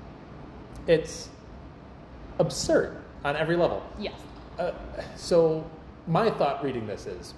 [0.88, 1.30] it's
[2.40, 3.84] absurd on every level.
[4.00, 4.20] Yes.
[4.58, 4.72] Uh,
[5.16, 5.70] so
[6.08, 7.34] my thought reading this is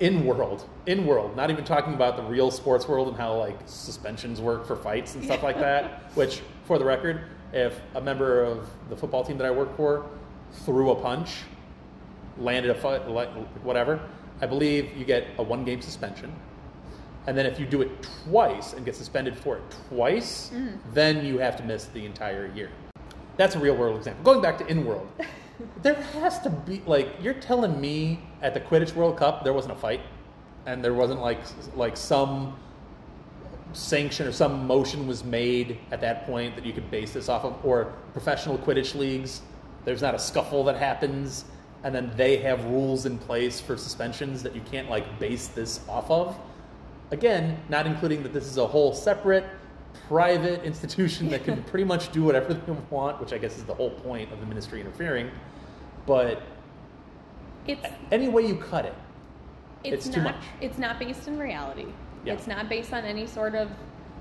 [0.00, 3.58] in world in world not even talking about the real sports world and how like
[3.66, 7.22] suspensions work for fights and stuff like that which for the record
[7.52, 10.06] if a member of the football team that i work for
[10.64, 11.42] threw a punch
[12.38, 13.30] landed a like
[13.62, 14.00] whatever
[14.40, 16.32] i believe you get a one game suspension.
[17.26, 20.76] And then if you do it twice and get suspended for it twice mm.
[20.92, 22.70] then you have to miss the entire year.
[23.38, 24.22] That's a real world example.
[24.24, 25.08] Going back to in world
[25.82, 29.72] there has to be like you're telling me at the Quidditch World Cup there wasn't
[29.72, 30.00] a fight,
[30.66, 31.40] and there wasn't like
[31.76, 32.56] like some
[33.72, 37.44] sanction or some motion was made at that point that you could base this off
[37.44, 39.42] of, or professional Quidditch leagues.
[39.84, 41.44] There's not a scuffle that happens,
[41.82, 45.80] and then they have rules in place for suspensions that you can't like base this
[45.88, 46.38] off of.
[47.10, 49.44] Again, not including that this is a whole separate
[50.08, 53.74] private institution that can pretty much do whatever they want, which I guess is the
[53.74, 55.30] whole point of the ministry interfering.
[56.06, 56.42] But
[57.66, 58.94] It's any way you cut it,
[59.84, 60.44] it's, It's too not much.
[60.60, 61.86] it's not based in reality.
[62.24, 62.34] Yeah.
[62.34, 63.70] It's not based on any sort of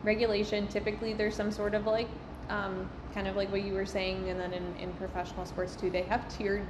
[0.04, 0.68] regulation.
[0.68, 2.08] Typically, there's some sort of like,
[2.50, 5.90] um, kind of like what you were saying, and then in, in professional sports too,
[5.90, 6.66] they have tiered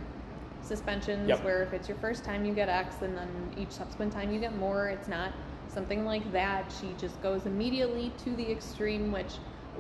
[0.62, 1.44] suspensions Yep.
[1.44, 3.28] where if it's your first time you get X, and then
[3.58, 4.88] each subsequent time you get more.
[4.90, 5.32] It's not
[5.74, 6.74] something like that.
[6.80, 9.34] She just goes immediately to the extreme, which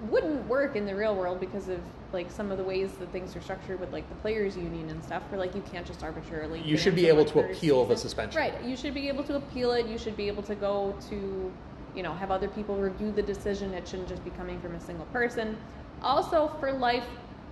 [0.09, 1.79] wouldn't work in the real world because of
[2.11, 5.03] like some of the ways that things are structured with like the players union and
[5.03, 8.39] stuff where like you can't just arbitrarily You should be able to appeal the suspension.
[8.39, 11.51] right you should be able to appeal it you should be able to go to
[11.95, 14.79] you know have other people review the decision it shouldn't just be coming from a
[14.79, 15.57] single person
[16.01, 17.05] also for life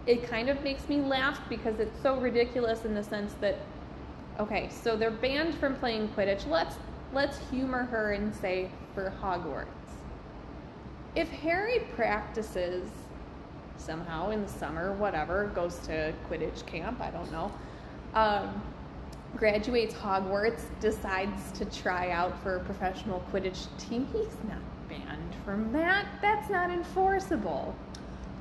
[0.08, 3.60] it kind of makes me laugh because it's so ridiculous in the sense that
[4.40, 6.76] okay so they're banned from playing quidditch let's
[7.14, 9.68] let's humor her and say for hogwarts
[11.16, 12.90] if harry practices
[13.78, 17.52] somehow in the summer whatever goes to quidditch camp i don't know
[18.14, 18.62] um,
[19.36, 24.60] graduates Hogwarts, decides to try out for a professional Quidditch team, he's not
[24.90, 26.06] banned from that.
[26.22, 27.76] That's not enforceable.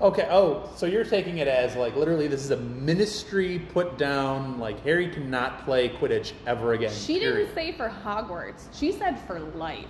[0.01, 0.27] Okay.
[0.31, 4.59] Oh, so you're taking it as like literally this is a ministry put down.
[4.59, 6.93] Like Harry cannot play Quidditch ever again.
[6.93, 7.37] She period.
[7.37, 8.69] didn't say for Hogwarts.
[8.73, 9.85] She said for life.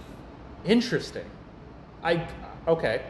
[0.64, 1.28] Interesting.
[2.02, 2.26] I
[2.66, 3.02] okay.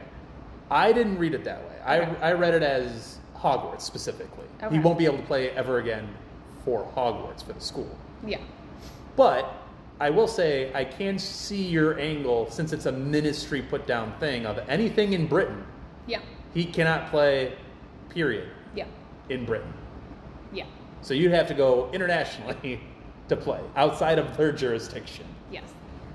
[0.70, 1.74] I didn't read it that way.
[1.82, 2.16] Okay.
[2.22, 4.46] I I read it as Hogwarts specifically.
[4.62, 4.76] Okay.
[4.76, 6.06] He won't be able to play ever again
[6.64, 7.88] for Hogwarts for the school.
[8.26, 8.40] Yeah.
[9.16, 9.54] But
[10.00, 14.44] I will say I can see your angle since it's a ministry put down thing
[14.44, 15.64] of anything in Britain.
[16.06, 16.20] Yeah.
[16.54, 17.56] He cannot play.
[18.08, 18.48] Period.
[18.74, 18.86] Yeah.
[19.28, 19.72] In Britain.
[20.52, 20.64] Yeah.
[21.02, 22.80] So you'd have to go internationally
[23.28, 25.26] to play outside of their jurisdiction.
[25.50, 25.64] Yes.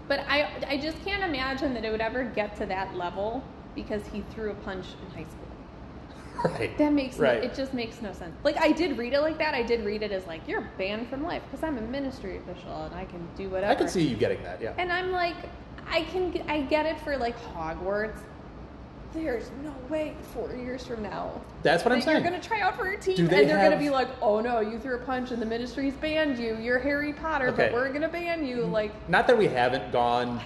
[0.08, 3.44] But I I just can't imagine that it would ever get to that level
[3.76, 5.42] because he threw a punch in high school.
[6.44, 6.78] Right.
[6.78, 7.42] That makes right.
[7.42, 8.36] no, it just makes no sense.
[8.44, 9.56] Like I did read it like that.
[9.56, 12.84] I did read it as like you're banned from life because I'm a ministry official
[12.84, 13.72] and I can do whatever.
[13.72, 14.62] I can see you getting that.
[14.62, 14.74] Yeah.
[14.78, 15.38] And I'm like,
[15.90, 18.20] I can I get it for like Hogwarts.
[19.16, 22.18] There's no way four years from now That's what I'm saying.
[22.22, 24.60] you're gonna try out for a team and they they're gonna be like, oh no,
[24.60, 26.58] you threw a punch and the ministry's banned you.
[26.58, 27.68] You're Harry Potter, Okay.
[27.68, 28.66] but we're gonna ban you.
[28.66, 30.42] Like Not that we haven't gone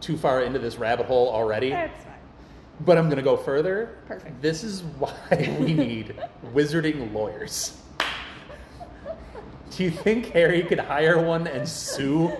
[0.00, 2.12] too far into this rabbit hole already, that's fine.
[2.82, 3.98] but I'm going to go further.
[4.06, 4.40] Perfect.
[4.42, 5.12] This is why
[5.58, 6.14] we need
[6.54, 7.80] wizarding lawyers.
[9.70, 12.30] Do you think Harry could hire one and sue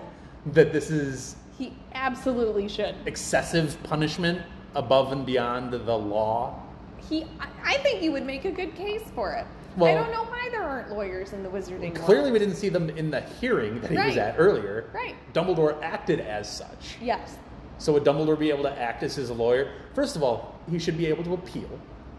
[0.53, 2.95] that this is He absolutely should.
[3.07, 4.43] excessive punishment
[4.77, 6.63] above and beyond the law?
[7.09, 7.25] He,
[7.65, 9.47] I, think you would make a good case for it.
[9.77, 12.07] I don't know why there aren't lawyers in the wizarding world.
[12.07, 14.91] Clearly, we didn't see them in the hearing that he was at earlier.
[14.95, 15.15] Right.
[15.35, 16.97] Dumbledore acted as such.
[17.01, 17.37] Yes.
[17.79, 19.73] So would Dumbledore be able to act as his lawyer?
[19.95, 21.69] First of all, he should be able to appeal.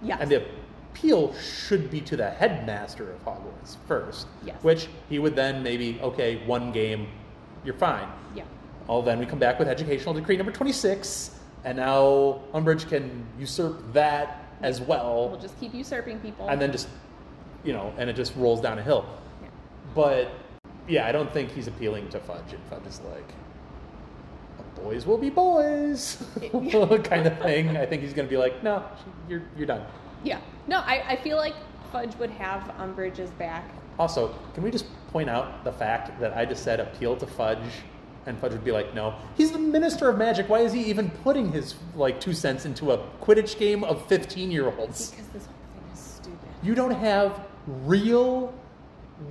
[0.03, 0.19] Yes.
[0.21, 0.45] And the
[0.93, 4.27] appeal should be to the headmaster of Hogwarts first.
[4.45, 4.61] Yes.
[4.63, 7.07] Which he would then maybe, okay, one game,
[7.65, 8.07] you're fine.
[8.35, 8.43] Yeah.
[8.87, 11.36] Well, then we come back with Educational Decree number 26,
[11.67, 16.47] and now Umbridge can usurp that as well, We'll just keep usurping people.
[16.47, 16.87] and then just,
[17.65, 19.05] you know, and it just rolls down a hill.
[19.41, 19.49] Yeah.
[19.93, 20.31] But
[20.87, 23.33] yeah, I don't think he's appealing to Fudge, and Fudge is like,
[24.81, 26.23] boys will be boys,
[27.03, 27.75] kind of thing.
[27.75, 28.85] I think he's going to be like, no,
[29.27, 29.85] you're you're done.
[30.23, 30.39] Yeah.
[30.67, 31.55] No, I, I feel like
[31.91, 33.69] Fudge would have Umbridge's back.
[33.99, 37.83] Also, can we just point out the fact that I just said appeal to Fudge,
[38.27, 40.49] and Fudge would be like, no, he's the Minister of Magic.
[40.49, 44.51] Why is he even putting his like two cents into a Quidditch game of fifteen
[44.51, 45.11] year olds?
[45.11, 46.49] Because this whole thing is stupid.
[46.61, 48.53] You don't have real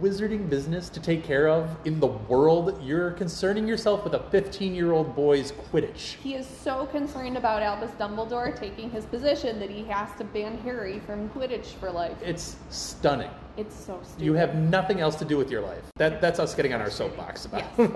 [0.00, 2.80] wizarding business to take care of in the world.
[2.82, 6.16] You're concerning yourself with a 15 year old boy's Quidditch.
[6.22, 10.58] He is so concerned about Albus Dumbledore taking his position that he has to ban
[10.58, 12.16] Harry from Quidditch for life.
[12.22, 13.30] It's stunning.
[13.56, 14.22] It's so stupid.
[14.24, 15.82] You have nothing else to do with your life.
[15.96, 17.74] That, that's us getting on our soapbox about.
[17.78, 17.88] do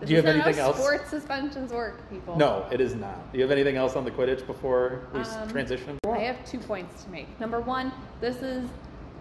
[0.00, 0.78] This you have anything how else?
[0.78, 2.38] Sports suspensions work, people.
[2.38, 3.30] No, it is not.
[3.30, 5.98] Do you have anything else on the Quidditch before we Um, transition?
[6.10, 7.38] I have two points to make.
[7.38, 7.92] Number one,
[8.22, 8.66] this is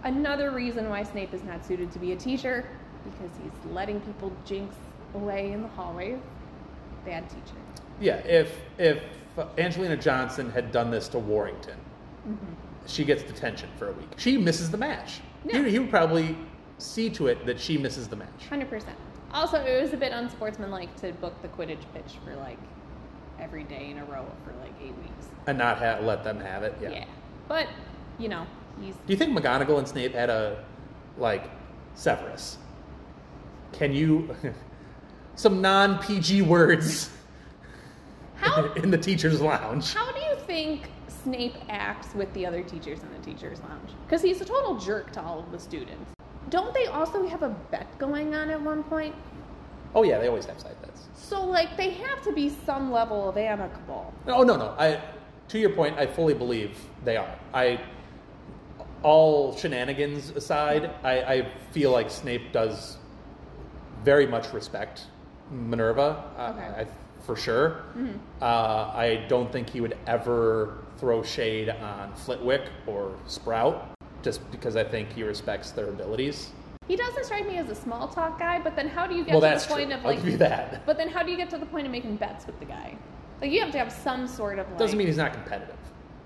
[0.03, 2.65] another reason why Snape is not suited to be a teacher
[3.03, 4.75] because he's letting people jinx
[5.13, 6.19] away in the hallways.
[7.05, 7.57] Bad teacher.
[7.99, 9.01] Yeah, if if
[9.57, 11.77] Angelina Johnson had done this to Warrington,
[12.27, 12.53] mm-hmm.
[12.85, 14.09] she gets detention for a week.
[14.17, 15.21] She misses the match.
[15.45, 15.63] Yeah.
[15.63, 16.35] He, he would probably
[16.77, 18.49] see to it that she misses the match.
[18.49, 18.83] 100%.
[19.33, 22.57] Also, it was a bit unsportsmanlike to book the Quidditch pitch for like
[23.39, 25.27] every day in a row for like eight weeks.
[25.47, 26.75] And not ha- let them have it.
[26.81, 26.89] Yeah.
[26.89, 27.05] Yeah.
[27.47, 27.67] But,
[28.19, 28.45] you know,
[28.79, 30.63] Do you think McGonagall and Snape had a
[31.17, 31.49] like
[31.95, 32.57] Severus?
[33.71, 34.35] Can you
[35.35, 37.09] some non PG words
[38.35, 39.93] How, in the teachers' lounge?
[39.93, 40.89] how do you think
[41.23, 43.89] Snape acts with the other teachers in the teachers' lounge?
[44.05, 46.11] Because he's a total jerk to all of the students.
[46.49, 49.13] Don't they also have a bet going on at one point?
[49.95, 51.07] Oh yeah, they always have side bets.
[51.15, 54.13] So, like, they have to be some level of amicable.
[54.27, 54.75] Oh no, no.
[54.77, 55.01] I
[55.49, 57.33] to your point, I fully believe they are.
[57.53, 57.79] I
[59.03, 62.97] all shenanigans aside, I, I feel like Snape does
[64.03, 65.05] very much respect
[65.51, 66.81] Minerva, uh, Okay.
[66.81, 66.87] I,
[67.25, 67.83] for sure.
[68.41, 68.45] Uh,
[68.93, 73.89] I don't think he would ever throw shade on Flitwick or Sprout,
[74.23, 76.51] just because I think he respects their abilities.
[76.87, 79.31] He doesn't strike me as a small talk guy, but then how do you get
[79.33, 79.97] Well, to the point true.
[79.99, 80.23] of I'll like.
[80.23, 80.85] give you that.
[80.85, 82.95] But then how do you get to the point of making bets with the guy?
[83.41, 84.77] Like, you have to have some sort of like.
[84.77, 85.75] Doesn't mean he's not competitive.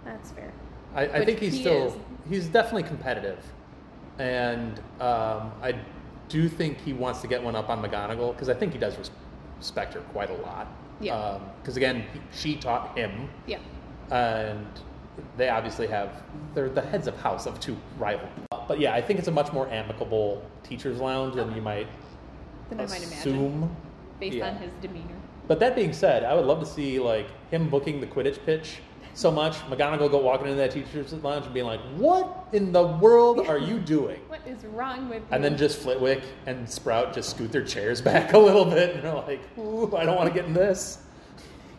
[0.05, 0.51] That's fair.
[0.95, 1.93] I, I think he's he still is.
[2.29, 3.43] he's definitely competitive,
[4.19, 5.75] and um, I
[6.29, 8.97] do think he wants to get one up on McGonagall because I think he does
[9.59, 10.67] respect her quite a lot.
[10.99, 11.39] Yeah.
[11.61, 13.59] Because again, he, she taught him, Yeah.
[14.11, 14.65] and
[15.37, 16.23] they obviously have
[16.53, 18.27] they're the heads of house of two rival.
[18.67, 21.87] But yeah, I think it's a much more amicable teachers' lounge than you might
[22.69, 23.17] Then I might imagine.
[23.17, 23.75] assume.
[24.19, 24.49] Based Yeah.
[24.49, 25.15] on his demeanor.
[25.47, 28.77] But that being said, I would love to see like him booking the Quidditch pitch
[29.13, 29.55] so much.
[29.69, 33.57] McGonagall go walking into that teacher's lounge and being like, "What in the world are
[33.57, 35.49] you doing?" What is wrong with And you?
[35.49, 39.13] then just Flitwick and Sprout just scoot their chairs back a little bit, and they're
[39.13, 40.99] like, "Ooh, I don't want to get in this."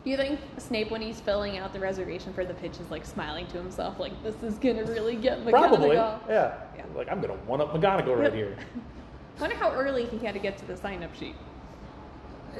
[0.04, 3.06] Do you think Snape, when he's filling out the reservation for the pitch, is like
[3.06, 5.50] smiling to himself, like this is gonna really get McGonagall?
[5.50, 6.18] Probably, yeah.
[6.28, 6.54] Yeah.
[6.94, 8.56] Like I'm gonna one up McGonagall right here.
[9.40, 11.34] Wonder how early he had to get to the sign-up sheet.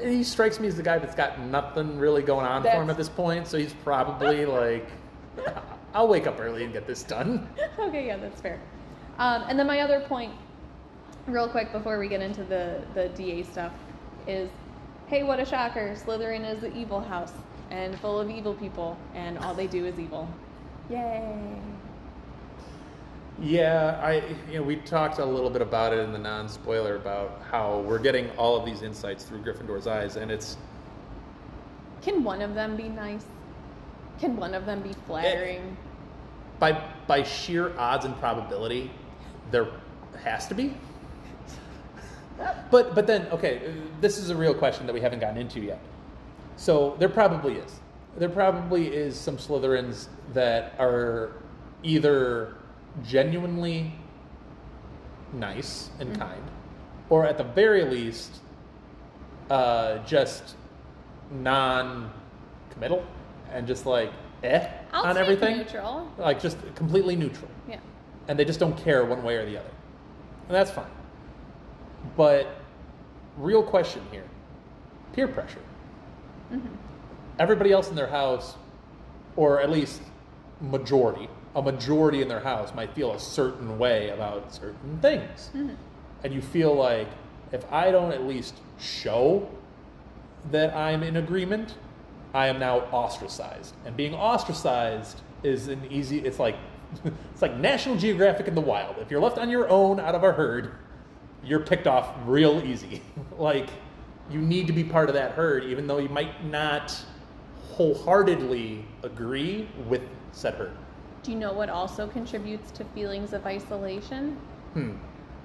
[0.01, 2.97] He strikes me as the guy that's got nothing really going on for him at
[2.97, 4.87] this point, so he's probably like,
[5.93, 7.47] "I'll wake up early and get this done."
[7.79, 8.59] okay, yeah, that's fair.
[9.19, 10.33] Um, and then my other point,
[11.27, 13.71] real quick before we get into the the DA stuff,
[14.27, 14.49] is,
[15.07, 15.95] hey, what a shocker!
[15.95, 17.33] Slytherin is the evil house
[17.69, 20.27] and full of evil people, and all they do is evil.
[20.89, 21.59] Yay!
[23.41, 27.41] Yeah, I you know we talked a little bit about it in the non-spoiler about
[27.49, 30.57] how we're getting all of these insights through Gryffindor's eyes, and it's
[32.01, 33.25] Can one of them be nice?
[34.19, 35.59] Can one of them be flattering?
[35.59, 35.89] Eh,
[36.59, 38.91] by by sheer odds and probability,
[39.51, 39.67] there
[40.23, 40.75] has to be.
[42.69, 45.79] But but then okay, this is a real question that we haven't gotten into yet.
[46.55, 47.79] So there probably is.
[48.17, 51.31] There probably is some Slytherins that are
[51.81, 52.55] either
[53.01, 53.93] genuinely
[55.33, 56.43] nice and kind,
[57.09, 58.39] or at the very least,
[59.49, 60.55] uh, just
[61.31, 63.03] non-committal
[63.51, 64.11] and just like
[64.43, 66.11] eh I'll on everything, neutral.
[66.17, 67.79] like just completely neutral Yeah.
[68.27, 69.69] and they just don't care one way or the other.
[70.47, 70.91] And that's fine.
[72.17, 72.47] But
[73.37, 74.25] real question here.
[75.13, 75.59] Peer pressure.
[77.39, 78.55] everybody else in their house,
[79.35, 80.01] or at least
[80.61, 85.49] majority, a majority in their house might feel a certain way about certain things.
[85.53, 85.75] Mm-hmm.
[86.23, 87.07] And you feel like
[87.51, 89.49] if I don't at least show
[90.51, 91.75] that I'm in agreement,
[92.33, 93.75] I am now ostracized.
[93.85, 96.55] And being ostracized is an easy it's like
[97.05, 98.97] it's like National Geographic in the wild.
[98.99, 100.71] If you're left on your own out of a herd,
[101.43, 103.01] you're picked off real easy.
[103.37, 103.69] like
[104.31, 106.97] you need to be part of that herd even though you might not
[107.73, 110.01] wholeheartedly agree with
[110.31, 110.75] said herd.
[111.23, 114.37] Do you know what also contributes to feelings of isolation?
[114.73, 114.91] Hmm.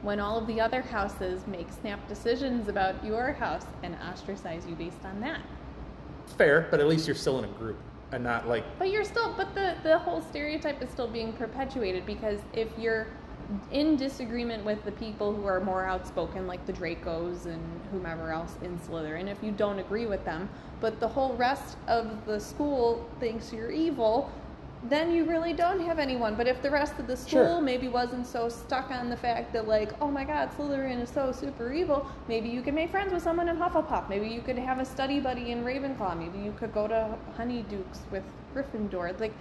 [0.02, 4.74] When all of the other houses make snap decisions about your house and ostracize you
[4.74, 5.40] based on that.
[6.36, 7.78] Fair, but at least you're still in a group
[8.12, 12.06] and not like But you're still, but the, the whole stereotype is still being perpetuated
[12.06, 13.06] because if you're
[13.70, 18.56] in disagreement with the people who are more outspoken, like the Dracos and whomever else
[18.62, 20.48] in Slytherin, if you don't agree with them,
[20.80, 24.30] but the whole rest of the school thinks you're evil,
[24.84, 26.34] then you really don't have anyone.
[26.34, 27.60] But if the rest of the school Sure.
[27.60, 31.32] maybe wasn't so stuck on the fact that, like, oh my god, Slytherin is so
[31.32, 34.08] super evil, maybe you could make friends with someone in Hufflepuff.
[34.08, 36.16] Maybe you could have a study buddy in Ravenclaw.
[36.18, 38.22] Maybe you could go to Honeydukes with
[38.54, 39.18] Gryffindor.
[39.18, 39.32] Like,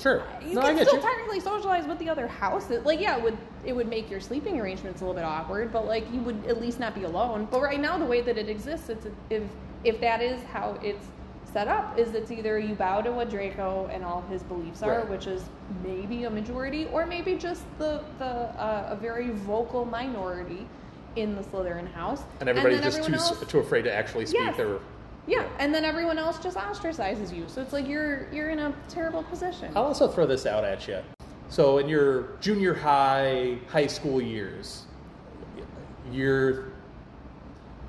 [0.00, 0.24] sure.
[0.44, 1.02] you no, I can still you.
[1.02, 2.70] technically socialize with the other house.
[2.70, 5.72] It, like, yeah, it would it would make your sleeping arrangements a little bit awkward,
[5.72, 7.46] but like you would at least not be alone.
[7.50, 9.44] But right now, the way that it exists, it's if
[9.84, 11.06] if that is how it's
[11.52, 14.98] set up, is it's either you bow to what Draco and all his beliefs are,
[15.00, 15.08] Right.
[15.08, 15.42] which is
[15.84, 20.66] maybe a majority, or maybe just the the uh, a very vocal minority
[21.16, 24.40] in the Slytherin house, And everybody's then just too else- too afraid to actually speak
[24.40, 24.56] Yes.
[24.56, 24.78] their
[25.26, 27.44] yeah, and then everyone else just ostracizes you.
[27.46, 29.70] So it's like you're you're in a terrible position.
[29.76, 30.98] I'll also throw this out at you.
[31.48, 34.84] So in your junior high, high school years,
[36.10, 36.64] you're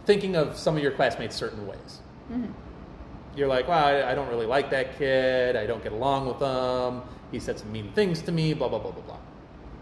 [0.06, 2.02] thinking of some of your classmates certain ways.
[3.36, 5.56] You're like, well, I, I don't really like that kid.
[5.56, 7.02] I don't get along with him.
[7.32, 8.54] He said some mean things to me.
[8.54, 9.18] Blah blah blah blah blah.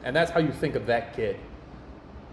[0.04, 1.38] And that's how you think of that kid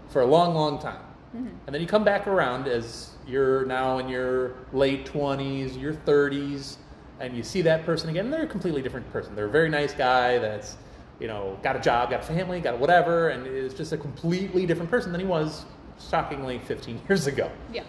[0.09, 1.01] for a long, long time.
[1.31, 6.77] And then you come back around as you're now in your late 20s, your 30s,
[7.19, 8.25] and you see that person again.
[8.25, 9.35] And they're a completely different person.
[9.35, 10.77] They're a very nice guy that's,
[11.19, 14.65] you know, got a job, got a family, got whatever, and is just a completely
[14.65, 15.65] different person than he was,
[16.09, 17.51] shockingly, 15 years ago.
[17.71, 17.83] yeah.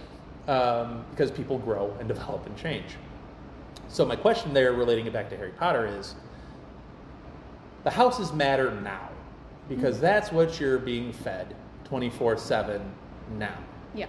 [0.47, 2.97] Um, because people grow and develop and change.
[3.91, 6.15] So my question there, relating it back to Harry Potter, is
[7.83, 9.09] the houses matter now
[9.69, 10.05] because mm-hmm.
[10.05, 11.57] that's what you're being fed
[11.91, 12.81] 24/7
[13.37, 13.59] now.
[13.93, 14.07] Yeah.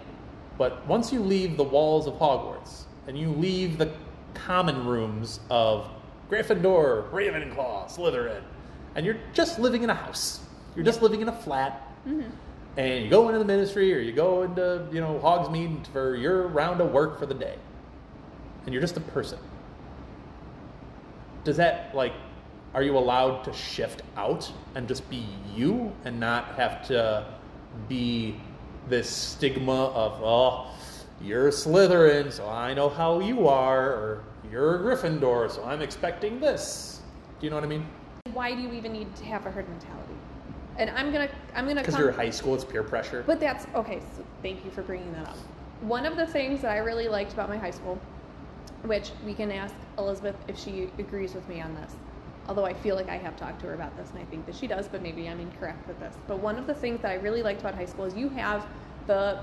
[0.59, 3.91] But once you leave the walls of Hogwarts and you leave the
[4.35, 5.89] common rooms of
[6.29, 8.43] Gryffindor, Ravenclaw, Slytherin,
[8.93, 10.41] and you're just living in a house,
[10.75, 12.29] you're just living in a flat, mm-hmm.
[12.77, 16.47] and you go into the ministry or you go into you know Hogsmeade for your
[16.49, 17.55] round of work for the day,
[18.65, 19.39] and you're just a person.
[21.43, 22.13] Does that like,
[22.73, 25.25] are you allowed to shift out and just be
[25.55, 27.25] you and not have to
[27.89, 28.39] be
[28.87, 30.71] this stigma of oh,
[31.21, 35.81] you're a Slytherin, so I know how you are, or you're a Gryffindor, so I'm
[35.81, 37.01] expecting this.
[37.39, 37.85] Do you know what I mean?
[38.33, 40.13] Why do you even need to have a herd mentality?
[40.77, 43.23] And I'm gonna I'm gonna Because you're high school, it's peer pressure.
[43.27, 44.01] But that's okay.
[44.15, 45.37] So thank you for bringing that up.
[45.81, 47.99] One of the things that I really liked about my high school,
[48.83, 51.93] which we can ask Elizabeth if she agrees with me on this,
[52.47, 54.55] although I feel like I have talked to her about this and I think that
[54.55, 56.15] she does, but maybe I'm incorrect with this.
[56.27, 58.65] But one of the things that I really liked about high school is you have
[59.07, 59.39] the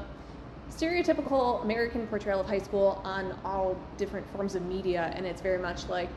[0.70, 5.58] stereotypical American portrayal of high school on all different forms of media, and it's very
[5.58, 6.08] much like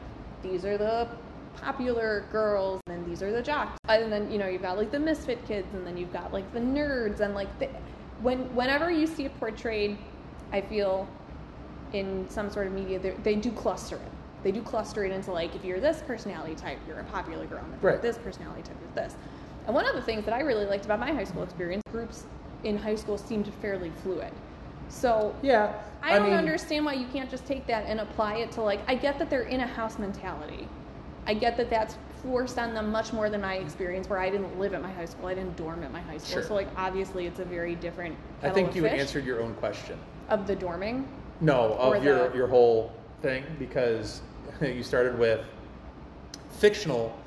[0.41, 1.07] these are the
[1.57, 4.99] popular girls, and these are the jocks, and then you know you've got like the
[4.99, 7.67] misfit kids, and then you've got like the nerds, and like the,
[8.21, 9.97] when whenever you see it portrayed,
[10.51, 11.07] I feel
[11.93, 14.11] in some sort of media they- they do cluster it.
[14.43, 17.59] They do cluster it into like if you're this personality type, you're a popular girl,
[17.63, 18.01] and if you're Right.
[18.01, 19.15] this personality type, you're this.
[19.67, 22.25] And one of the things that I really liked about my high school experience, groups
[22.63, 24.31] in high school seemed fairly fluid.
[24.89, 25.73] So yeah,
[26.03, 28.79] I don't mean, understand why you can't just take that and apply it to like
[28.87, 30.67] I get that they're in a house mentality.
[31.27, 34.59] I get that that's forced on them much more than my experience where I didn't
[34.59, 35.27] live at my high school.
[35.27, 36.33] I didn't dorm at my high school.
[36.33, 36.43] Sure.
[36.43, 39.97] So like obviously it's a very different I think you answered your own question.
[40.29, 41.03] of the dorming.
[41.41, 44.21] No, of your the- your whole thing because
[44.61, 45.43] you started with
[46.59, 47.17] fictional.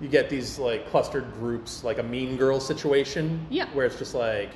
[0.00, 3.66] You get these like clustered groups, like a Mean Girl situation, Yeah.
[3.74, 4.50] where it's just like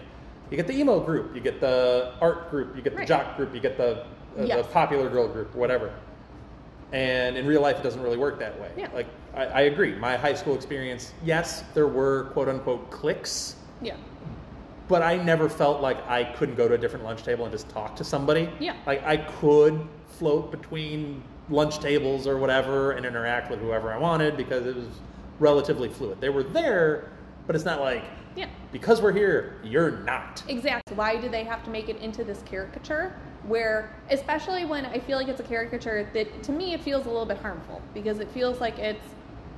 [0.51, 3.09] you get the emo group, you get the art group, you get the Right.
[3.09, 4.05] jock group, you get the
[4.39, 5.93] uh, the popular girl group, or whatever.
[6.93, 8.71] And in real life, it doesn't really work that way.
[8.77, 8.89] Yeah.
[8.95, 9.07] Like
[9.37, 9.95] I, I agree.
[9.95, 13.97] My high school experience, yes, there were quote unquote cliques, Yeah.
[14.89, 17.68] But I never felt like I couldn't go to a different lunch table and just
[17.70, 18.49] talk to somebody.
[18.61, 18.76] Yeah.
[18.87, 24.37] Like I could float between lunch tables or whatever and interact with whoever I wanted
[24.37, 24.87] because it was
[25.39, 26.20] relatively fluid.
[26.20, 27.11] They were there,
[27.47, 28.05] but it's not like
[28.37, 28.47] Yeah.
[28.72, 30.43] because we're here, you're not.
[30.49, 30.97] Exactly.
[30.97, 33.16] Why do they have to make it into this caricature?
[33.47, 37.11] Where, especially when I feel like it's a caricature that, to me, it feels a
[37.11, 39.05] little bit harmful because it feels like it's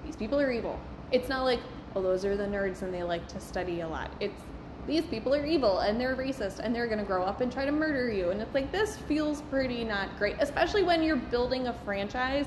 [0.04, 0.78] these people are evil.
[1.12, 1.60] It's not like,
[1.94, 4.10] oh, those are the nerds and they like to study a lot.
[4.20, 4.40] It's
[4.86, 7.64] these people are evil and they're racist and they're going to grow up and try
[7.64, 8.30] to murder you.
[8.30, 12.46] And it's like, this feels pretty not great, especially when you're building a franchise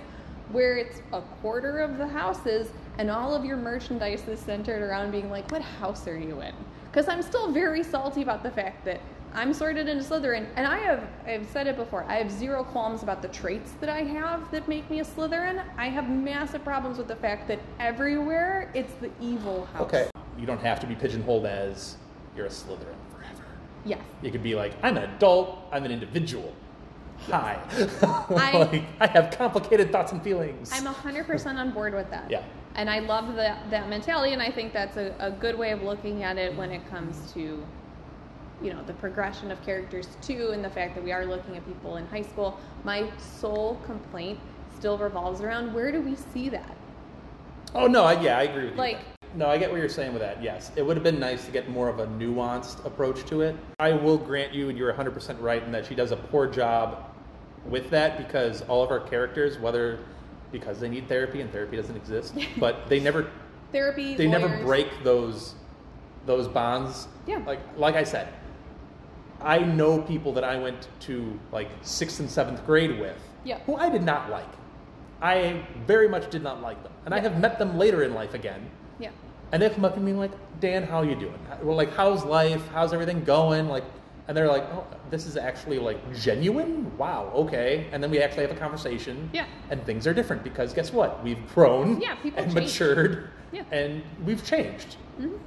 [0.51, 5.11] where it's a quarter of the houses and all of your merchandise is centered around
[5.11, 6.53] being like, what house are you in?
[6.91, 8.99] Because I'm still very salty about the fact that
[9.31, 12.03] I'm sorted into Slytherin, and I have I've said it before.
[12.05, 15.63] I have zero qualms about the traits that I have that make me a Slytherin.
[15.77, 19.81] I have massive problems with the fact that everywhere it's the evil house.
[19.83, 20.09] Okay.
[20.35, 21.97] You don't have to be pigeonholed as
[22.39, 23.43] you're a Slytherin forever.
[23.83, 23.99] Yes.
[24.21, 26.55] You could be like, I'm an adult, I'm an individual.
[27.27, 27.59] Hi.
[28.01, 30.71] I- like, I have complicated thoughts and feelings.
[30.73, 32.31] I'm 100% on board with that.
[32.31, 32.43] Yeah.
[32.75, 35.81] And I love that, that mentality, and I think that's a, a good way of
[35.83, 37.61] looking at it when it comes to,
[38.61, 41.65] you know, the progression of characters too, and the fact that we are looking at
[41.65, 42.57] people in high school.
[42.85, 44.39] My sole complaint
[44.77, 46.77] still revolves around where do we see that?
[47.75, 48.79] Oh no, I, yeah, I agree with you.
[48.79, 48.99] Like-
[49.35, 50.41] no, I get what you're saying with that.
[50.41, 53.55] Yes, it would have been nice to get more of a nuanced approach to it.
[53.79, 57.05] I will grant you, and you're 100% right in that she does a poor job
[57.65, 59.99] with that because all of our characters, whether
[60.51, 63.29] because they need therapy and therapy doesn't exist, but they never
[63.71, 65.53] Therapy, they never break those
[66.25, 67.07] those bonds.
[67.27, 67.37] Yeah.
[67.45, 68.29] Like like I said,
[69.41, 73.59] I know people that I went to like sixth and seventh grade with, Yeah.
[73.67, 74.47] who I did not like.
[75.21, 78.33] I very much did not like them, and I have met them later in life
[78.33, 78.69] again,
[78.99, 79.11] Yeah.
[79.51, 81.39] and they come up to me like, "Dan, how you doing?
[81.63, 82.67] Well, like, how's life?
[82.73, 83.83] How's everything going?" Like,
[84.27, 86.95] and they're like, "Oh, this is actually like genuine.
[86.97, 89.29] Wow, okay." And then we actually have a conversation.
[89.33, 89.45] Yeah.
[89.71, 91.23] And things are different because guess what?
[91.23, 91.99] We've grown.
[91.99, 92.65] Yeah, people and change.
[92.79, 93.29] matured.
[93.51, 93.63] Yeah.
[93.71, 94.97] And we've changed.
[95.19, 95.37] Mm-hmm.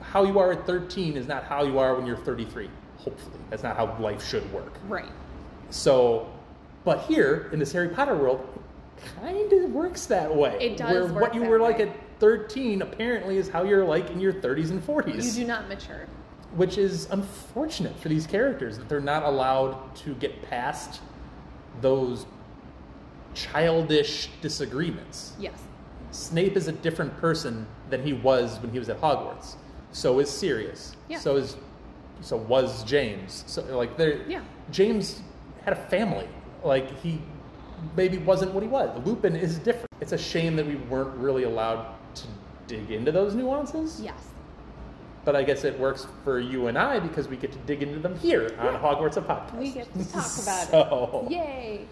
[0.00, 2.70] How you are at 13 is not how you are when you're 33.
[2.96, 4.72] Hopefully, that's not how life should work.
[4.88, 5.12] Right.
[5.68, 6.30] So,
[6.84, 8.40] but here in this Harry Potter world,
[9.22, 10.56] kind of works that way.
[10.60, 14.20] It does Where what you were like at 13 apparently is how you're like in
[14.20, 16.06] your 30s and 40s, You do not mature.
[16.54, 21.00] which is unfortunate for these characters that they're not allowed to get past
[21.80, 22.26] those
[23.34, 25.32] childish disagreements.
[25.38, 25.54] Yes.
[26.10, 29.54] Snape is a different person than he was when he was at Hogwarts.
[29.92, 30.96] So is Sirius.
[31.08, 31.18] Yeah.
[31.18, 31.56] So is
[32.20, 33.44] so was James.
[33.46, 34.42] So like there Yeah.
[34.70, 35.22] James
[35.64, 36.28] had a family.
[36.64, 37.20] Like he
[37.96, 38.90] maybe wasn't what he was.
[39.06, 39.88] Lupin is different.
[40.00, 42.24] It's a shame that we weren't really allowed to
[42.66, 44.00] dig into those nuances.
[44.02, 44.26] Yes.
[45.24, 47.98] But I guess it works for you and I because we get to dig into
[47.98, 49.54] them here on Hogwarts a podcast.
[49.58, 51.32] We get to talk about So- it.
[51.32, 51.86] Yay!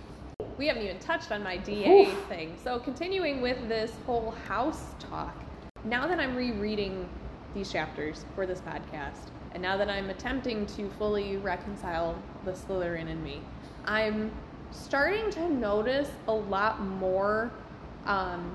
[0.57, 2.57] We haven't even touched on my DA thing.
[2.65, 5.37] So, continuing with this whole house talk,
[5.85, 7.09] now that I'm rereading
[7.55, 13.09] these chapters for this podcast, and now that I'm attempting to fully reconcile the Slytherin
[13.09, 13.41] in me,
[13.85, 14.33] I'm
[14.71, 17.51] starting to notice a lot more
[18.07, 18.55] um,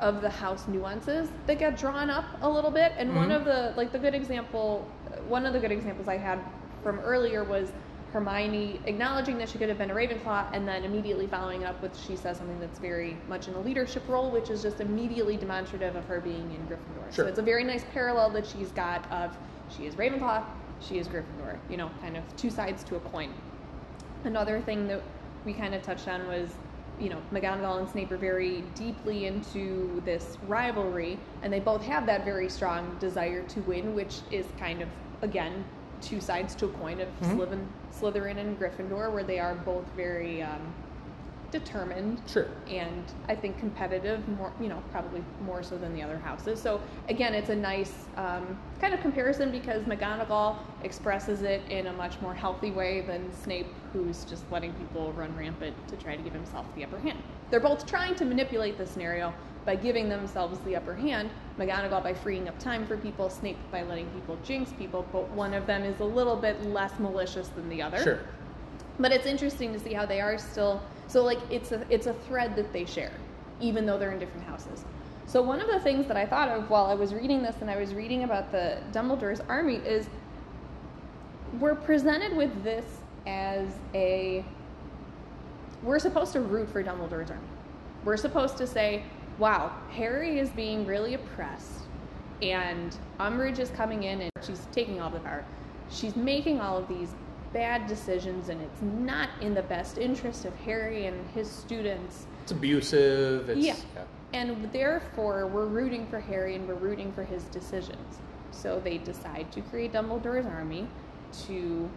[0.00, 2.92] of the house nuances that get drawn up a little bit.
[2.96, 4.86] And one of the like the good example,
[5.28, 6.40] one of the good examples I had
[6.82, 7.68] from earlier was
[8.12, 11.80] Hermione acknowledging that she could have been a Ravenclaw, and then immediately following it up
[11.80, 15.36] with she says something that's very much in a leadership role, which is just immediately
[15.36, 17.10] demonstrative of her being in Gryffindor.
[17.10, 19.36] So it's a very nice parallel that she's got of
[19.74, 20.44] she is Ravenclaw,
[20.80, 21.56] she is Gryffindor.
[21.70, 23.32] You know, kind of two sides to a coin.
[24.24, 25.02] Another thing that
[25.44, 26.50] we kind of touched on was,
[27.00, 32.06] you know, McGonagall and Snape are very deeply into this rivalry, and they both have
[32.06, 34.88] that very strong desire to win, which is kind of,
[35.22, 35.64] again,
[36.00, 40.42] two sides to a coin of Slytherin, Slytherin and Gryffindor, where they are both very
[40.42, 40.72] um,
[41.52, 42.46] determined Sure.
[42.68, 46.60] and I think competitive more, you know, probably more so than the other houses.
[46.60, 51.92] So again, it's a nice um, kind of comparison because McGonagall expresses it in a
[51.92, 56.22] much more healthy way than Snape, who's just letting people run rampant to try to
[56.22, 57.18] give himself the upper hand.
[57.50, 59.32] They're both trying to manipulate the scenario
[59.66, 61.30] by giving themselves the upper hand.
[61.58, 65.54] McGonagall by freeing up time for people, Snape by letting people jinx people, but one
[65.54, 68.18] of them is a little bit less malicious than the other Sure.
[68.98, 72.14] but it's interesting to see how they are still so like it's a it's a
[72.14, 73.12] thread that they share
[73.60, 74.84] even though they're in different houses.
[75.26, 77.70] So one of the things that i thought of while i was reading this and
[77.70, 80.08] i was reading about the dumbledore's army is
[81.60, 82.84] we're presented with this
[83.26, 84.44] as a
[85.82, 87.42] we're supposed to root for dumbledore's army.
[88.04, 89.04] We're supposed to say
[89.38, 91.82] wow harry is being really oppressed
[92.42, 95.44] and umbridge is coming in and she's taking all the power.
[95.90, 97.14] She's making all of these
[97.52, 102.26] bad decisions, and it's not in the best interest of Harry and his students.
[102.42, 103.48] It's abusive.
[103.48, 103.76] It's, Yeah.
[104.34, 108.18] And therefore, we're rooting for Harry and we're rooting for his decisions.
[108.50, 110.88] So they decide to create Dumbledore's army
[111.46, 111.90] to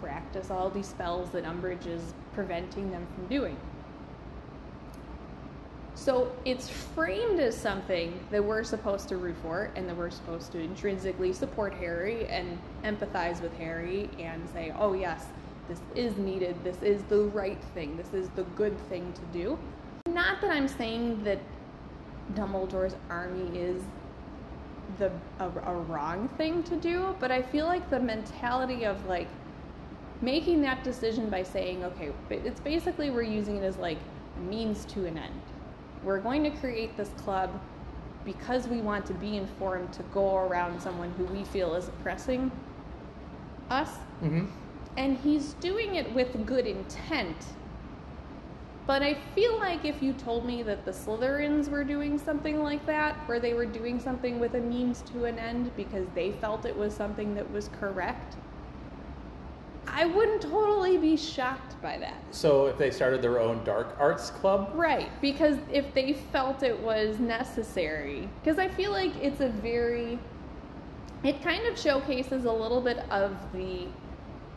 [0.00, 3.56] practice all these spells that Umbridge is preventing them from doing.
[5.94, 10.50] So it's framed as something that we're supposed to root for and that we're supposed
[10.52, 15.26] to intrinsically support Harry and empathize with Harry and say, oh, yes,
[15.68, 19.58] this is needed, this is the right thing, this is the good thing to do.
[20.08, 21.38] Not that I'm saying that
[22.34, 23.82] Dumbledore's army is
[24.98, 29.28] the a, a wrong thing to do, but I feel like the mentality of like
[30.20, 33.98] making that decision by saying, okay, it's basically we're using it as like
[34.48, 35.40] means to an end.
[36.04, 37.60] We're going to create this club
[38.24, 42.50] because we want to be informed to go around someone who we feel is oppressing
[43.70, 43.90] us.
[44.20, 44.46] hmm
[44.96, 47.36] And he's doing it with good intent.
[48.86, 52.84] But I feel like if you told me that the Slytherins were doing something like
[52.84, 56.66] that, where they were doing something with a means to an end because they felt
[56.66, 58.36] it was something that was correct,
[59.86, 62.16] I wouldn't totally be shocked by that.
[62.30, 66.78] So if they started their own dark arts club, Right, because if they felt it
[66.78, 70.18] was necessary, because I feel like it's a very,
[71.22, 73.86] it kind of showcases a little bit of the,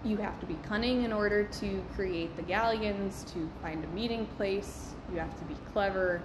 [0.04, 4.26] you have to be cunning in order to create the galleons, to find a meeting
[4.38, 6.22] place, you have to be clever,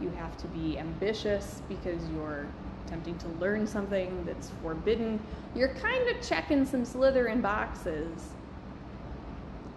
[0.00, 2.46] you have to be ambitious because you're
[2.86, 5.20] attempting to learn something that's forbidden.
[5.54, 8.30] You're kind of checking some Slytherin boxes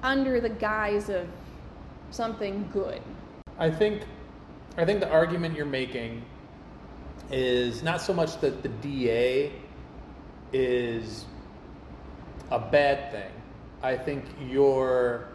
[0.03, 1.28] under the guise of
[2.10, 3.02] something good.
[3.57, 4.03] I think
[4.78, 6.23] I think the argument you're making
[7.30, 9.52] is not so much that the DA
[10.53, 11.26] is
[12.52, 13.32] a bad thing.
[13.84, 15.28] I think you're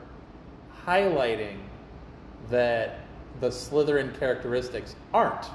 [0.85, 1.59] highlighting
[2.51, 3.01] that
[3.41, 5.47] the Slytherin characteristics aren't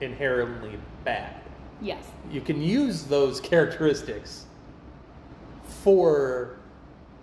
[0.00, 1.36] inherently bad.
[1.80, 2.04] Yes.
[2.30, 4.46] You can use those characteristics
[5.64, 6.56] for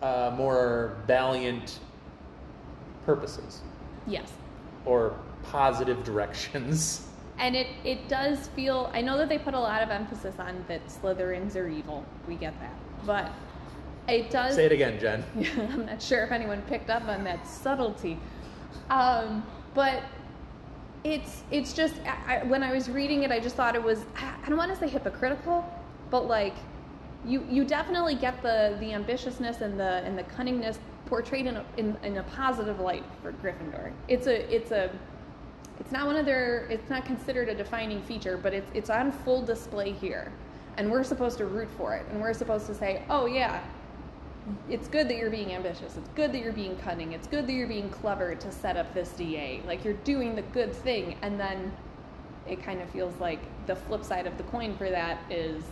[0.01, 1.79] uh, more valiant
[3.05, 3.61] purposes
[4.07, 4.31] Yes.
[4.85, 5.13] or
[5.43, 7.05] positive directions.
[7.41, 10.65] And it, it does feel, I know that they put a lot of emphasis on
[10.67, 12.03] that Slytherins are evil.
[12.27, 12.73] We get that.
[13.05, 13.31] But
[14.09, 14.55] it does.
[14.55, 15.23] Say it again, Jenn.
[15.71, 18.19] I'm not sure if anyone picked up on that subtlety.
[18.89, 20.03] Um, but
[21.05, 23.99] it's it's just I, I, when I was reading it, I just thought it was
[24.17, 25.63] I I don't want to say hypocritical,
[26.09, 26.55] but like
[27.25, 31.65] you you definitely get the the ambitiousness and the and the cunningness portrayed in a,
[31.77, 33.91] in, in a positive light for Gryffindor.
[34.07, 34.91] It's a it's a
[35.79, 39.11] it's not one of their it's not considered a defining feature, but it's it's on
[39.11, 40.31] full display here.
[40.77, 42.05] And we're supposed to root for it.
[42.09, 43.61] And we're supposed to say, "Oh yeah,
[44.69, 45.97] it's good that you're being ambitious.
[45.97, 47.11] It's good that you're being cunning.
[47.11, 49.61] It's good that you're being clever to set up this DA.
[49.67, 51.73] Like you're doing the good thing." And then
[52.47, 55.63] it kind of feels like the flip side of the coin for that is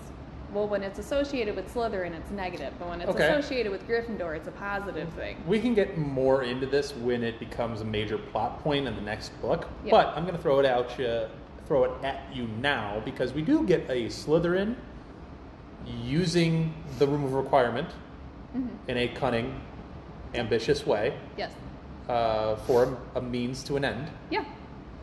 [0.53, 3.27] well, when it's associated with Slytherin, it's negative, but when it's Okay.
[3.27, 5.37] associated with Gryffindor, it's a positive thing.
[5.45, 9.01] We can get more into this when it becomes a major plot point in the
[9.01, 9.67] next book.
[9.83, 9.91] Yeah.
[9.91, 11.25] But I'm going to throw it out you,
[11.65, 14.75] throw it at you now because we do get a Slytherin
[16.03, 17.89] using the room of requirement
[18.55, 18.89] Mm-hmm.
[18.89, 19.59] in a cunning,
[20.33, 21.51] ambitious way Yes.
[22.07, 24.09] uh, for a, a means to an end.
[24.29, 24.45] Yeah.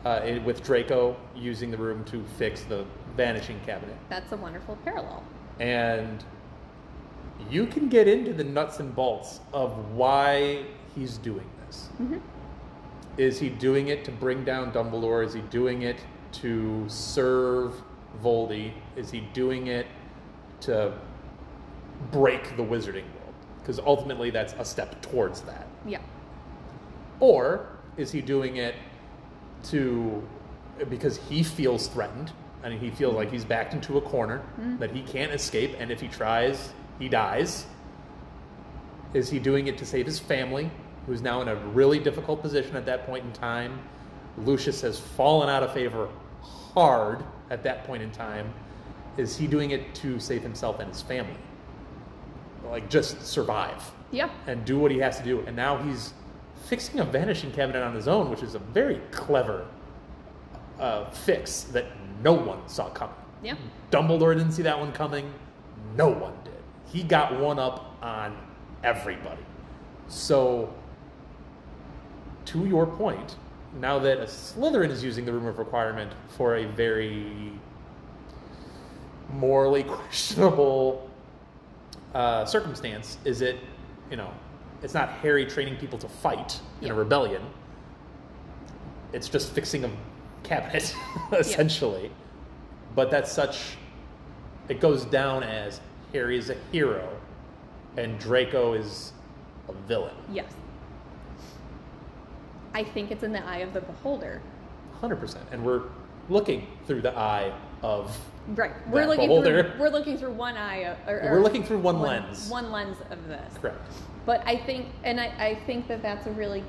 [0.03, 2.85] Uh, it- with Draco using the room to fix the
[3.15, 3.95] vanishing cabinet.
[4.09, 5.23] That's a wonderful parallel.
[5.59, 6.23] And
[7.49, 10.65] you can get into the nuts and bolts of why
[10.95, 11.89] he's doing this.
[12.01, 12.17] Mm-hmm.
[13.17, 15.25] Is he doing it to bring down Dumbledore?
[15.25, 15.97] Is he doing it
[16.33, 17.73] to serve
[18.23, 18.73] Voldy?
[18.95, 19.87] Is he doing it
[20.61, 20.93] to
[22.11, 23.33] break the wizarding world?
[23.59, 25.67] Because ultimately, that's a step towards that.
[25.85, 26.01] Yeah.
[27.19, 27.67] Or
[27.97, 28.75] is he doing it
[29.63, 30.21] to
[30.89, 32.31] because he feels threatened
[32.65, 34.41] and he feels like he's backed into a corner
[34.79, 37.67] that he can't escape and if he tries, he dies?
[39.13, 40.71] Is he doing it to save his family,
[41.05, 43.79] who's now in a really difficult position at that point in time?
[44.39, 46.09] Lucius has fallen out of favor
[46.41, 48.51] hard at that point in time.
[49.15, 51.37] Is he doing it to save himself and his family?
[52.67, 54.29] Like just survive Yeah.
[54.47, 55.41] and do what he has to do.
[55.45, 56.13] And now he's
[56.65, 59.67] fixing a vanishing cabinet on his own, which is a very clever
[60.79, 61.85] uh, fix that
[62.23, 63.15] no one saw coming.
[63.43, 63.55] Yeah.
[63.91, 65.31] Dumbledore didn't see that one coming.
[65.95, 66.53] No one did.
[66.85, 68.35] He got one up on
[68.83, 69.41] everybody.
[70.07, 70.73] So,
[72.45, 73.35] to your point,
[73.79, 77.51] now that a Slytherin is using the room of requirement for a very
[79.33, 81.09] morally questionable
[82.13, 83.57] uh, circumstance is it,
[84.09, 84.31] you know,
[84.81, 87.41] it's not Harry training people to fight in a rebellion.
[89.13, 89.89] It's just fixing a
[90.45, 90.95] cabinet,
[91.31, 92.11] essentially.
[92.95, 93.77] But that's such.
[94.69, 95.81] It goes down as
[96.13, 97.09] Harry is a hero,
[97.97, 99.11] and Draco is
[99.67, 100.15] a villain.
[100.31, 100.51] Yes.
[102.73, 104.41] I think it's in the eye of the beholder.
[104.99, 105.83] Hundred percent, and we're
[106.29, 107.53] looking through the eye
[107.83, 108.17] of.
[108.49, 108.71] Right.
[108.89, 109.71] We're looking beholder.
[109.71, 112.49] through we're looking through one eye of, or, We're looking through one lens.
[112.49, 113.53] One lens of this.
[113.59, 113.91] Correct.
[114.25, 116.63] But I think and I, I think that that's a really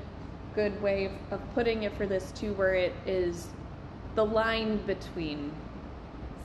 [0.55, 3.47] good way of, of putting it for this too where it is
[4.17, 5.51] the line between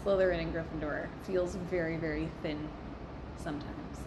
[0.05, 2.69] Slytherin and Gryffindor feels very very thin
[3.39, 3.99] sometimes.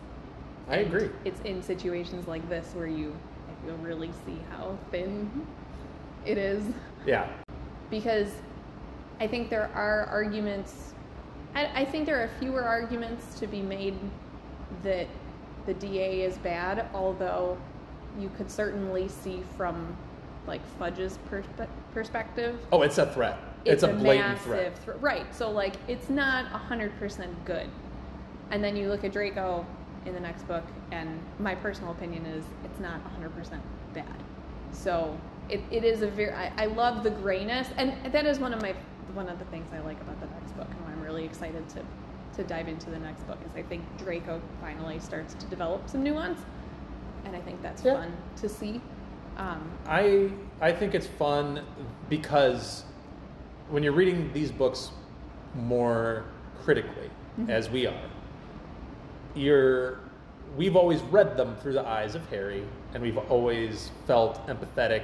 [0.69, 1.09] I agree.
[1.25, 3.15] It's in situations like this where you
[3.49, 5.47] I feel really see how thin
[6.25, 6.63] it is
[7.07, 7.27] Yeah.
[7.89, 8.29] because
[9.19, 10.93] I think there are arguments.
[11.55, 13.97] I, I think there are fewer arguments to be made
[14.83, 15.07] that
[15.65, 17.57] the DA is bad, although
[18.19, 19.97] you could certainly see from
[20.45, 22.59] like Fudge's perspe- perspective.
[22.71, 23.39] Oh, it's a threat.
[23.65, 24.77] It's, a, blatant massive threat.
[24.79, 25.35] thre- right?
[25.35, 27.67] So like, it's not hundred percent good.
[28.51, 29.65] And then you look at Draco
[30.05, 33.61] in the next book, and my personal opinion is it's not hundred percent
[33.93, 34.05] bad.
[34.71, 35.17] So
[35.49, 38.61] it, it is a very I, I love the grayness, and that is one of
[38.61, 38.73] my
[39.13, 41.67] one of the things I like about the next book, and why I'm really excited
[41.69, 41.81] to
[42.37, 46.03] to dive into the next book is I think Draco finally starts to develop some
[46.03, 46.39] nuance,
[47.25, 47.95] and I think that's Yeah.
[47.95, 48.81] fun to see.
[49.37, 50.31] Um, I
[50.61, 51.61] I think it's fun
[52.09, 52.84] because
[53.69, 54.91] when you're reading these books
[55.55, 56.25] more
[56.63, 57.09] critically,
[57.39, 57.49] mm-hmm.
[57.49, 58.09] as we are,
[59.35, 59.99] you're
[60.55, 62.63] we've always read them through the eyes of Harry,
[62.93, 65.03] and we've always felt empathetic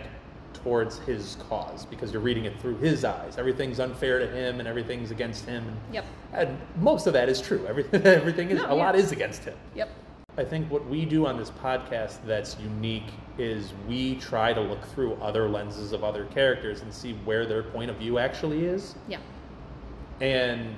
[0.54, 3.38] towards his cause because you're reading it through his eyes.
[3.38, 5.66] Everything's unfair to him, and everything's against him.
[5.92, 6.06] Yep.
[6.34, 7.66] And most of that is true.
[7.68, 9.58] Everything everything is No, a lot is against him.
[9.76, 9.90] yep.
[10.38, 14.84] I think what we do on this podcast that's unique is we try to look
[14.86, 18.96] through other lenses of other characters and see where their point of view actually is.
[19.10, 19.20] Yeah.
[20.22, 20.76] And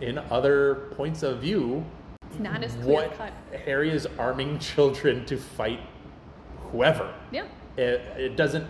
[0.00, 1.84] in other points of view,
[2.30, 3.32] It's not as clear what cut.
[3.64, 5.80] Harry is arming children to fight
[6.70, 7.14] whoever.
[7.30, 7.46] Yeah.
[7.76, 8.66] It, it doesn't.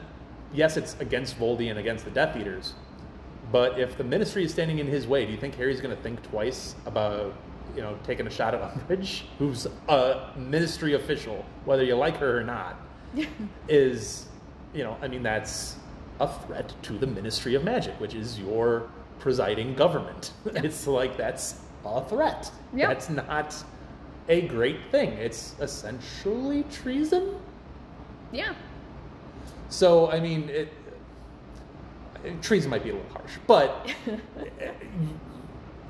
[0.53, 2.75] Yes, it's against Voldy and against the Death Eaters,
[3.51, 6.01] but if the Ministry is standing in his way, do you think Harry's going to
[6.01, 7.35] think twice about,
[7.75, 12.39] you know, taking a shot at Umbridge, who's a Ministry official, whether you like her
[12.39, 12.77] or not?
[13.69, 14.27] is,
[14.75, 15.77] you know, I mean, that's
[16.21, 18.89] a threat to the Ministry of Magic, which is your
[19.19, 20.33] presiding government.
[20.55, 22.51] It's like that's a threat.
[22.75, 22.89] Yeah.
[22.89, 23.55] That's not
[24.29, 25.11] a great thing.
[25.11, 27.37] It's essentially treason.
[28.33, 28.55] Yeah.
[29.69, 30.73] So, I mean, it,
[32.43, 33.91] treason might be a little harsh, but
[34.61, 34.71] eh,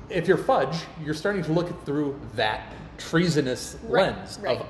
[0.09, 4.59] if you're Fudge, you're starting to look through that treasonous Right, lens right.
[4.61, 4.67] of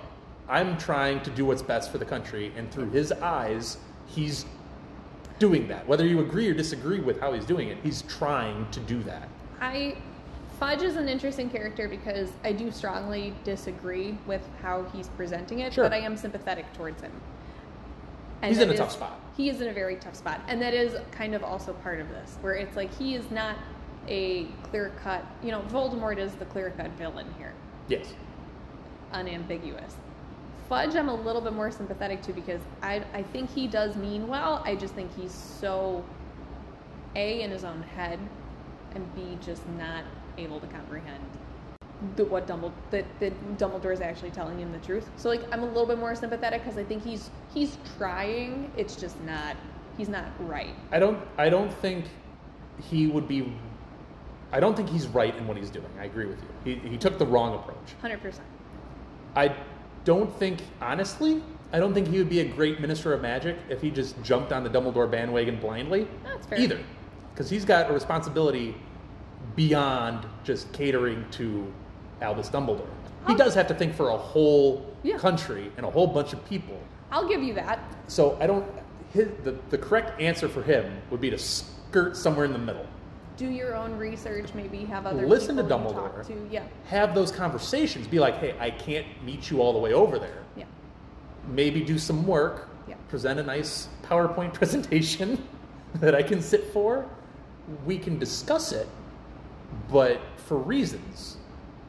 [0.48, 4.45] I'm trying to do what's best for the country, and through his eyes, he's
[5.40, 5.88] doing that.
[5.88, 9.28] Whether you agree or disagree with how he's doing it, he's trying to do that.
[9.60, 9.98] I
[10.60, 15.74] Fudge is an interesting character because I do strongly disagree with how he's presenting it,
[15.74, 15.84] Sure.
[15.84, 17.12] but I am sympathetic towards him.
[18.41, 19.20] And He's in a tough spot.
[19.36, 22.07] He is in a very tough spot, and that is kind of also part of
[22.10, 23.57] this, where it's like he is not
[24.07, 25.26] a clear cut.
[25.44, 27.53] You know, Voldemort is the clear cut villain here,
[27.88, 28.14] Yes.
[29.14, 29.95] unambiguous.
[30.69, 34.27] Fudge, I'm a little bit more sympathetic to because I I think he does mean
[34.27, 34.61] well.
[34.65, 36.03] I just think he's so
[37.15, 38.19] a in his own head,
[38.95, 40.03] and b just not
[40.38, 41.23] able to comprehend
[42.15, 45.10] the, what Dumbledore that, that Dumbledore is actually telling him the truth.
[45.18, 48.72] So like I'm a little bit more sympathetic because I think he's he's trying.
[48.76, 49.56] It's just not
[49.98, 50.73] he's not right.
[50.91, 51.19] I don't.
[51.38, 52.06] I don't think
[52.90, 53.53] he would be.
[54.56, 55.90] I don't think he's right in what he's doing.
[55.99, 56.76] I agree with you.
[56.82, 57.91] He, he took the wrong approach.
[57.99, 58.48] Hundred percent.
[59.36, 59.53] I
[60.06, 63.82] don't think, honestly, I don't think he would be a great minister of magic if
[63.82, 66.07] he just jumped on the Dumbledore bandwagon blindly.
[66.23, 66.57] That's fair.
[66.57, 66.80] Either,
[67.34, 68.76] because he's got a responsibility
[69.57, 71.69] beyond just catering to
[72.22, 72.88] Albus Dumbledore.
[73.27, 75.18] He does have to think for a whole Yeah.
[75.18, 76.80] country and a whole bunch of people.
[77.11, 77.80] I'll give you that.
[78.07, 78.65] So I don't.
[79.11, 82.86] His, the the correct answer for him would be to skirt somewhere in the middle.
[83.38, 84.53] Do your own research.
[84.53, 86.26] Maybe have other Listen to Dumbledore.
[86.28, 86.48] to.
[86.49, 86.64] Yeah.
[86.88, 88.07] Have those conversations.
[88.07, 90.44] Be like, hey, I can't meet you all the way over there.
[90.56, 90.66] Yeah.
[91.49, 92.95] maybe do some work, Yeah.
[93.07, 95.48] present a nice PowerPoint presentation
[95.95, 97.06] that I can sit for.
[97.86, 98.88] We can discuss it,
[99.91, 101.38] but for reasons,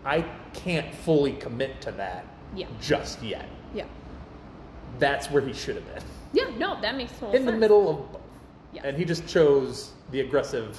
[0.04, 2.66] I can't fully commit to that Yeah.
[2.80, 3.48] just yet.
[3.74, 3.84] Yeah.
[4.98, 6.02] That's where he should have been.
[6.32, 6.50] Yeah.
[6.58, 7.50] No, that makes total In sense.
[7.50, 8.20] the middle of both.
[8.72, 8.84] Yes.
[8.84, 10.78] And he just chose the aggressive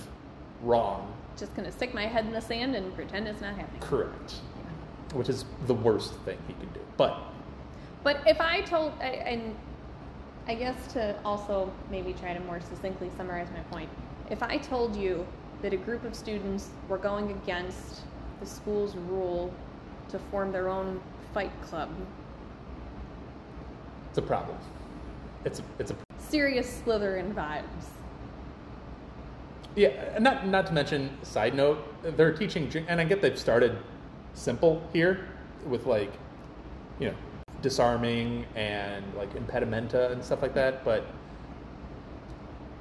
[0.61, 1.13] wrong.
[1.37, 3.81] Just gonna stick my head in the sand and pretend it's not happening.
[3.81, 4.35] Correct.
[5.13, 6.81] which is the worst thing he can do.
[6.97, 7.17] But
[8.03, 9.55] But if I told, I- and
[10.47, 13.89] I guess to also maybe try to more succinctly summarize my point,
[14.29, 15.25] if I told you
[15.61, 18.01] that a group of students were going against
[18.41, 19.51] the school's rule
[20.09, 20.99] to form their own
[21.33, 21.89] fight club,
[24.09, 24.57] it's a problem.
[25.45, 27.87] It's a, it's a serious Slytherin vibes.
[29.77, 31.77] Yeah, and not not to mention, side note,
[32.17, 33.77] they're teaching, and I get they've started
[34.33, 35.27] simple here
[35.67, 36.11] with like,
[36.99, 37.15] you know,
[37.61, 40.83] disarming and like impedimenta and stuff like that.
[40.83, 41.05] But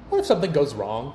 [0.09, 1.13] what if something goes wrong?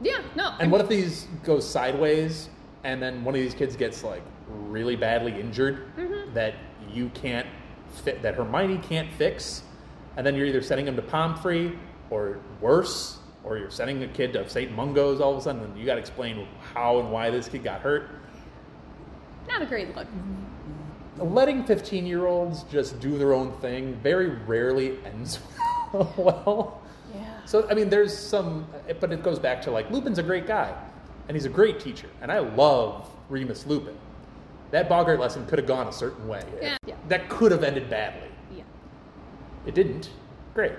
[0.00, 0.48] Yeah, no.
[0.48, 2.48] I And what if these go sideways,
[2.82, 6.32] and then one of these kids gets like really badly injured mm-hmm.
[6.32, 6.54] that
[6.90, 7.46] you can't
[8.02, 9.62] fit, that Hermione can't fix,
[10.16, 11.78] and then you're either sending him to Pomfrey
[12.08, 14.74] or worse, or you're sending a kid to St.
[14.74, 17.64] Mungo's all of a sudden, and you got to explain how and why this kid
[17.64, 18.08] got hurt.
[19.48, 20.06] Not a great look.
[21.18, 25.40] Letting 15 year olds just do their own thing very rarely ends
[25.92, 26.80] well.
[27.14, 27.44] Yeah.
[27.44, 28.66] So I mean, there's some,
[29.00, 30.74] but it goes back to like Lupin's a great guy,
[31.28, 33.96] and he's a great teacher, and I love Remus Lupin.
[34.70, 36.42] That Boggart lesson could have gone a certain way.
[36.60, 36.76] Yeah.
[36.86, 36.94] Yeah.
[37.08, 38.28] That could have ended badly.
[38.56, 38.62] Yeah.
[39.66, 40.08] It didn't.
[40.54, 40.72] Great.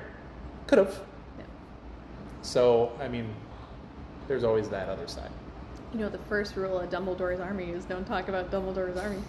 [0.66, 1.00] Could have.
[2.44, 3.34] So I mean,
[4.28, 5.32] there's always that other side.
[5.94, 9.22] You know, the first rule of Dumbledore's army is don't talk about Dumbledore's army.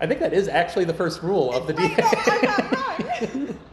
[0.00, 1.94] I think that is actually the first rule of the DA.
[1.98, 3.54] I,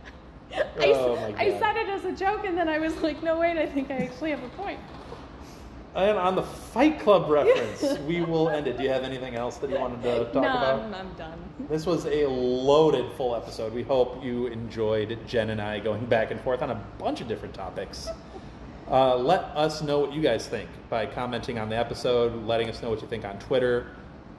[0.84, 3.66] Oh, I said it as a joke, and then I was like, no, wait, I
[3.66, 4.80] think I actually have a point.
[5.94, 8.78] And on the Fight Club reference, we will end it.
[8.78, 10.80] Do you have anything else that you wanted to talk no, about?
[10.82, 11.40] I'm, I'm done.
[11.70, 13.74] This was a loaded full episode.
[13.74, 17.28] We hope you enjoyed Jenn and I going back and forth on a bunch of
[17.28, 18.08] different topics.
[18.90, 22.82] Uh, let us know what you guys think by commenting on the episode, letting us
[22.82, 23.88] know what you think on Twitter.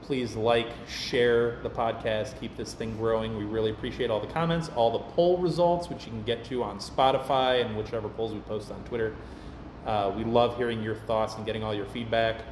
[0.02, 3.36] Please like, share the podcast, keep this thing growing.
[3.36, 6.62] We really appreciate all the comments, all the poll results, which you can get to
[6.62, 9.14] on Spotify and whichever polls we post on Twitter.
[9.86, 12.42] Uh, we love hearing your thoughts and getting all your feedback.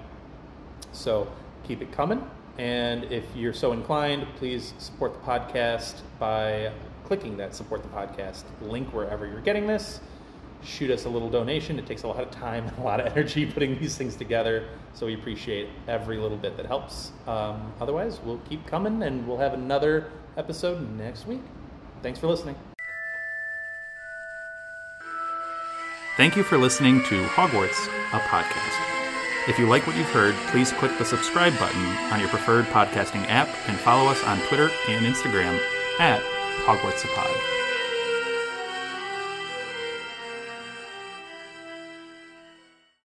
[0.93, 1.31] So
[1.65, 2.28] keep it coming.
[2.59, 6.73] And if you're so inclined, please support the podcast by
[7.05, 10.01] clicking that support the podcast link wherever you're getting this.
[10.62, 11.78] Shoot us a little donation.
[11.78, 14.69] It takes a lot of time and a lot of energy putting these things together.
[14.93, 17.12] So we appreciate every little bit that helps.
[17.27, 21.43] Um, otherwise, we'll keep coming and we'll have another episode next week.
[22.02, 22.57] Thanks for listening.
[26.21, 29.49] Thank you for listening to Hogwarts, a podcast.
[29.49, 31.83] If you like what you've heard, please click the subscribe button
[32.13, 35.59] on your preferred podcasting app and follow us on Twitter and Instagram
[35.99, 36.21] at
[36.67, 37.60] Hogwarts.